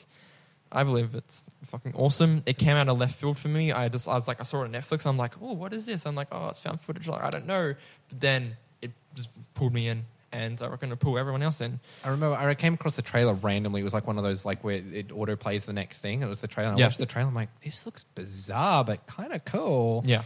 [0.72, 2.44] I believe it's fucking awesome.
[2.46, 3.72] It came out of left field for me.
[3.72, 5.06] I just I was like I saw it on Netflix.
[5.06, 6.06] I'm like, oh, what is this?
[6.06, 7.08] I'm like, oh, it's found footage.
[7.08, 7.74] Like I don't know,
[8.10, 11.80] but then it just pulled me in, and I reckon it pull everyone else in.
[12.04, 13.82] I remember I came across the trailer randomly.
[13.82, 16.22] It was like one of those like where it auto plays the next thing.
[16.22, 16.70] It was the trailer.
[16.70, 16.86] And I Yeah.
[16.88, 17.30] watched the trailer.
[17.30, 20.04] I'm like, this looks bizarre, but kind of cool.
[20.06, 20.22] Yeah.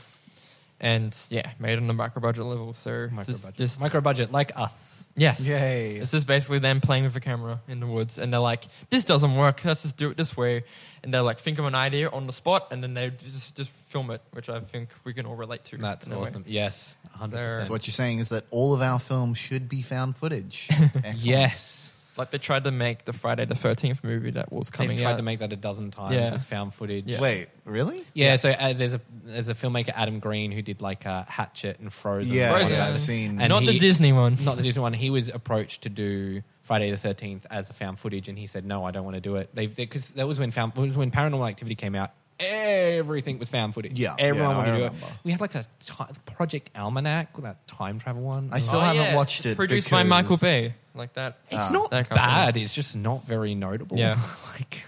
[0.83, 2.73] And yeah, made on the micro budget level.
[2.73, 3.57] So Micro this, budget.
[3.57, 5.11] this Micro budget, like us.
[5.15, 5.99] yes, Yay.
[5.99, 9.05] This is basically them playing with a camera in the woods, and they're like, "This
[9.05, 9.63] doesn't work.
[9.63, 10.63] Let's just do it this way."
[11.03, 13.71] And they're like, think of an idea on the spot, and then they just just
[13.71, 15.77] film it, which I think we can all relate to.
[15.77, 16.23] That's in a way.
[16.27, 16.45] awesome.
[16.47, 17.29] Yes, 100%.
[17.29, 20.67] So- So what you're saying is that all of our films should be found footage.
[21.15, 21.90] Yes.
[22.21, 25.11] Like they tried to make the Friday the Thirteenth movie that was coming They've tried
[25.13, 25.17] out.
[25.17, 26.31] to make that a dozen times Yeah.
[26.33, 27.05] as found footage.
[27.07, 27.19] Yeah.
[27.19, 28.03] Wait, really?
[28.13, 31.79] Yeah, so uh, there's a there's a filmmaker Adam Green who did like uh, Hatchet
[31.79, 32.35] and Frozen.
[32.35, 32.71] Yeah, and Frozen.
[32.71, 32.93] whatever.
[32.93, 33.41] I've seen.
[33.41, 34.37] And Not the Disney one.
[34.43, 34.93] not the Disney one.
[34.93, 38.65] He was approached to do Friday the Thirteenth as a found footage, and he said,
[38.65, 41.09] "No, I don't want to do it." They've because that was when found was when
[41.11, 42.11] Paranormal Activity came out.
[42.41, 43.97] Everything was found footage.
[43.99, 45.11] Yeah, everyone yeah, no, wanted I to do it.
[45.23, 48.49] We had like a ti Project Almanac, that time travel one.
[48.51, 49.15] I still Oh, haven't yeah.
[49.15, 49.55] watched it.
[49.55, 51.37] Produced by because- Michael Bay, like that.
[51.49, 52.57] it's Ah, not that kind of bad.
[52.57, 53.97] It's just not very notable.
[53.97, 54.17] Yeah.
[54.53, 54.83] like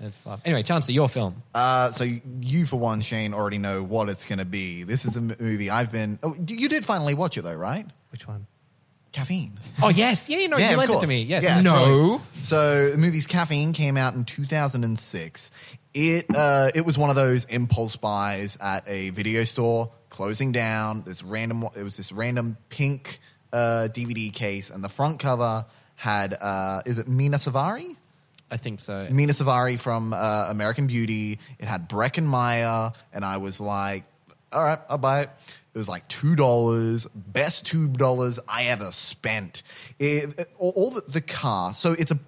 [0.00, 0.40] it's fun.
[0.44, 1.42] Anyway, Charnstar, your film.
[1.54, 2.04] Uh, so
[2.40, 4.84] you, for one, Shane, already know what it's going to be.
[4.84, 6.20] This is a m- movie I've been.
[6.22, 7.84] Oh, you did finally watch it though, right?
[8.12, 8.46] Which one?
[9.10, 9.58] Caffeine.
[9.82, 11.08] Oh yes, yeah, you know, Yeah, you of lent it to course.
[11.08, 11.22] me.
[11.22, 11.78] Yes, Yeah, No.
[11.78, 12.20] totally.
[12.42, 15.50] So the movie's Caffeine came out in 2006.
[16.00, 21.02] It uh, it was one of those impulse buys at a video store closing down.
[21.02, 23.18] This random it was this random pink
[23.52, 27.96] uh, DVD case, and the front cover had uh, is it Mena Suvari?
[28.48, 29.08] I think so.
[29.10, 31.40] Mena Suvari from uh, American Beauty.
[31.58, 34.04] It had Breckin Meyer, and I was like,
[34.52, 35.30] all right, I'll buy it.
[35.74, 39.64] It was like two dollars, best two dollars I ever spent.
[39.98, 41.74] It, all the, the car.
[41.74, 42.20] So it's a.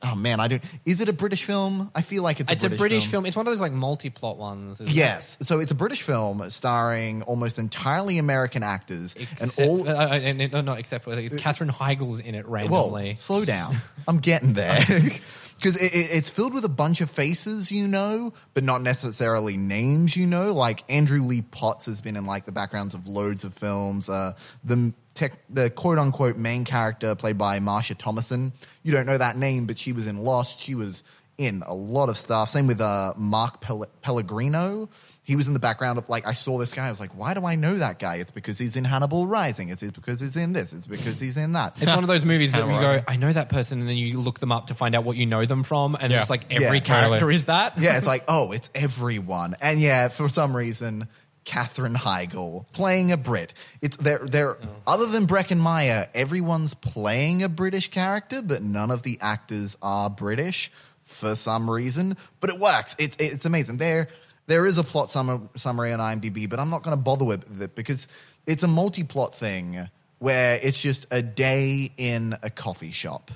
[0.00, 0.62] Oh man, I don't.
[0.84, 1.90] Is it a British film?
[1.92, 3.26] I feel like it's a It's British a British film.
[3.26, 4.80] It's one of those like multi-plot ones.
[4.80, 4.94] isn't it?
[4.96, 9.92] Yes, so it's a British film starring almost entirely American actors, Except, and all uh,
[9.92, 13.08] uh, and, no, not except for Katherine Heigl's in it randomly.
[13.08, 13.76] Whoa, slow down.
[14.06, 14.78] I'm getting there.
[15.58, 19.56] Because it, it, it's filled with a bunch of faces you know, but not necessarily
[19.56, 20.54] names you know.
[20.54, 24.08] Like Andrew Lee Potts has been in like the backgrounds of loads of films.
[24.08, 28.52] Uh, the tech, the quote unquote main character played by Marsha Thomason.
[28.82, 30.60] You don't know that name, but she was in Lost.
[30.60, 31.02] She was
[31.38, 32.50] in a lot of stuff.
[32.50, 34.88] Same with uh, Mark Pel- Pellegrino.
[35.28, 36.86] He was in the background of like I saw this guy.
[36.86, 38.16] I was like, why do I know that guy?
[38.16, 39.68] It's because he's in Hannibal Rising.
[39.68, 40.72] It's because he's in this.
[40.72, 41.74] It's because he's in that.
[41.82, 43.02] It's one of those movies that you go.
[43.06, 45.26] I know that person, and then you look them up to find out what you
[45.26, 46.22] know them from, and Yeah.
[46.22, 47.34] it's like Yeah, every character totally.
[47.34, 47.78] is that.
[47.78, 49.54] yeah, it's like, oh, it's everyone.
[49.60, 51.08] And yeah, for some reason,
[51.44, 53.52] Katherine Heigl playing a Brit.
[53.82, 54.68] It's they're they're oh.
[54.86, 60.08] other than Breckin Meyer, everyone's playing a British character, but none of the actors are
[60.08, 60.72] British
[61.04, 62.16] for some reason.
[62.40, 62.96] But it works.
[62.98, 63.76] It's it's amazing.
[63.76, 64.08] There
[64.48, 67.62] there is a plot summary, summary on IMDb, but I'm not going to bother with
[67.62, 68.08] it because
[68.46, 69.88] it's a multi-plot thing
[70.18, 73.30] where it's just a day in a coffee shop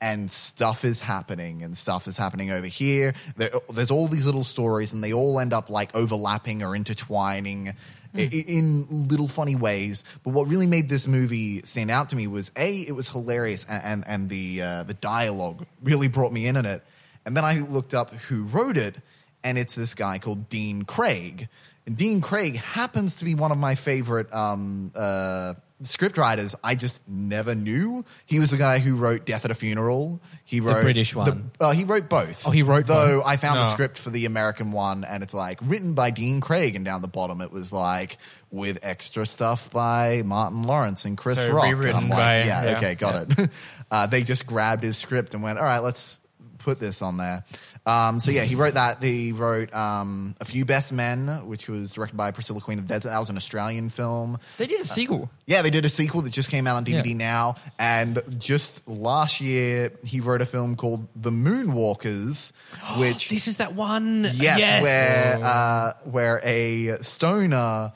[0.00, 3.14] and stuff is happening and stuff is happening over here.
[3.36, 7.68] There, there's all these little stories and they all end up like overlapping or intertwining
[8.14, 10.04] i- i- in little funny ways.
[10.24, 13.64] But what really made this movie stand out to me was a it was hilarious
[13.66, 16.82] and and, and the uh, the dialogue really brought me in on it.
[17.24, 18.96] And then i looked up who wrote it
[19.44, 21.48] and it's this guy called dean craig
[21.86, 26.74] and dean craig happens to be one of my favorite um, uh, script writers I
[26.76, 28.04] just never knew.
[28.24, 30.20] He was the guy who wrote Death at a Funeral.
[30.44, 31.50] He wrote the British the- one.
[31.60, 32.46] uh, he wrote both.
[32.46, 33.18] Oh, he wrote though.
[33.18, 33.26] both?
[33.26, 36.74] I found the script for the American one, and it's like written by Dean Craig,
[36.74, 38.18] and down the bottom it was like
[38.50, 41.66] with extra stuff by Martin Lawrence and Chris So Rock.
[41.66, 43.50] And rewritten I'm like, by- yeah, yeah, okay, got it.
[43.90, 46.18] uh, they just grabbed his script and went, all right, let's
[46.64, 47.44] put this on there.
[47.86, 49.02] Um, so yeah, he wrote that.
[49.02, 52.94] He wrote um, a few Best Men, which was directed by Priscilla Queen of the
[52.94, 53.10] Desert.
[53.10, 54.38] That was an Australian film.
[54.56, 55.28] They did a sequel.
[55.46, 57.14] Yeah, they did a sequel that just came out on DVD Yeah.
[57.16, 57.56] now.
[57.78, 62.52] And just last year, he wrote a film called The Moonwalkers,
[62.98, 64.26] which This is that one.
[64.32, 67.92] yes, where uh, where a stoner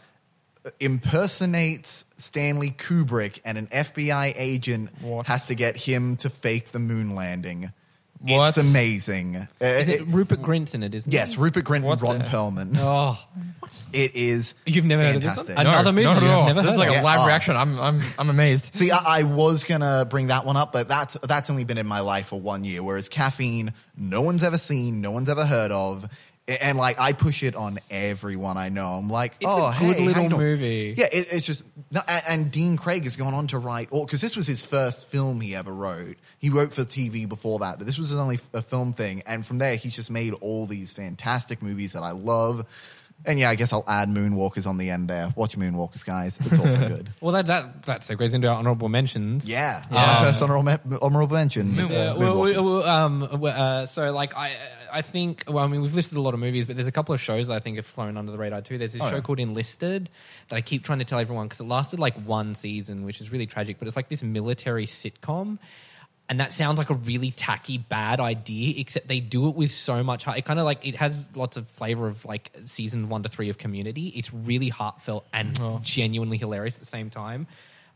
[0.81, 5.27] impersonates Stanley Kubrick, and an FBI agent What?
[5.27, 7.73] has to get him to fake the moon landing.
[8.21, 8.49] What?
[8.49, 9.37] It's amazing.
[9.37, 10.95] Uh, is it it- Rupert Grint's in it?
[10.95, 11.15] Isn't it?
[11.17, 11.39] yes, it?
[11.39, 12.73] Rupert Grint and Ron the- Perlman.
[12.77, 13.19] Oh,
[13.93, 14.55] It is.
[14.67, 15.57] You've never heard of this fantastic.
[15.57, 15.67] one?
[15.67, 16.47] Another movie not at all.
[16.47, 16.97] never This is like of.
[16.97, 17.27] a live Yeah, oh.
[17.29, 17.57] reaction.
[17.57, 18.75] I'm, I'm, I'm amazed.
[18.77, 21.87] See, I, I was gonna bring that one up, but that's that's only been in
[21.87, 22.83] my life for one year.
[22.83, 26.09] Whereas caffeine, no one's ever seen, no one's ever heard of, A-
[26.49, 28.87] and like I push it on everyone I know.
[28.95, 30.95] I'm like, It's oh, a good hey, little you doing?" movie.
[30.97, 34.05] Yeah, it, it's just, no, and, and Dean Craig has gone on to write, all
[34.07, 36.17] because this was his first film he ever wrote.
[36.39, 39.45] He wrote for TV before that, but this was his only a film thing, and
[39.45, 42.65] from there he's just made all these fantastic movies that I love.
[43.25, 45.33] And yeah, I guess I'll add Moonwalkers on the end there.
[45.35, 46.39] Watch Moonwalkers, guys.
[46.41, 47.13] It's also good.
[47.21, 49.51] Well, that that that segues into our honorable mentions.
[49.51, 49.97] Yeah, Yeah.
[50.07, 51.75] my first honorable, honorable mention.
[51.75, 51.83] Yeah,
[52.13, 52.65] uh, well, we- Moonwalkers.
[52.65, 54.55] well, um, uh, so like I,
[54.93, 55.45] I think.
[55.49, 57.49] Well, I mean, we've listed a lot of movies, but there's a couple of shows
[57.49, 58.79] that I think have flown under the radar too.
[58.79, 59.21] There's this Oh, show yeah.
[59.23, 60.11] called Enlisted
[60.49, 63.31] that I keep trying to tell everyone because it lasted like one season, which is
[63.33, 63.79] really tragic.
[63.79, 65.59] But it's like this military sitcom.
[66.31, 70.05] And that sounds like a really tacky, bad idea, except they do it with so
[70.05, 70.37] much heart.
[70.37, 73.49] It kind of like it has lots of flavor of like season one to three
[73.49, 74.09] of Community.
[74.09, 77.47] It's really heartfelt and genuinely hilarious at the same time.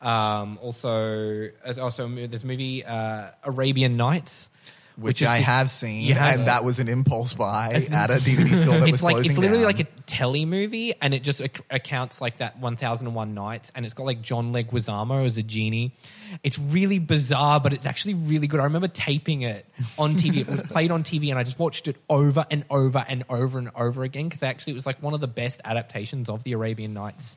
[0.01, 4.49] Um, also, as also there's a movie uh, Arabian Nights,
[4.97, 8.55] which, is I this- have seen, and that was an impulse buy at a DVD
[8.57, 9.67] store that was it's like closing it's literally down.
[9.67, 13.95] like a telly movie, and it just ac- accounts like that 1001 Nights, and it's
[13.95, 15.95] got like John Leguizamo as a genie.
[16.43, 18.61] It's really bizarre, but it's actually really good.
[18.61, 19.67] I remember taping it
[19.99, 20.39] on TV.
[20.39, 23.59] it was played on TV, and I just watched it over and over and over
[23.59, 26.53] and over again because actually it was like one of the best adaptations of the
[26.53, 27.37] Arabian Nights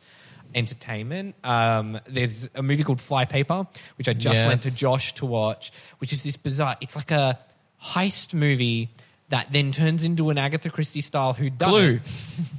[0.53, 1.35] entertainment.
[1.43, 3.67] Um, there's a movie called Fly Paper,
[3.97, 6.77] which I just lent to Josh to watch, which is this bizarre.
[6.81, 7.39] It's like a
[7.85, 8.89] heist movie
[9.29, 11.99] that then turns into an Agatha Christie style who Clue.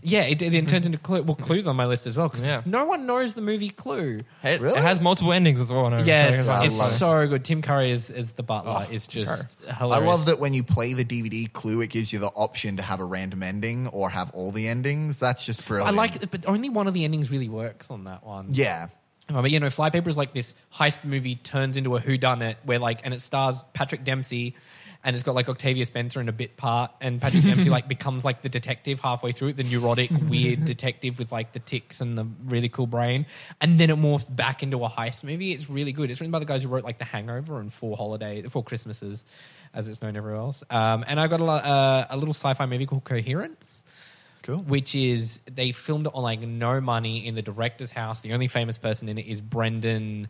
[0.02, 1.22] Yeah, it, it then turns into Clue.
[1.22, 2.62] Well, Clue's on my list as well because Yeah.
[2.66, 4.20] no one knows the movie Clue.
[4.42, 4.78] It, Really?
[4.78, 5.86] it has multiple endings as well.
[5.92, 6.02] I.
[6.02, 6.92] Yes, I it's love it.
[6.94, 7.44] so good.
[7.44, 8.84] Tim Curry is, is the butler.
[8.88, 10.06] Oh, is Tim just I hilarious.
[10.08, 12.98] love that when you play the DVD Clue, it gives you the option to have
[13.00, 15.18] a random ending or have all the endings.
[15.20, 15.88] That's just brilliant.
[15.88, 16.14] I brilliant.
[16.14, 18.48] like it, but only one of the endings really works on that one.
[18.50, 18.88] Yeah.
[19.28, 22.78] Uh, But you know, Flypaper is like this heist movie turns into a whodunit where
[22.80, 24.54] like, and it stars Patrick Dempsey,
[25.06, 28.24] and it's got like Octavia Spencer in a bit part, and Patrick Dempsey like becomes
[28.24, 32.18] like the detective halfway through it, the neurotic, weird detective with like the ticks and
[32.18, 33.24] the really cool brain,
[33.60, 35.52] and then it morphs back into a heist movie.
[35.52, 36.10] It's really good.
[36.10, 39.24] It's written by the guys who wrote like The Hangover and Four Holiday, Four Christmases,
[39.72, 40.64] as it's known everywhere else.
[40.68, 43.84] Um, and I've got a, uh, a little sci-fi movie called Coherence
[44.42, 44.58] Cool.
[44.58, 48.20] which is they filmed it on like no money in the director's house.
[48.20, 50.28] The only famous person in it is Brendon,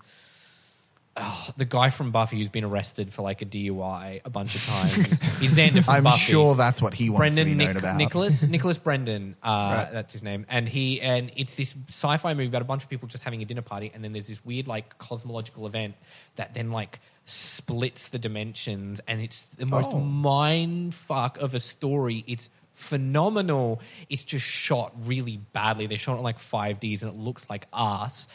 [1.16, 4.64] oh, the guy from Buffy who's been arrested for like a DUI a bunch of
[4.66, 5.20] times.
[5.40, 6.18] he's Xander from I'm Buffy.
[6.18, 7.96] sure that's what he wants Brendon to be known about.
[7.96, 9.88] Nicholas Nicholas Brendon, uh, Right.
[9.92, 13.08] that's his name, and he and it's this sci-fi movie about a bunch of people
[13.08, 15.94] just having a dinner party, and then there's this weird like cosmological event
[16.36, 20.00] that then like splits the dimensions, and it's the most Oh.
[20.00, 22.24] mind fuck of a story.
[22.26, 23.80] It's phenomenal.
[24.08, 25.86] It's just shot really badly.
[25.86, 28.28] They shot it on like five Ds, and it looks like ass.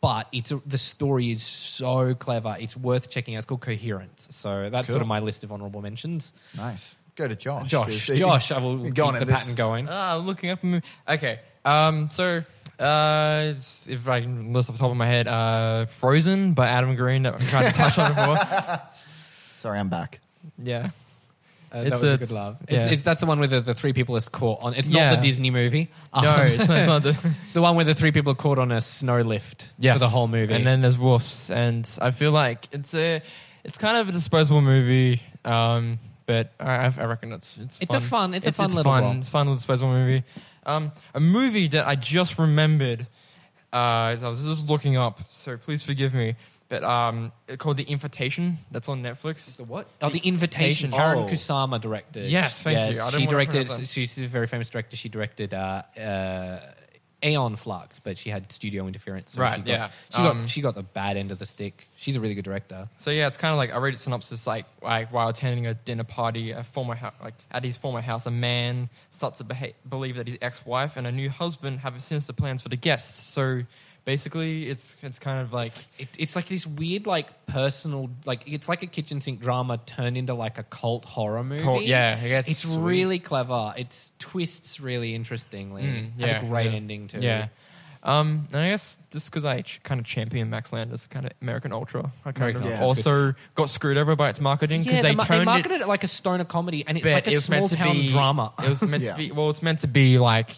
[0.00, 2.56] But it's a, the story is so clever.
[2.58, 3.38] It's worth checking out.
[3.38, 4.28] It's called Coherence.
[4.30, 4.94] So that's Cool.
[4.94, 6.32] sort of my list of honourable mentions.
[6.56, 6.96] Nice.
[7.16, 7.70] Go to Josh.
[7.70, 9.88] Josh, 'cause- Josh, I will You're keep the at this- pattern going.
[9.90, 10.86] Ah, looking up a movie.
[11.08, 11.40] Okay.
[11.64, 12.10] Um.
[12.10, 12.44] So,
[12.78, 16.94] uh, if I can list off the top of my head, uh, Frozen by Adam
[16.96, 17.22] Green.
[17.22, 18.36] That I'm trying to touch on before.
[19.60, 20.20] Sorry, I'm back.
[20.58, 20.90] Yeah.
[21.74, 22.56] Uh, that It's was a a- good love.
[22.68, 22.90] It's, yeah.
[22.92, 24.74] it's, that's the one where the, the three people are caught on.
[24.74, 25.10] It's Yeah.
[25.10, 25.90] not the Disney movie.
[26.14, 27.34] No, Uh, it's not, it's not the.
[27.44, 29.94] it's the one where the three people are caught on a snow lift Yes.
[29.94, 30.54] for the whole movie.
[30.54, 33.22] And then there's Wolves, and I feel like it's a,
[33.64, 35.20] it's kind of a disposable movie.
[35.44, 38.30] Um, but I, I reckon it's it's It's a fun.
[38.30, 39.18] fun- it's a fun little fun, romp.
[39.18, 40.22] It's fun little disposable movie.
[40.64, 43.06] Um, a movie that I just remembered.
[43.72, 46.36] Uh, as I was just looking up, so please forgive me.
[46.74, 48.58] But um, it's called The Invitation.
[48.72, 49.56] That's on Netflix.
[49.56, 49.86] the what?
[50.02, 50.86] Oh, the invitation.
[50.86, 50.90] Invitation.
[50.90, 51.26] Karen Oh.
[51.26, 52.28] Kusama directed.
[52.30, 53.00] Yes, thank you.
[53.00, 53.68] I she directed.
[53.86, 54.96] She's a very famous director.
[54.96, 56.58] She directed uh, uh,
[57.22, 59.32] Aeon Flux, but she had studio interference.
[59.32, 59.90] So Right, She got, yeah.
[60.10, 61.88] She Um, got she got the bad end of the stick.
[61.94, 62.88] She's a really good director.
[62.96, 65.74] So yeah, it's kind of like I read a synopsis like like while attending a
[65.74, 69.74] dinner party, a former hou- like at his former house, a man starts to beha-
[69.88, 73.22] believe that his ex-wife and a new husband have sinister plans for the guests.
[73.22, 73.62] So
[74.04, 78.68] basically, it's it's kind of like It, it's like this weird, like personal, like it's
[78.68, 81.62] like a kitchen sink drama turned into like a cult horror movie.
[81.62, 82.48] Cult- yeah, I guess.
[82.48, 82.80] it's Sweet.
[82.82, 83.74] really clever.
[83.76, 85.82] It's twists really interestingly.
[85.82, 86.76] Mm, Has yeah, a great yeah.
[86.76, 87.20] ending too.
[87.20, 87.48] yeah.
[88.06, 91.32] Um, and I guess just because I ch- kind of champion Max Landis, kind of
[91.40, 94.82] American Ultra, I kind American of Ultra, that's also got screwed over by its marketing
[94.82, 97.06] Yeah, because they, they, ma- turned they marketed it, like a stoner comedy, and it's
[97.06, 98.52] like a it small town be drama.
[98.62, 99.12] It was meant Yeah.
[99.12, 100.54] to be well, it's meant to be like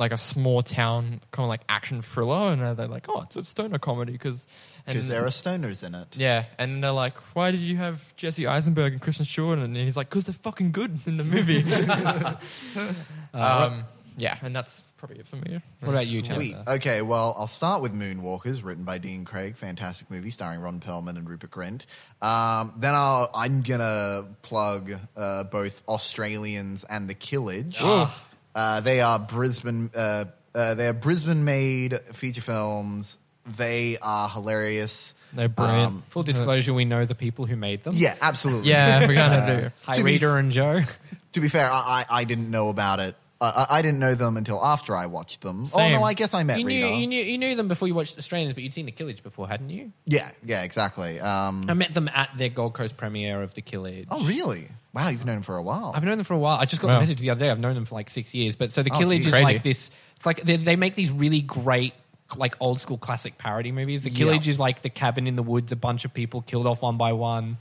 [0.00, 3.44] like a small town kind of like action thriller, and they're like, oh, it's a
[3.44, 4.46] stoner comedy because
[4.86, 6.16] Because there are stoners in it.
[6.16, 9.58] yeah, and they're like, why did you have Jesse Eisenberg and Kristen Stewart?
[9.60, 11.62] And he's like, because they're fucking good in the movie.
[13.34, 13.84] um,
[14.16, 15.60] yeah, and that's probably it for me.
[15.80, 16.52] What about you, Sweet.
[16.52, 16.74] Chandler?
[16.74, 19.56] Okay, well, I'll start with Moonwalkers, written by Dean Craig.
[19.56, 21.86] Fantastic movie starring Ron Perlman and Rupert Grint.
[22.20, 27.80] Um, then I'll, I'm going to plug uh, both Australiens and The Killage.
[28.54, 29.90] Uh, they are Brisbane.
[29.94, 33.18] Uh, uh, they are Brisbane-made feature films.
[33.46, 35.14] They are hilarious.
[35.32, 35.86] They're brilliant.
[35.86, 37.94] Um, Full disclosure, we know the people who made them.
[37.96, 38.70] yeah, absolutely.
[38.70, 39.70] yeah, we kind of do.
[39.84, 40.82] Hi, To be Rita and Joe.
[41.32, 43.14] To be fair, I, I, I didn't know about it.
[43.40, 45.64] Uh, I I didn't know them until after I watched them.
[45.66, 45.94] Same.
[45.94, 46.96] Oh no, I guess I met You knew, Rita.
[46.96, 49.48] you knew you knew them before you watched Australiens, but you'd seen The Killage before,
[49.48, 49.92] hadn't you?
[50.04, 51.18] Yeah, yeah, exactly.
[51.20, 54.06] Um, I met them at their Gold Coast premiere of The Killage.
[54.10, 54.68] oh, really?
[54.92, 55.92] Wow, you've known them for a while.
[55.94, 56.58] I've known them for a while.
[56.58, 56.94] I just got Wow.
[56.94, 57.50] the message the other day.
[57.50, 58.56] I've known them for like six years.
[58.56, 59.26] But so the Oh, Killage geez.
[59.28, 59.44] is Crazy.
[59.44, 59.90] like this.
[60.16, 61.94] It's like they, they make these really great,
[62.36, 64.02] like old school classic parody movies.
[64.02, 64.26] The Yeah.
[64.26, 66.96] Killage is like the cabin in the woods, a bunch of people killed off one
[66.98, 67.56] by one.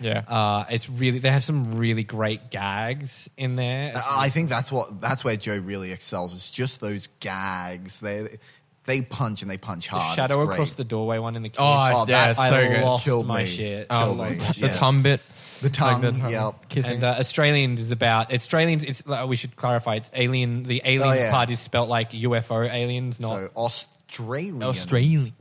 [0.00, 0.18] Yeah.
[0.26, 3.94] Uh, it's really they have some really great gags in there.
[3.96, 6.34] I I think that's what that's where Joe really excels.
[6.34, 8.00] It's just those gags.
[8.00, 8.38] They
[8.84, 10.16] they punch and they punch The hard.
[10.16, 10.54] shadow It's great.
[10.56, 11.56] across the doorway one in the cage.
[11.58, 12.82] Oh, Oh, yeah, that- it's I so good.
[12.84, 13.46] lost Killed my me.
[13.48, 13.86] shit.
[13.88, 14.36] Oh, Killed the, me.
[14.38, 14.76] t- the Yes.
[14.76, 15.20] tongue bit.
[15.62, 16.68] The tongue, Like the tongue yep.
[16.68, 16.92] kissing.
[16.94, 18.84] And uh, Australiens is about Australians.
[18.84, 19.94] It's uh, we should clarify.
[19.94, 20.64] It's alien.
[20.64, 21.30] The aliens yeah.
[21.30, 24.62] part is spelt like UFO aliens, not So Australian.
[24.62, 25.32] Australian.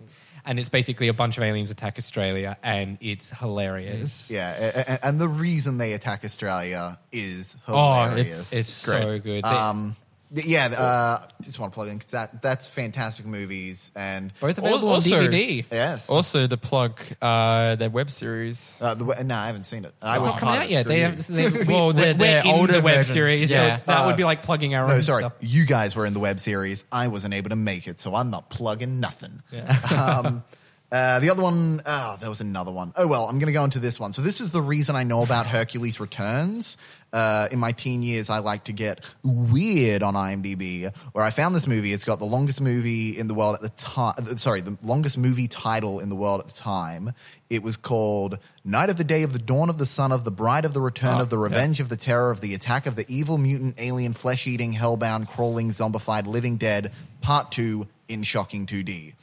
[0.45, 4.29] And it's basically a bunch of aliens attack Australia, and it's hilarious.
[4.31, 8.51] Yeah, a- a- and the reason they attack Australia is Oh, hilarious.
[8.51, 9.43] it's- It's so good.
[9.43, 9.95] They- um,
[10.34, 14.89] yeah, uh, just want to plug in 'cause that that's fantastic movies and both available
[14.89, 15.64] also- on DVD.
[15.72, 16.10] yes.
[16.10, 18.77] Also, to plug uh, their web series.
[18.81, 19.93] Uh, the, no, I haven't seen it.
[20.01, 20.72] I It's was not coming part out it.
[20.72, 20.81] yet.
[20.85, 21.05] Screw They you.
[21.05, 23.14] have, they, we, Well, we're, they're- we're they're in older the web version.
[23.14, 23.73] series, so Yeah.
[23.73, 25.22] it's, that Uh, would be like plugging our No, own sorry.
[25.22, 25.34] stuff.
[25.41, 26.85] You guys were in the web series.
[26.91, 29.43] I wasn't able to make it, so I'm not plugging nothing.
[29.91, 30.43] um,
[30.93, 32.93] uh, the other one, oh, there was another one.
[32.95, 34.13] Oh, well, I'm going to go into this one.
[34.13, 36.77] So, this is the reason I know about Hercules Returns.
[37.11, 41.53] Uh, in my teen years, I like to get weird on IMDb, where I found
[41.55, 41.93] this movie.
[41.93, 44.15] It's got the longest movie in the world at the time.
[44.37, 47.13] Sorry, the longest movie title in the world at the time.
[47.49, 50.31] It was called Night of the Day of the Dawn of the Sun of the
[50.31, 51.43] Bride of the Return Oh, of the yeah.
[51.43, 55.29] Revenge of the Terror of the Attack of the Evil Mutant Alien Flesh Eating Hellbound
[55.29, 56.91] Crawling Zombified Living Dead
[57.21, 59.13] Part 2 in shocking 2D.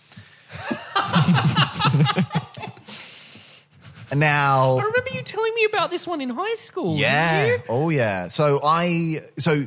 [4.10, 6.96] And now I remember you telling me about this one in high school.
[6.96, 7.58] yeah.
[7.68, 8.28] Oh yeah.
[8.28, 9.66] So I so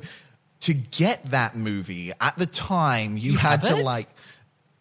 [0.62, 3.84] to get that movie at the time you, You had to it?
[3.84, 4.08] like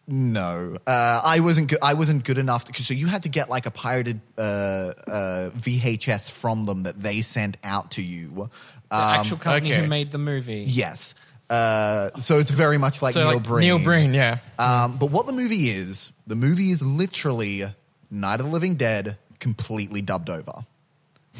[0.09, 1.69] no, uh, I wasn't.
[1.71, 2.65] Good, I wasn't good enough.
[2.65, 7.01] To, so you had to get like a pirated uh, uh, VHS from them that
[7.01, 8.51] they sent out to you.
[8.91, 9.81] The Um, actual company okay.
[9.83, 10.65] who made the movie.
[10.67, 11.15] yes.
[11.53, 13.61] Uh, so it's very much like so Neil like Breen.
[13.67, 14.39] Neil Breen, yeah.
[14.59, 17.65] Um, but what the movie is, the movie is literally
[18.11, 20.65] Night of the Living Dead completely dubbed over.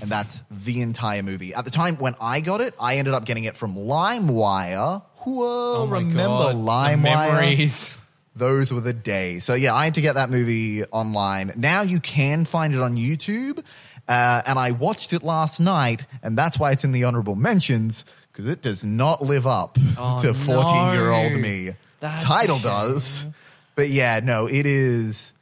[0.03, 1.55] And that's the entire movie.
[1.55, 5.03] At the time when I got it, I ended up getting it from LimeWire.
[5.19, 7.99] Whoa, Oh my remember God, LimeWire?
[8.35, 9.45] Those were the days.
[9.45, 11.53] So yeah, I had to get that movie online.
[11.57, 13.65] Now you can find it on YouTube.
[14.09, 18.05] Uh, and I watched it last night, and that's why it's in the honorable mentions
[18.33, 21.71] because it does not live up Oh, to fourteen-year-old me.
[22.01, 23.27] That's Title does,
[23.75, 25.33] but yeah, no, it is.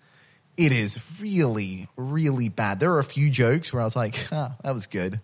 [0.57, 2.81] It is really, really bad.
[2.81, 5.21] There are a few jokes where I was like, huh, "That was good,"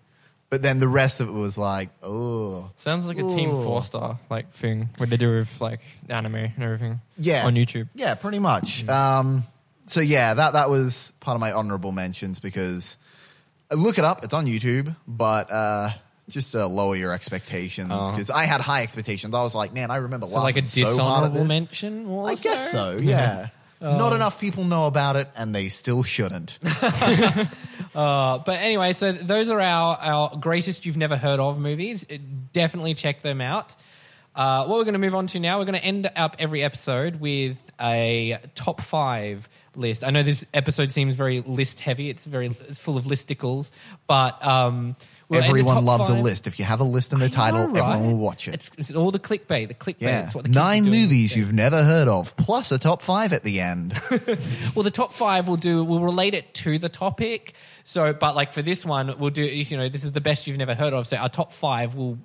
[0.49, 3.63] but then the rest of it was like, "Oh, Sounds like a Team Ooh.
[3.65, 7.01] Four Star like thing what they do with like anime and everything.
[7.19, 7.89] yeah on YouTube.
[7.95, 9.45] yeah pretty much um
[9.87, 12.97] so yeah that that was part of my honorable mentions because
[13.71, 15.91] uh, look it up it's on youtube but uh
[16.29, 18.11] just to lower your expectations Oh.
[18.11, 20.81] because i had high expectations i was like man i remember So like a so
[20.85, 21.49] hard at dishonorable this.
[21.49, 22.19] mention.
[22.27, 23.49] I guess so yeah
[23.81, 26.59] not enough people know about it and they still shouldn't
[27.95, 32.05] Uh, but anyway, so those are our, our greatest you've never heard of movies.
[32.11, 32.19] Uh,
[32.53, 33.75] Definitely check them out.
[34.35, 36.63] Uh, what we're going to move on to now, we're going to end up every
[36.63, 40.05] episode with a top five list.
[40.05, 42.11] I know this episode seems very list heavy.
[42.11, 43.71] It's very it's full of listicles,
[44.07, 44.97] but um,
[45.29, 47.27] we'll end the everyone top loves a list if you have a list in the
[47.27, 49.69] I title know, everyone will watch it It's, it's all the clickbait.
[49.69, 49.97] The clickbait.
[50.03, 53.33] yeah It's what the kids nine movies you've never heard of plus a top five
[53.33, 53.93] at the end
[54.75, 55.83] Well, the top five will do.
[55.85, 57.55] We'll relate it to the topic.
[57.85, 59.43] So, but like for this one, we'll do.
[59.43, 61.07] You know, this is the best you've never heard of.
[61.07, 62.19] So our top five will.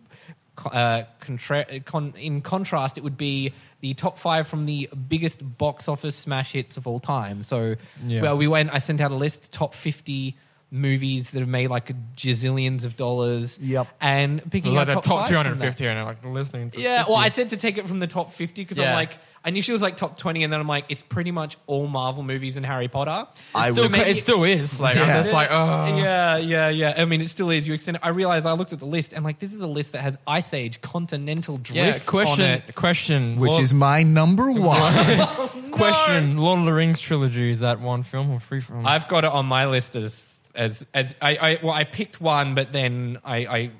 [0.65, 5.87] Uh, contra- con- in contrast, it would be the top five from the biggest box
[5.87, 7.43] office smash hits of all time.
[7.43, 7.75] So,
[8.05, 8.21] Yeah.
[8.21, 8.71] well, we went.
[8.73, 10.35] I sent out a list top fifty
[10.73, 13.59] movies that have made like gazillions of dollars.
[13.59, 13.87] Yep.
[13.99, 15.65] and picking like out the top, top five two from hundred that.
[15.65, 16.79] fifty, and I'm like listening to.
[16.81, 17.11] Yeah, 50.
[17.11, 18.95] well, I said to take it from the top 50 because I'm Yeah.
[18.95, 21.87] like, initially it was like top 20, and then I'm like, it's pretty much all
[21.87, 23.27] Marvel movies and Harry Potter.
[23.53, 24.79] I still, would- maybe it still is.
[24.79, 25.01] Like Yeah.
[25.01, 26.93] I'm just like, oh, Yeah, yeah, yeah.
[26.97, 27.67] I mean, it still is.
[27.67, 28.03] You extend it.
[28.05, 30.17] I realized I looked at the list and like, this is a list that has
[30.25, 31.99] Ice Age, Continental Drift yeah.
[32.05, 32.75] Question, on it.
[32.75, 36.37] question, which Lord- is my number oh, one question.
[36.37, 38.85] Lord of the Rings trilogy is that one film or three films?
[38.87, 42.55] I've got it on my list as as as I, I well, I picked one,
[42.55, 43.37] but then I.
[43.45, 43.71] I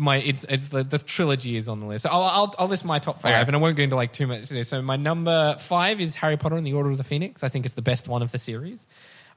[0.00, 2.04] my it's it's the, the trilogy is on the list.
[2.04, 4.26] So I'll, I'll I'll list my top five, and I won't go into like too
[4.26, 4.48] much.
[4.48, 4.64] there.
[4.64, 7.44] So my number five is Harry Potter and the Order of the Phoenix.
[7.44, 8.86] I think it's the best one of the series.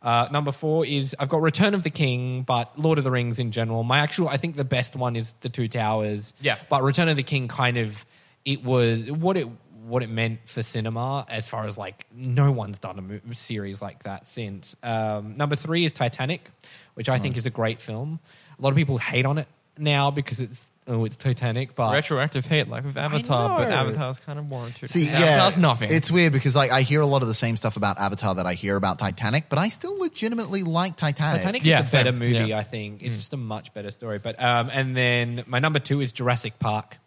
[0.01, 3.37] Uh, number four is I've got Return of the King, but Lord of the Rings
[3.37, 3.83] in general.
[3.83, 6.33] My actual, I think the best one is The Two Towers.
[6.39, 6.57] Yeah.
[6.69, 8.05] but Return of the King kind of
[8.45, 9.47] it was what it
[9.89, 13.81] what it meant for cinema as far as like no one's done a mo- series
[13.81, 14.75] like that since.
[14.83, 16.49] Um, number three is Titanic,
[16.93, 18.19] which I think is a great film.
[18.57, 19.47] A lot of people hate on it
[19.77, 23.75] now because it's oh it's Titanic, but retroactive hate like with Avatar, but know.
[23.75, 24.89] Avatar's kind of warranted.
[24.89, 25.91] See, yeah, Avatar's nothing.
[25.91, 28.45] It's weird because like I hear a lot of the same stuff about Avatar that
[28.45, 31.41] I hear about Titanic, but I still legitimately like Titanic.
[31.41, 32.49] Titanic Yeah, is a better movie.
[32.49, 32.57] Yeah.
[32.57, 34.19] I think it's just a much better story.
[34.19, 36.97] But um, and then my number two is Jurassic Park.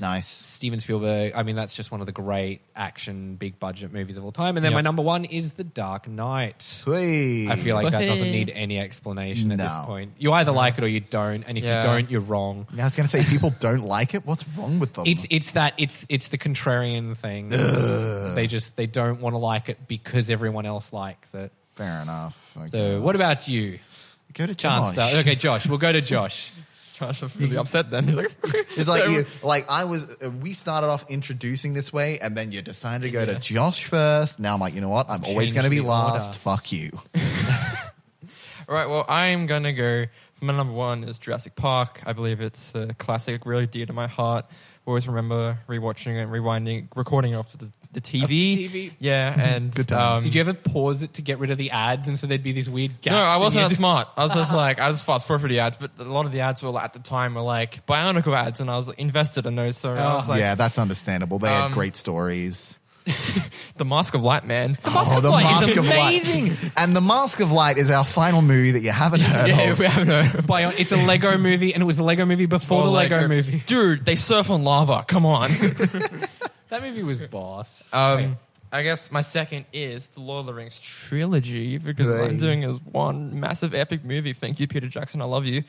[0.00, 0.26] Nice.
[0.26, 1.32] Steven Spielberg.
[1.36, 4.56] I mean, that's just one of the great action, big budget movies of all time.
[4.56, 4.76] And then Yep.
[4.78, 6.82] my number one is The Dark Knight.
[6.84, 7.48] Hey.
[7.48, 9.84] I feel like that doesn't need any explanation at this No.
[9.86, 10.12] point.
[10.18, 11.76] You either like it or you don't, and if Yeah.
[11.78, 12.66] you don't, you're wrong.
[12.74, 14.26] Yeah, I was going to say people don't like it.
[14.26, 15.04] What's wrong with them?
[15.06, 17.50] It's it's that it's it's the contrarian thing.
[18.34, 21.52] They just they don't want to like it because everyone else likes it.
[21.76, 22.56] Fair enough.
[22.60, 23.02] I So guess.
[23.02, 23.78] what about you,
[24.32, 24.92] go to Chance?
[24.92, 25.08] Josh?
[25.10, 25.20] Star?
[25.20, 25.66] Okay, Josh.
[25.66, 26.50] We'll go to Josh.
[26.94, 28.08] Josh was really upset then.
[28.76, 30.16] It's like you, like I was.
[30.22, 33.84] Uh, we started off introducing this way, and then you decided to go to Josh
[33.84, 34.38] first.
[34.38, 35.10] Now I'm like, you know what?
[35.10, 36.28] I'm always Change going to be the last.
[36.28, 36.38] order.
[36.38, 36.90] Fuck you.
[36.94, 37.20] All
[38.74, 40.06] right, well, I'm gonna go.
[40.40, 42.02] My number one is Jurassic Park.
[42.06, 44.46] I believe it's a classic, really dear to my heart.
[44.86, 48.68] Always remember rewatching it, rewinding, recording after the, the TV.
[48.68, 48.92] TV.
[48.98, 50.20] Yeah, and Good times.
[50.20, 52.42] um, Did you ever pause it to get rid of the ads, and so there'd
[52.42, 53.12] be these weird gaps?
[53.14, 54.08] No, I and wasn't you that smart.
[54.16, 56.32] I was just like, I just fast forward for the ads, but a lot of
[56.32, 58.98] the ads were like, at the time were like Bionicle ads, and I was like,
[58.98, 59.76] invested in those.
[59.76, 60.32] So I was Oh.
[60.32, 61.38] like, yeah, that's understandable.
[61.38, 62.78] They had Um, great stories.
[63.76, 64.70] the Mask of Light, man.
[64.70, 66.48] The oh, the Light is of amazing.
[66.48, 66.72] Light.
[66.78, 69.56] And the Mask of Light is our final movie that you haven't heard of.
[69.58, 69.78] yeah, of.
[69.78, 70.46] we haven't heard.
[70.46, 73.62] Bion- it's a Lego movie, and it was a Lego movie before the Lego, movie.
[73.66, 74.06] dude.
[74.06, 75.04] They surf on lava.
[75.06, 75.50] Come on.
[76.74, 77.88] That movie was boss.
[77.92, 78.34] Um, Okay.
[78.72, 82.64] I guess my second is the Lord of the Rings trilogy because what I'm doing
[82.64, 84.32] is one massive epic movie.
[84.32, 85.22] Thank you, Peter Jackson.
[85.22, 85.62] I love you.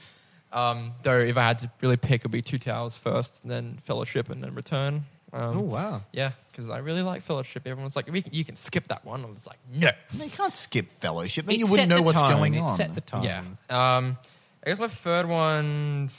[0.52, 4.32] Um, though, if I had to really pick, it'd be Two Towers first, then Fellowship,
[4.32, 5.06] and then Return.
[5.34, 6.02] Um, oh wow.
[6.14, 7.68] Yeah, because I really like Fellowship.
[7.68, 9.24] Everyone's like, we can, you can skip that one.
[9.24, 9.92] I was like, no.
[10.18, 11.46] No, you can't skip Fellowship.
[11.46, 12.30] Then It you wouldn't know what's tone.
[12.30, 12.72] going It on.
[12.76, 13.22] set the tone.
[13.22, 13.42] Yeah.
[13.70, 14.18] Um,
[14.66, 16.10] I guess my third one,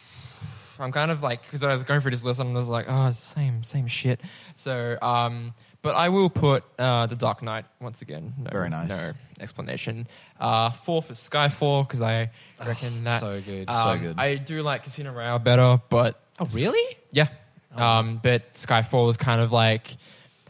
[0.81, 2.86] I'm kind of like because I was going through this list and I was like,
[2.89, 4.20] oh, same same shit.
[4.55, 8.35] So, um, but I will put uh, the Dark Knight once again.
[8.39, 8.89] No, Very nice.
[8.89, 10.09] No explanation.
[10.40, 12.31] Uh, fourth is Skyfall because I
[12.66, 13.69] reckon that so good.
[13.70, 14.19] um, So good.
[14.19, 16.97] I do like Casino Royale better, but Oh really?
[17.12, 17.28] yeah.
[17.74, 19.97] Um, but Skyfall was kind of like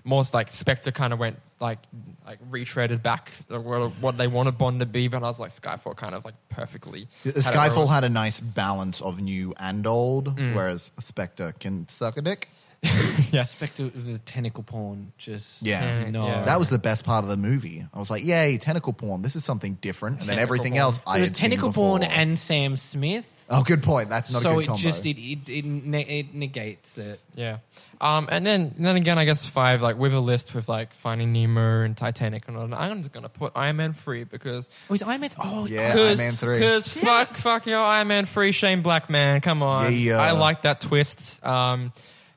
[0.04, 1.78] more like Spectre kind of went like
[2.26, 5.96] like retreaded back what what they wanted Bond to be, but I was like Skyfall
[5.96, 7.08] kind of like perfectly.
[7.24, 10.54] had Skyfall where it had a nice balance of new and old, Mm.
[10.54, 12.48] whereas Spectre can suck a dick.
[13.32, 13.42] Yeah.
[13.44, 15.12] Spectre was a tentacle porn.
[15.18, 16.02] Just Yeah.
[16.02, 16.26] Yeah, no.
[16.26, 16.42] yeah.
[16.44, 17.84] That was the best part of the movie.
[17.92, 19.22] I was like, "Yay, tentacle porn!
[19.22, 20.80] This is something different." And then Tentacle everything porn.
[20.82, 22.14] else, I it was had seen tentacle porn before.
[22.16, 23.46] and Sam Smith.
[23.50, 24.10] oh, good point.
[24.10, 24.80] That's not so a good it combo.
[24.80, 27.20] just it it, it, ne- it negates it.
[27.34, 27.58] Yeah.
[28.00, 30.92] Um, and then and then again, I guess five like with a list with like
[30.94, 32.78] Finding Nemo and Titanic and all that.
[32.80, 35.30] I'm just gonna put Iron Man free because Oh, is Iron Man?
[35.42, 35.94] Oh, Yeah.
[35.96, 36.58] Iron Man 3.
[36.58, 39.40] Because fuck, fuck your Iron Man free, Shane Black man.
[39.40, 39.92] Come on.
[39.94, 40.18] Yeah.
[40.20, 41.44] I like that twist.
[41.44, 41.92] Um,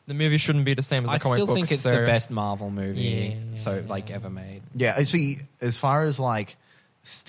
[0.09, 1.55] the movie shouldn't be the same as the I comic still books.
[1.55, 3.55] think it's so- the best Marvel movie Yeah.
[3.55, 4.61] so like ever made.
[4.75, 5.37] Yeah, I see.
[5.61, 6.57] As far as like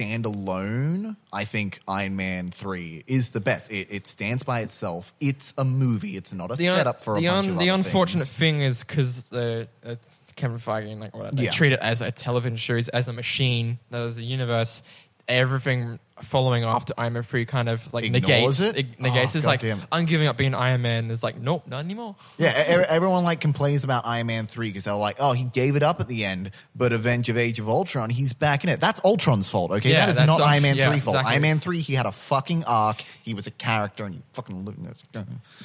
[0.04, 3.70] standalone, I think Iron Man Three is the best.
[3.70, 5.14] It, it stands by itself.
[5.20, 6.16] It's a movie.
[6.16, 8.26] It's not a The un- setup for a the bunch un- of the other unfortunate
[8.26, 8.36] things.
[8.38, 11.50] thing is because uh, it's Kevin Feige and like whatever, they Yeah.
[11.50, 14.82] treat it as a television series, as a machine, as a universe.
[15.28, 19.00] Everything following after Iron Man three kind of like Ignores negates it?
[19.00, 19.34] negates.
[19.34, 19.82] Oh, it's like goddamn.
[19.90, 21.08] I'm giving up being Iron Man.
[21.08, 22.16] There's like nope, not anymore.
[22.38, 25.76] Yeah, e- everyone like complains about Iron Man three because they're like, "Oh, he gave
[25.76, 28.80] it up at the end," but Avenge of Age of Ultron, he's back in it.
[28.80, 29.90] That's Ultron's fault, okay?
[29.90, 31.16] Yeah, that is that's not Iron Man yeah, three fault.
[31.16, 31.32] exactly.
[31.32, 33.02] Iron Man three, he had a fucking arc.
[33.22, 34.78] He was a character, and he fucking looked.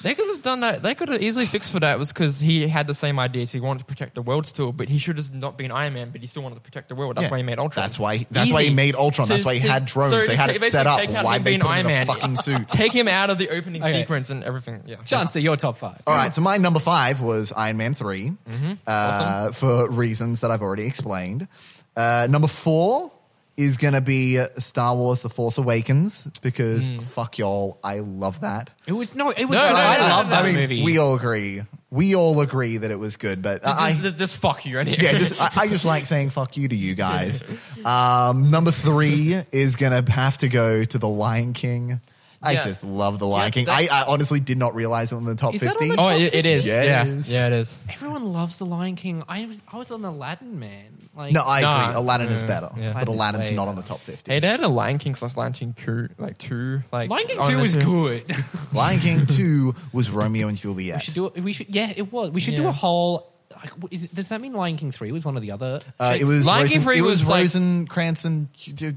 [0.03, 0.83] They could have done that.
[0.83, 1.99] They could have easily fixed for that.
[1.99, 3.51] Was because he had the same ideas.
[3.51, 6.09] He wanted to protect the world still, but he should have not been Iron Man.
[6.11, 7.15] But he still wanted to protect the world.
[7.15, 7.31] That's Yeah.
[7.31, 7.83] why he made Ultron.
[7.83, 8.25] That's why.
[8.31, 8.75] That's why he Easy.
[8.75, 9.27] made Ultron.
[9.27, 10.11] That's why he so- had drones.
[10.11, 10.99] so they had it basically set up.
[10.99, 12.05] take out Why'd they being put him Iron in a Man.
[12.07, 12.67] fucking suit?
[12.67, 14.01] Take him out of the opening Okay.
[14.01, 14.83] sequence and everything.
[14.85, 14.97] Yeah.
[14.97, 16.01] Charnstar, your top five.
[16.07, 18.73] All right, so my number five was Iron Man 3 Mm-hmm.
[18.87, 21.47] uh, for reasons that I've already explained.
[21.95, 23.11] Uh, number four
[23.57, 28.41] is going to be uh, Star Wars: The Force Awakens because fuck y'all, I love
[28.41, 28.69] that.
[28.87, 29.57] It was no, it was.
[29.57, 29.73] No, good.
[29.73, 30.83] no, I no, love that I mean, movie.
[30.83, 31.63] we all agree.
[31.91, 34.85] We all agree that it was good, but I, This, this, this fuck you right
[34.85, 34.97] here.
[34.99, 37.43] yeah, just I, I just like saying fuck you to you guys.
[37.85, 42.01] Um, number three is gonna have to go to the Lion King.
[42.41, 42.63] I Yeah.
[42.65, 43.69] just love the Lion Yeah, King.
[43.69, 45.95] I, I honestly did not realize it was in the top Is that on fifty.
[45.95, 46.67] the Oh, it, it is.
[46.67, 47.81] Yeah, Yeah, yeah, it is.
[47.91, 49.23] Everyone loves the Lion King.
[49.27, 50.97] I was I was on Aladdin, man.
[51.15, 51.95] Like no, I Nah, agree.
[51.95, 52.91] Aladdin is better, yeah.
[52.93, 54.31] but Aladdin's Aladdin's way not on the top fifty.
[54.33, 57.39] Hey, they had a Lion King slash Lion King two, like two, like Lion King
[57.39, 58.35] on Two the was good.
[58.73, 61.01] Lion King two was Romeo and we Juliet.
[61.03, 61.27] should do.
[61.27, 61.73] it- We should.
[61.73, 62.31] Yeah, it was.
[62.31, 62.69] We should do Yeah.
[62.69, 63.31] a whole.
[63.55, 65.79] Like, what is it, does that mean Lion King Three was one of the other?
[65.97, 68.49] Uh, it was Lion King Rosen, three it was, was like- Rosencrantz and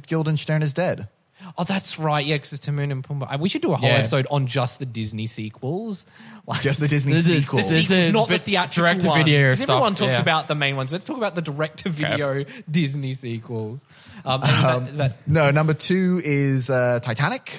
[0.08, 1.08] Guildenstern is dead.
[1.56, 2.24] Oh, that's right.
[2.26, 3.38] Yeah, because it's Timon and Pumbaa.
[3.40, 3.96] We should do a whole Yeah.
[3.96, 6.04] episode on just the Disney sequels.
[6.46, 7.58] Like, Just the Disney This is- sequel.
[7.58, 9.60] the This sequels, is not the bit theatrical direct-to-video ones.
[9.60, 10.20] 'Cause Everyone talks yeah.
[10.20, 10.92] about the main ones.
[10.92, 13.84] Let's talk about the direct-to-video Disney sequels.
[14.24, 17.52] Um, and is that- is that No, number two is uh, Titanic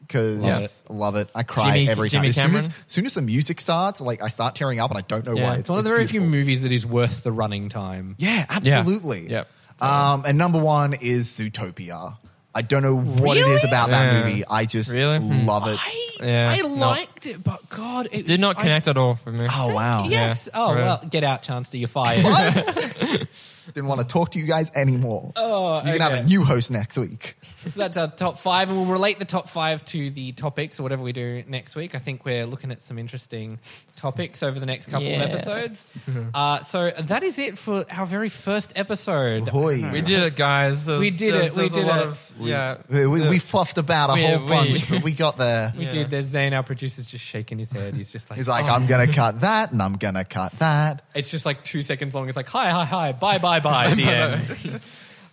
[0.00, 0.82] because Love it.
[0.90, 1.28] I love it.
[1.34, 2.18] I cry Jimmy- every time.
[2.22, 2.84] Jimmy As soon as, Cameron?
[2.86, 5.50] soon as the music starts, like I start tearing up, and I don't know Yeah.
[5.50, 5.54] why.
[5.56, 8.16] It's one of the very few movies that is worth the running time.
[8.18, 9.28] Yeah, absolutely.
[9.30, 9.48] Yep.
[9.80, 12.16] Um, and number one is Zootopia.
[12.54, 13.68] I don't know what it is Really?
[13.68, 14.44] about that movie.
[14.48, 15.18] I just Really?
[15.18, 15.46] Hmm.
[15.46, 15.78] love it.
[15.80, 16.68] I, Yeah, I no.
[16.74, 19.48] liked it, but God, it Did was- not I- connect at all for me.
[19.50, 20.04] Oh wow!
[20.08, 20.48] Yes.
[20.52, 20.60] Yeah.
[20.60, 20.84] Oh Right.
[20.84, 21.78] well, get out, Charnstar.
[21.80, 22.24] You're fired.
[23.66, 25.32] Didn't want to talk to you guys anymore.
[25.36, 27.36] Oh, you can have a new host next week.
[27.62, 30.82] So that's our top five, and we'll relate the top five to the topics or
[30.82, 31.94] whatever we do next week.
[31.94, 33.60] I think we're looking at some interesting
[33.94, 35.22] topics over the next couple Yeah.
[35.22, 35.86] of episodes.
[36.34, 39.44] uh, so that is it for our very first episode.
[39.52, 40.86] Boy, We did it, guys.
[40.86, 42.06] There's- We did there's- it, we there's a did lot it.
[42.08, 42.78] Of, yeah.
[42.88, 45.72] we, we, we fluffed about a We- whole we- bunch, but we got there.
[45.78, 45.92] We Yeah.
[45.92, 46.10] did.
[46.10, 47.94] There's Zane, our producer's just shaking his head.
[47.94, 51.04] He's just like, He's like, "Oh." I'm gonna cut that, and I'm gonna cut that.
[51.14, 52.26] It's just like two seconds long.
[52.28, 54.80] It's like, hi, hi, hi, bye, bye, bye, at the end.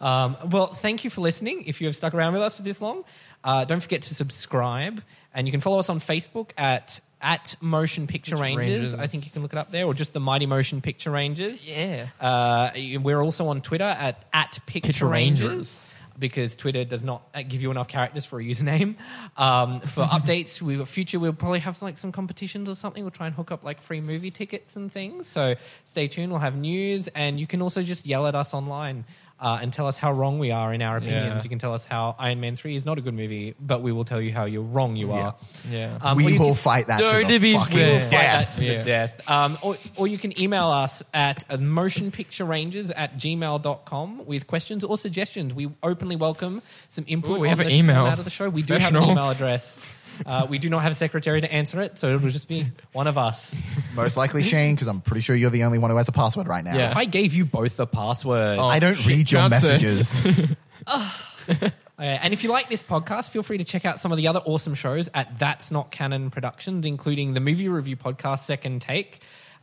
[0.02, 1.64] um, well, thank you for listening.
[1.66, 3.04] If you have stuck around with us for this long,
[3.44, 5.04] uh, don't forget to subscribe.
[5.34, 8.68] And you can follow us on Facebook at at Motion Picture, Picture Rangers.
[8.68, 8.96] Rangers.
[8.96, 11.70] I think you can look it up there, or just the Mighty Motion Picture Rangers.
[11.70, 12.08] Yeah.
[12.20, 12.72] Uh,
[13.02, 15.50] we're also on Twitter at at Picture, Picture Rangers.
[15.50, 15.96] Rangers.
[16.20, 18.96] Because Twitter does not give you enough characters for a username.
[19.38, 23.04] Um, for updates, we future we'll probably have like some competitions or something.
[23.04, 25.28] We'll try and hook up like free movie tickets and things.
[25.28, 25.56] So
[25.86, 26.32] stay tuned.
[26.32, 29.06] We'll have news, and you can also just yell at us online
[29.42, 31.28] uh, and tell us how wrong we are in our opinions.
[31.28, 31.44] Yeah.
[31.44, 33.92] You can tell us how Iron Man Three is not a good movie, but we
[33.92, 35.36] will tell you how you're wrong you are.
[35.70, 35.98] Yeah.
[36.02, 38.12] Um, we will fight that to the fucking death.
[38.12, 39.30] that to the death.
[39.30, 45.54] Um, or, or you can email us at motionpicturerangers at gmail.com with questions or suggestions.
[45.54, 48.04] We openly welcome some input Ooh, we have an email.
[48.04, 48.50] format of the show.
[48.50, 49.78] We do have an email address.
[50.26, 53.08] Uh, we do not have a secretary to answer it, so it'll just be one
[53.08, 53.62] of us.
[53.96, 56.48] Most likely Shane, because I'm pretty sure you're the only one who has a password
[56.48, 56.76] right now.
[56.76, 56.94] Yeah.
[56.96, 58.60] I gave you both the password.
[58.60, 58.66] Oh.
[58.66, 59.72] I don't read your Chance there.
[59.74, 60.48] messages.
[62.00, 64.30] Uh, and if you like this podcast, feel free to check out some of the
[64.30, 69.20] other awesome shows at That's Not Canon Productions, including the movie review podcast Second Take.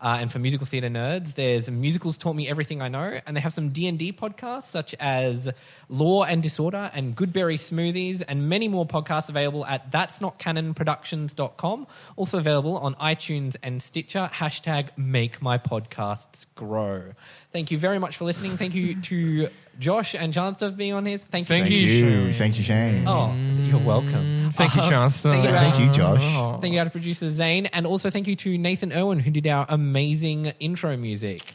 [0.06, 3.40] Uh, and for musical theater nerds, there's Musicals Taught Me Everything I Know, and they
[3.40, 5.50] have some D&D podcasts such as
[5.88, 11.88] Law and Disorder and Goodberry Smoothies, and many more podcasts available at that's not canonproductions.com.
[12.14, 14.30] Also available on iTunes and Stitcher.
[14.32, 17.14] Hashtag make my podcasts grow.
[17.56, 18.58] Thank you very much for listening.
[18.58, 21.16] Thank you to Josh and Chance for being on here.
[21.16, 21.56] Thank you.
[21.56, 22.24] Thank Thank you, you.
[22.26, 22.32] Shane.
[22.34, 23.08] Thank you, Shane.
[23.08, 23.34] Oh,
[23.64, 24.50] you're welcome.
[24.50, 25.22] Thank you, Chance.
[25.22, 26.20] Thank you, Thank you, Josh.
[26.36, 26.58] Oh.
[26.60, 29.64] Thank you to producer Zane, and also thank you to Nathan Irwin who did our
[29.70, 31.54] amazing intro music.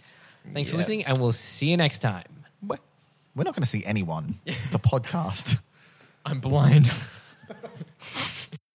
[0.51, 2.23] Thanks for listening, and we'll see you next time.
[2.63, 4.39] We're not going to see anyone.
[4.71, 5.59] The podcast.
[6.25, 6.91] I'm blind.